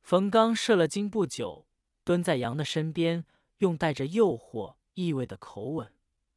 [0.00, 1.66] 冯刚射了精不久，
[2.04, 3.26] 蹲在羊的身边，
[3.58, 5.92] 用带着诱惑意味的口吻，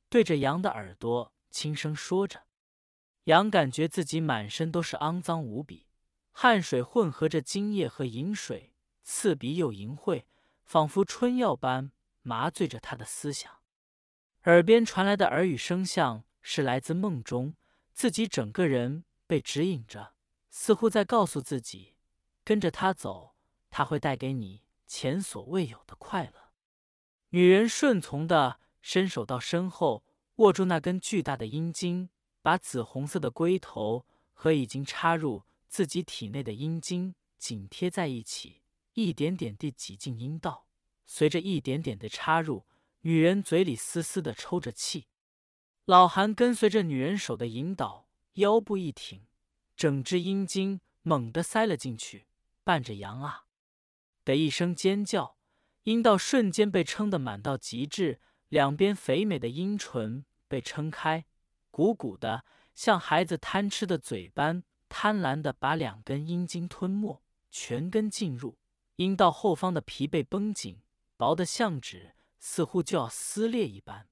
[0.09, 2.45] 对着羊的耳朵轻声说着。
[3.25, 5.85] 羊感觉自己满身都是肮脏无比，
[6.31, 8.73] 汗水混合着精液和饮水，
[9.03, 10.23] 刺鼻又淫秽，
[10.63, 11.91] 仿佛春药般
[12.25, 13.59] 麻醉着他的思想。
[14.45, 17.53] 耳边传来的耳语声像是来自梦中，
[17.93, 20.13] 自己整个人被指引着。
[20.49, 21.95] 似乎在告诉自己，
[22.43, 23.35] 跟着他走，
[23.69, 26.51] 他会带给你前所未有的快乐。
[27.29, 30.03] 女人顺从的伸手到身后，
[30.37, 32.09] 握住那根巨大的阴茎，
[32.41, 38.61] 把紫红色的龟头和已经插入自己体内的阴茎紧贴在一起，
[38.93, 40.64] 一点点地挤进阴道。
[41.05, 42.65] 随着一点点的插入，
[43.01, 45.07] 女人嘴里嘶嘶的抽着气。
[45.85, 49.25] 老韩跟随着女人手的引导，腰部一挺。
[49.75, 52.27] 整只阴茎猛地塞了进去，
[52.63, 53.45] 伴着“羊啊”
[54.23, 55.37] 的一声尖叫，
[55.83, 61.25] 阴道瞬间被撑得满到极致，两边肥美的阴唇被撑开，
[61.69, 67.21] 鼓鼓的，像孩子贪吃的嘴般，贪婪的把两根阴茎吞没，
[67.51, 68.57] 全根进入
[68.95, 70.81] 阴道后方的皮被绷紧，
[71.17, 74.07] 薄的像纸，似乎就要撕裂一般。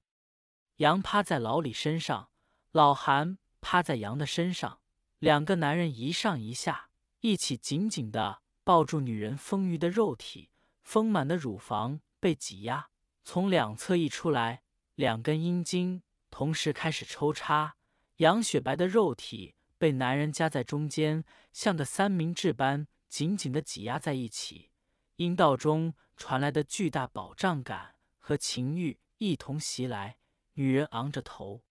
[0.77, 2.29] 羊趴在老李身上，
[2.71, 4.79] 老韩趴在羊的身上。
[5.19, 6.89] 两个男人一上一下，
[7.21, 10.49] 一起紧紧的抱住女人丰腴的肉体，
[10.81, 12.89] 丰满的乳房被挤压，
[13.23, 14.63] 从两侧溢出来，
[14.95, 17.75] 两根阴茎同时开始抽插，
[18.17, 21.23] 羊雪白的肉体被男人夹在中间，
[21.53, 24.71] 像个三明治般紧紧的挤压在一起，
[25.15, 25.93] 阴道中
[26.25, 30.15] 传来的巨大饱胀感和情欲一同袭来，
[30.53, 31.63] 女人昂着头，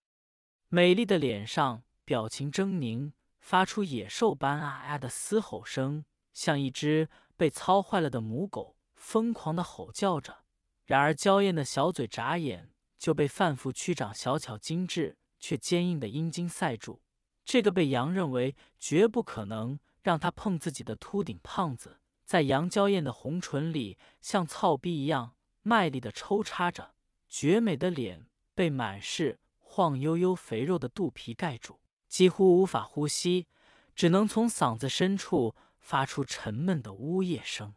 [0.68, 3.12] 美丽的脸上表情狰狞。
[3.40, 6.04] 发出野兽般啊啊的嘶吼声，
[6.34, 10.44] 像一只被操坏了的母狗，疯狂的吼叫着。
[10.84, 17.00] 然而娇艳的小嘴眨眼就被范副区长小巧精致却坚硬的阴茎塞住。
[17.46, 22.00] 这个被杨认为绝不可能让他碰自己的秃顶胖子，
[22.32, 26.94] 在杨娇艳的红唇里像操逼一样卖力的抽插着。
[27.28, 31.80] 绝美的脸被满是晃悠悠肥肉的肚皮盖住。
[32.08, 33.48] 几乎无法呼吸，
[33.94, 37.74] 只能从嗓子深处发出沉闷的呜咽声。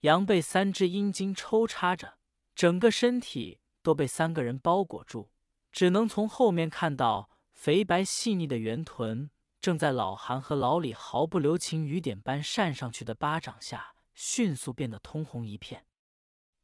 [0.00, 2.14] 羊被三只阴茎抽插着，
[2.54, 5.28] 整个身体都被三个人包裹住，
[5.70, 9.28] 只能从后面看到肥白细腻的圆臀
[9.60, 15.86] 正在老韩和老李毫不留情雨点般扇上去的巴掌下，迅速变得通红一片。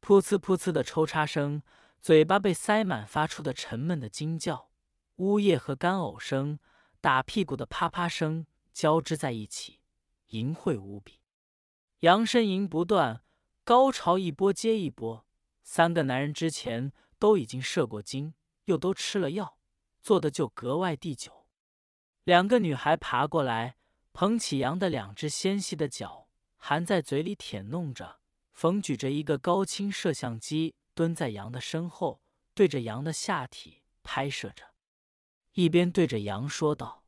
[0.01, 1.61] 噗呲噗呲的抽插声，
[2.01, 4.69] 嘴巴被塞满发出的沉闷的惊叫、
[5.17, 6.59] 呜咽和干呕声。
[7.01, 9.81] 打屁股的啪啪声交织在一起，
[10.27, 11.19] 淫秽无比。
[11.99, 13.21] 杨呻吟不断，
[13.65, 15.25] 高潮一波接一波。
[15.63, 18.33] 三个男人之前都已经射过精，
[18.65, 19.57] 又都吃了药，
[20.01, 21.42] 做的就格外地久。
[22.23, 23.75] 两个女孩爬过来，
[24.13, 28.21] 捧起羊的两只纤细的脚，含在嘴里舔弄着。
[28.53, 32.21] 冯举着一个高清摄像机，蹲在羊的身后，
[32.53, 34.63] 对着羊的下体拍摄着。
[35.53, 37.03] 一边对着羊说道：“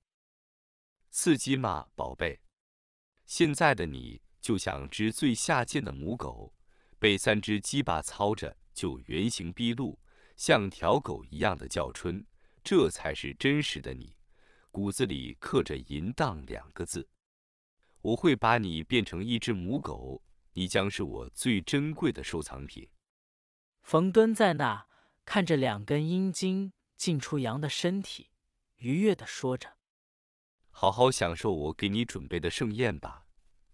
[1.11, 2.41] 刺激吗，宝贝？
[3.25, 6.53] 现在的你就像只最下贱的母狗，
[6.99, 9.97] 被三只鸡巴操着就原形毕露，
[10.35, 12.25] 像条狗一样的叫春，
[12.63, 14.14] 这才是真实的你，
[14.76, 17.07] 骨子里刻着淫荡两个字。
[18.02, 20.22] 我会把你变成一只母狗，
[20.52, 22.89] 你将是我最珍贵的收藏品。”
[23.84, 24.85] 冯蹲在那，
[25.23, 28.31] 看着两根阴茎进出羊的身体，
[28.80, 29.77] 愉悦地说着
[30.72, 33.27] ：“好好享受我给你准备的盛宴吧，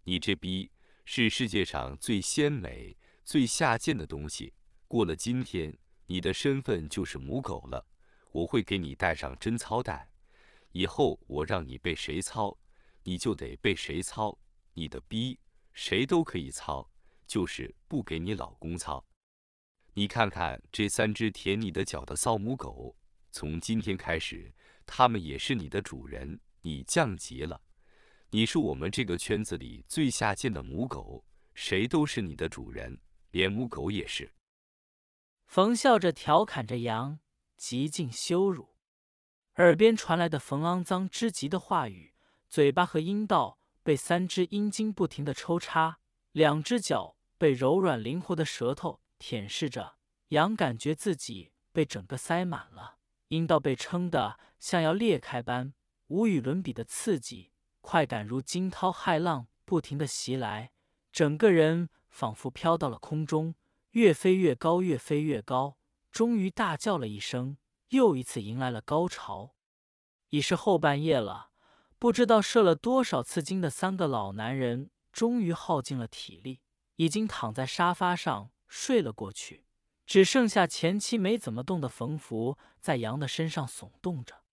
[0.04, 0.72] 你这逼
[1.04, 2.96] 是世界上最鲜美、
[3.26, 4.54] 最下贱的东西。
[4.88, 5.76] 过了今天，
[6.06, 7.88] 你的身份就是母狗了。
[8.32, 10.11] 我会给你带上贞操带，
[10.72, 12.58] 以后我让你被谁操，
[13.04, 14.38] 你就得被谁操。
[14.74, 15.40] 你的逼
[15.74, 16.90] 谁都可以操，
[17.28, 19.06] 就是不给你老公操。”
[19.94, 22.96] 你看看这三只舔你的脚的骚母狗，
[23.32, 24.54] 从今天开始，
[24.86, 26.40] 它们也是你的主人。
[26.62, 27.60] 你降级了，
[28.30, 34.32] 你是我们这个圈子里最下贱的母狗，谁都是你的主人，连母狗也是。
[35.48, 37.20] 冯笑着调侃着羊，
[37.58, 38.71] 极尽羞辱。
[39.62, 42.14] 耳边传来的冯肮脏之极的话语，
[42.50, 46.00] 嘴巴和阴道被三只阴茎不停的抽插，
[46.32, 49.02] 两只脚被柔软灵活的舌头。
[49.20, 49.98] 舔舐着，
[50.30, 52.96] 羊感觉自己被整个塞满了，
[53.28, 55.76] 阴道被撑得像要裂开般，
[56.08, 57.52] 无与伦比的刺激，
[57.82, 60.72] 快感如惊涛骇浪不停的袭来，
[61.12, 63.54] 整个人仿佛飘到了空中，
[63.92, 65.78] 越飞越高，越飞越高，
[66.12, 67.58] 终于大叫了一声，
[67.92, 69.56] 又一次迎来了高潮。
[70.30, 71.52] 已是后半夜了，
[71.98, 76.62] 不知道射了多少次精的三个老男人，终于耗尽了体力，
[76.96, 78.52] 已经躺在沙发上。
[78.74, 79.66] 睡了过去，
[80.06, 84.44] 只剩下前期没怎么动的冯福在羊的身上耸动着。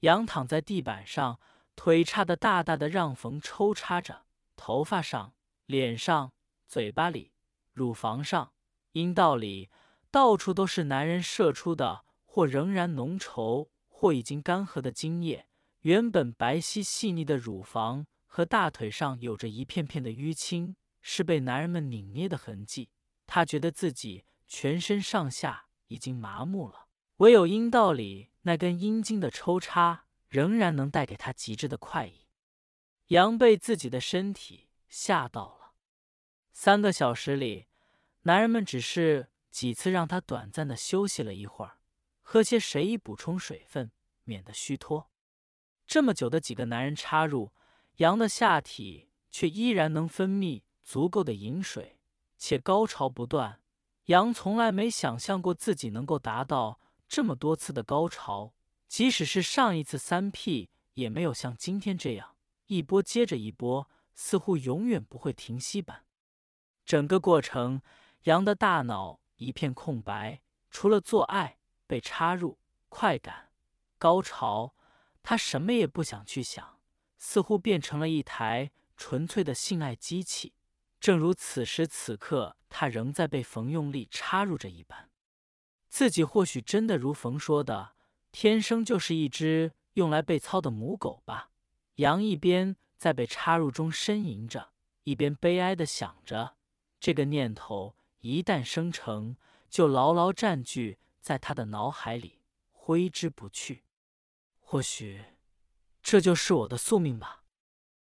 [0.00, 1.40] 羊躺在地板上，
[1.74, 5.32] 腿叉的大大的，让冯抽插着，头发上、
[5.64, 6.34] 脸上、
[6.66, 7.32] 嘴巴里、
[7.72, 8.52] 乳房上、
[8.92, 9.70] 阴道里，
[10.10, 15.48] 到处都是男人射出的或仍然浓稠或已经干涸的精液。
[15.80, 22.90] 原本白皙细腻的乳房和大腿上有着一片片的淤青，是被男人们拧捏的痕迹。
[23.26, 32.26] 他觉得自己全身上下已经麻木了，唯有阴道里那根阴茎的抽插仍然能带给他极致的快意。
[33.06, 35.72] 羊被自己的身体吓到了。
[36.52, 37.68] 三个小时里，
[38.22, 41.77] 男人们只是几次让他短暂的休息了一会儿，
[42.30, 43.90] 喝些水以补充水分，
[44.24, 45.10] 免得虚脱。
[45.86, 47.54] 这么久的几个男人插入，
[47.96, 51.98] 羊的下体却依然能分泌足够的饮水。
[52.36, 53.62] 且高潮不断，
[54.04, 56.78] 羊从来没想象过自己能够达到
[57.08, 58.52] 这么多次的高潮，
[58.86, 62.36] 即使是上一次三 P，也没有像今天这样
[62.66, 66.04] 一波接着一波，似乎永远不会停息般。
[66.84, 67.80] 整个过程，
[68.24, 71.57] 羊的大脑一片空白，除了做爱、
[71.88, 72.58] 被插入、
[72.88, 73.48] 快感、
[73.98, 74.76] 高潮，
[75.24, 76.78] 他什么也不想去想，
[77.16, 80.52] 似乎变成了一台纯粹的性爱机器。
[81.00, 85.08] 正如此时此刻，他仍在被冯用力插入着一般，
[85.88, 87.94] 自己或许真的如冯说的，
[88.30, 91.50] 天生就是一只用来被操的母狗吧。
[91.96, 94.72] 羊一边在被插入中呻吟着，
[95.04, 96.56] 一边悲哀的想着：
[97.00, 99.36] 这个念头一旦生成，
[99.70, 102.40] 就牢牢占据在他的脑海里，
[102.70, 103.84] 挥之不去。
[104.58, 105.24] 或许，
[106.02, 107.44] 这就是我的宿命吧。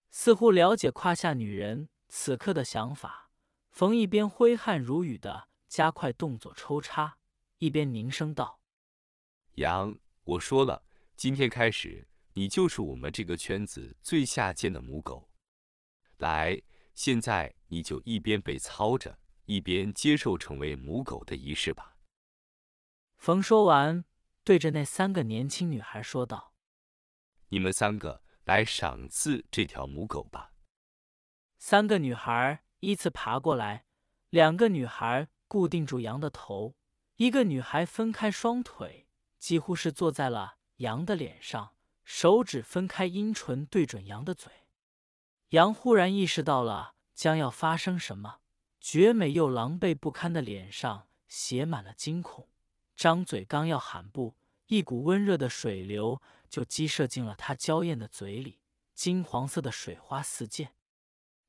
[0.09, 1.89] 似乎了解胯下女人。
[2.07, 3.31] 此刻的想法，
[3.71, 7.17] 冯一边挥汗如雨的加快动作抽插，
[7.57, 8.61] 一边凝声道
[9.55, 10.83] ：“杨，我说了，
[11.17, 15.29] 今天开始，你就是我们这个圈子最下贱的母狗。
[16.17, 16.61] 来，
[16.93, 21.94] 现在你就一边被操着，一边接受成为母狗的仪式吧。”
[23.25, 24.05] 冯说完，
[24.43, 26.53] 对着那三个年轻女孩说道
[27.49, 30.53] ：“你们三个来赏赐这条母狗吧。”
[31.57, 33.87] 三个女孩依次爬过来，
[34.29, 36.75] 两个女孩固定住羊的头，
[37.15, 39.07] 一个女孩分开双腿，
[39.39, 44.53] 几乎是坐在了羊的脸上，手指分开阴唇对准羊的嘴。
[45.49, 48.41] 羊忽然意识到了将要发生什么，
[48.79, 52.49] 绝美又狼狈不堪的脸上写满了惊恐，
[52.95, 54.35] 张嘴刚要喊不，
[54.67, 58.61] 一股温热的水流就激射进了他娇艳的嘴里，
[58.93, 60.73] 金黄色的水花四溅。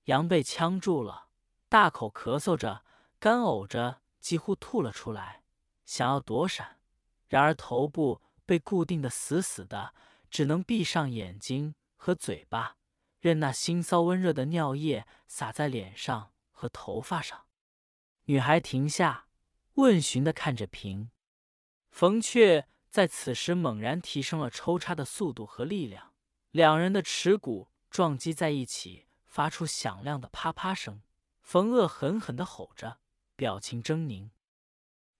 [0.05, 1.29] 羊被呛住了，
[1.69, 2.85] 大口咳嗽着，
[3.19, 5.43] 干呕着，几乎吐了出来，
[5.85, 6.79] 想要躲闪，
[7.29, 9.95] 然而头部被固定的死死的，
[10.31, 12.77] 只能闭上眼睛和嘴巴，
[13.21, 17.47] 任那腥臊温热的尿液洒在脸上和头发上。
[18.25, 19.27] 女孩停下，
[19.75, 21.11] 问询的看着瓶
[21.97, 26.13] 冯，却在此时猛然提升了抽插的速度和力量，
[26.51, 29.07] 两人的耻骨撞击在一起。
[29.25, 31.01] 发出响亮的啪啪声，
[31.41, 32.99] 冯恶狠狠的吼着，
[33.35, 34.29] 表情狰狞。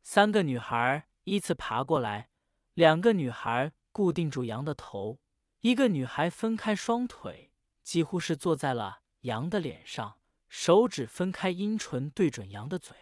[0.03, 2.29] 三个女孩依次爬过来，
[2.75, 5.19] 两个女孩固定住羊的头，
[5.61, 10.19] 一个女孩分开双腿，几乎是坐在了羊的脸上，
[10.51, 12.95] 手指分开阴唇对准羊的嘴。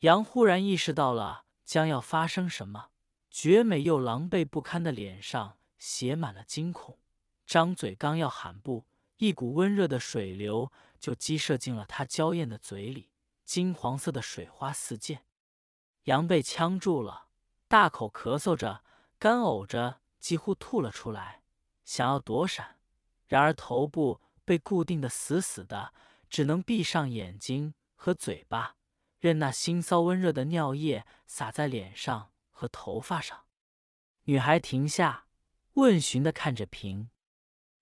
[0.00, 2.90] 羊忽然意识到了将要发生什么，
[3.30, 6.98] 绝美又狼狈不堪的脸上写满了惊恐，
[7.46, 8.86] 张嘴刚要喊不，
[9.16, 13.10] 一股温热的水流就激射进了他娇艳的嘴里，
[13.44, 15.24] 金黄色的水花四溅。
[16.04, 17.28] 羊被呛住了，
[17.68, 18.82] 大口咳嗽着，
[19.18, 21.42] 干呕着，几乎吐了出来，
[21.84, 22.78] 想要躲闪，
[23.26, 25.94] 然而头部被固定的死死的，
[26.28, 28.76] 只能闭上眼睛和嘴巴。
[29.22, 33.44] 任那腥骚温热的尿液洒在脸上和头发上，
[34.24, 35.28] 女孩停下，
[35.74, 37.08] 问询的看着平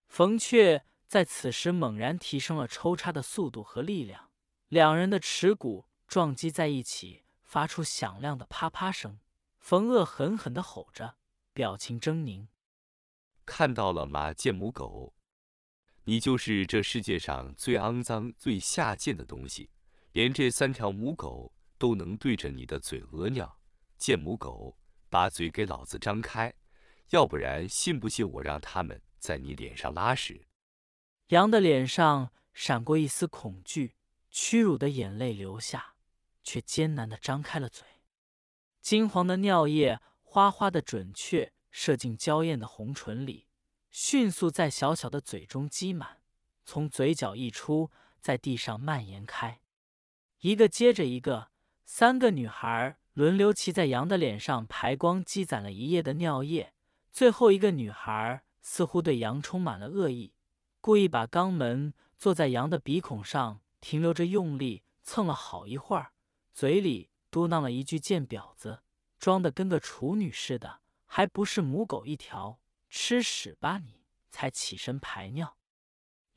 [0.06, 4.28] 冯却在此时猛然提升了抽插的速度和力量，
[4.68, 9.18] 两人的耻骨撞击在一起，发出响亮的啪啪声。
[9.58, 11.16] 冯恶狠狠的吼着，
[11.54, 12.48] 表情狰狞
[13.46, 15.14] ：“看到了吗，贱母狗？
[16.04, 19.70] 你就是这世界上最肮脏、最下贱的东西！”
[20.12, 23.60] 连这三条母狗都能对着你的嘴屙尿，
[23.96, 24.76] 贱母狗，
[25.08, 26.52] 把嘴给老子张开，
[27.10, 30.46] 要不然信不信我让他们在你脸上拉屎？
[31.28, 33.94] 羊的脸上闪过一丝恐惧，
[34.30, 35.94] 屈辱的眼泪流下，
[36.42, 37.86] 却艰难的张开了嘴。
[38.80, 43.46] 金黄的尿液哗哗的准确射进娇艳的红唇里，
[43.90, 46.22] 迅速在小小的嘴中积满，
[46.64, 49.60] 从嘴角溢出，在地上蔓延开。
[50.40, 51.50] 一个接着一个，
[51.84, 56.72] 三个女孩轮流骑在羊的脸上排光，积攒了一夜的尿液。
[57.12, 60.32] 最后一个女孩似乎对羊充满了恶意，
[60.80, 66.12] 故意把肛门坐在羊的鼻孔上，停留着用力蹭了好一会儿，
[66.54, 68.80] 嘴里嘟囔了一句“贱婊子”，
[69.20, 72.58] 装的跟个处女似的，还不是母狗一条，
[72.88, 74.00] 吃屎吧你！
[74.30, 75.58] 才起身排尿，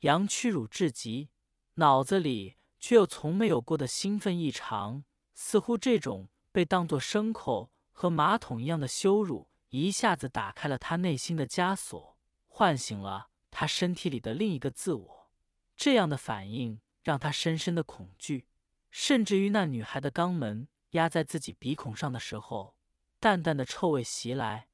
[0.00, 1.30] 羊屈辱至极，
[1.76, 2.56] 脑子里。
[2.86, 15.30] 却又从没有过的兴奋异常，似乎这种被当作牲口和马桶一样的羞辱，一下子打开了他内心的枷锁，唤醒了他身体里的另一个自我。
[15.74, 18.48] 这样的反应让他深深的恐惧，
[18.90, 22.76] 甚至于那女孩的肛门压在自己鼻孔上的时候，
[23.18, 24.68] 淡淡的臭味袭来，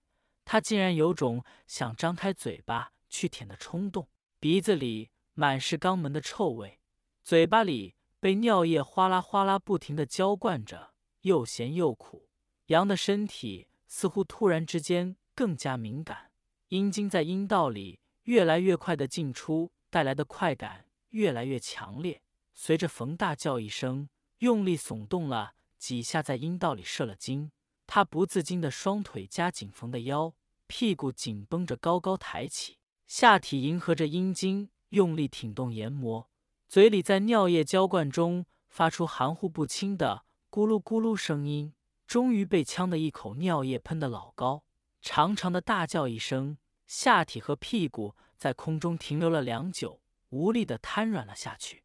[0.45, 4.09] 他竟然有种想张开嘴巴去舔的冲动。
[4.41, 6.81] 鼻子里满是肛门的臭味，
[7.23, 7.95] 嘴巴里。
[8.21, 10.93] 被尿液哗啦哗啦不停的浇灌着，
[11.23, 12.29] 又咸又苦。
[12.67, 16.31] 羊的身体似乎突然之间更加敏感，
[16.69, 22.23] 阴茎在阴道里越来越快的进出，带来的快感越来越强烈。
[22.53, 27.51] 随着冯大叫一声，用力耸动了几下，在阴道里射了精。
[27.87, 30.35] 他不自禁的双腿夹紧冯的腰，
[30.69, 36.30] 屁股紧绷着高高抬起，下体迎合着阴茎，用力挺动研磨。
[36.71, 41.75] 嘴里在尿液浇灌中发出含糊不清的咕噜咕噜声音，
[42.07, 44.63] 终于被呛的一口尿液喷得老高，
[45.03, 51.83] 长长的大叫一声，下体和屁股在空中停留了良久，无力的瘫软了下去。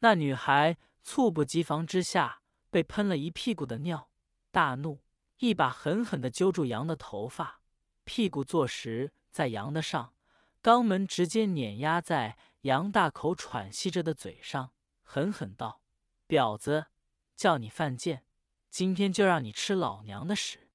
[0.00, 4.10] 那女孩猝不及防之下被喷了一屁股的尿，
[4.50, 5.04] 大怒，
[5.38, 7.60] 一把狠狠的揪住羊的头发，
[8.02, 10.14] 屁股坐实在羊的上，
[10.60, 12.36] 肛门直接碾压在。
[12.62, 14.72] 杨大口喘息着的嘴上，
[15.02, 15.80] 狠狠道
[16.28, 16.88] ：“婊子，
[17.34, 18.24] 叫你犯贱，
[18.68, 20.68] 今天就让你吃老娘的屎！”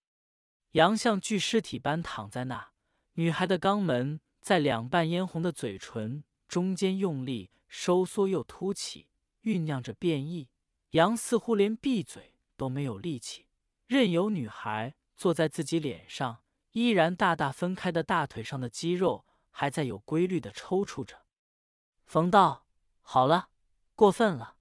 [0.73, 2.71] 杨像具尸体般躺在那，
[3.13, 9.07] 女孩的肛门在两半嫣红的嘴唇中间用力收缩又凸起，
[9.43, 10.49] 酝酿着变异。
[10.91, 13.47] 杨似乎连闭嘴都没有力气，
[13.85, 16.41] 任由女孩坐在自己脸上，
[16.71, 21.24] 依然大大分开的大腿上的肌肉还在有规律的抽搐着。
[22.05, 22.65] 冯道
[23.01, 23.49] ：“好了，
[23.95, 24.57] 过分了。”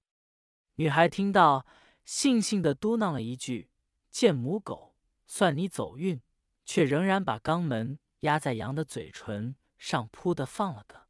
[0.75, 1.65] 女孩听到，
[2.05, 3.71] 悻悻的嘟囔了一句
[4.11, 4.95] ：“贱母狗，
[5.25, 6.21] 算你走运。”
[6.67, 11.07] 却仍然把肛门压在羊的嘴唇上，噗的放了个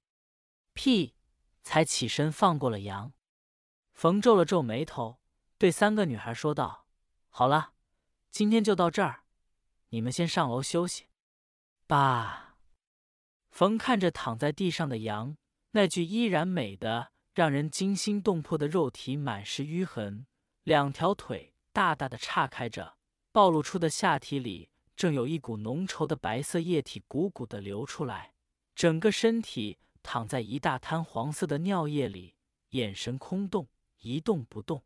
[0.74, 1.16] 屁，
[1.64, 3.14] 才起身放过了羊。
[3.94, 5.22] 冯皱了皱眉头，
[5.58, 6.88] 对三个女孩说道
[7.32, 7.72] ：“好了，
[8.30, 9.24] 今天就到这儿，
[9.92, 11.08] 你们先上楼休息。”
[11.88, 12.58] 爸，
[13.50, 15.38] 冯看着躺在地上的羊。
[15.76, 20.26] 那具依然美的让人惊心动魄的肉体满是淤痕，
[20.64, 22.96] 两条腿大大的岔开着，
[23.34, 28.36] 暴露出的下体里正有一股浓稠的白色液体鼓鼓的流出来，
[28.74, 32.36] 整个身体躺在一大滩黄色的尿液里，
[32.70, 33.68] 眼神空洞，
[34.00, 34.82] 一动不动。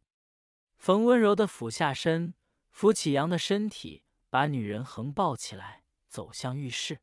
[0.80, 2.34] 冯温柔的俯下身，
[2.72, 4.02] 扶起羊的身体，
[4.32, 7.02] 把女人横抱起来，走向浴室。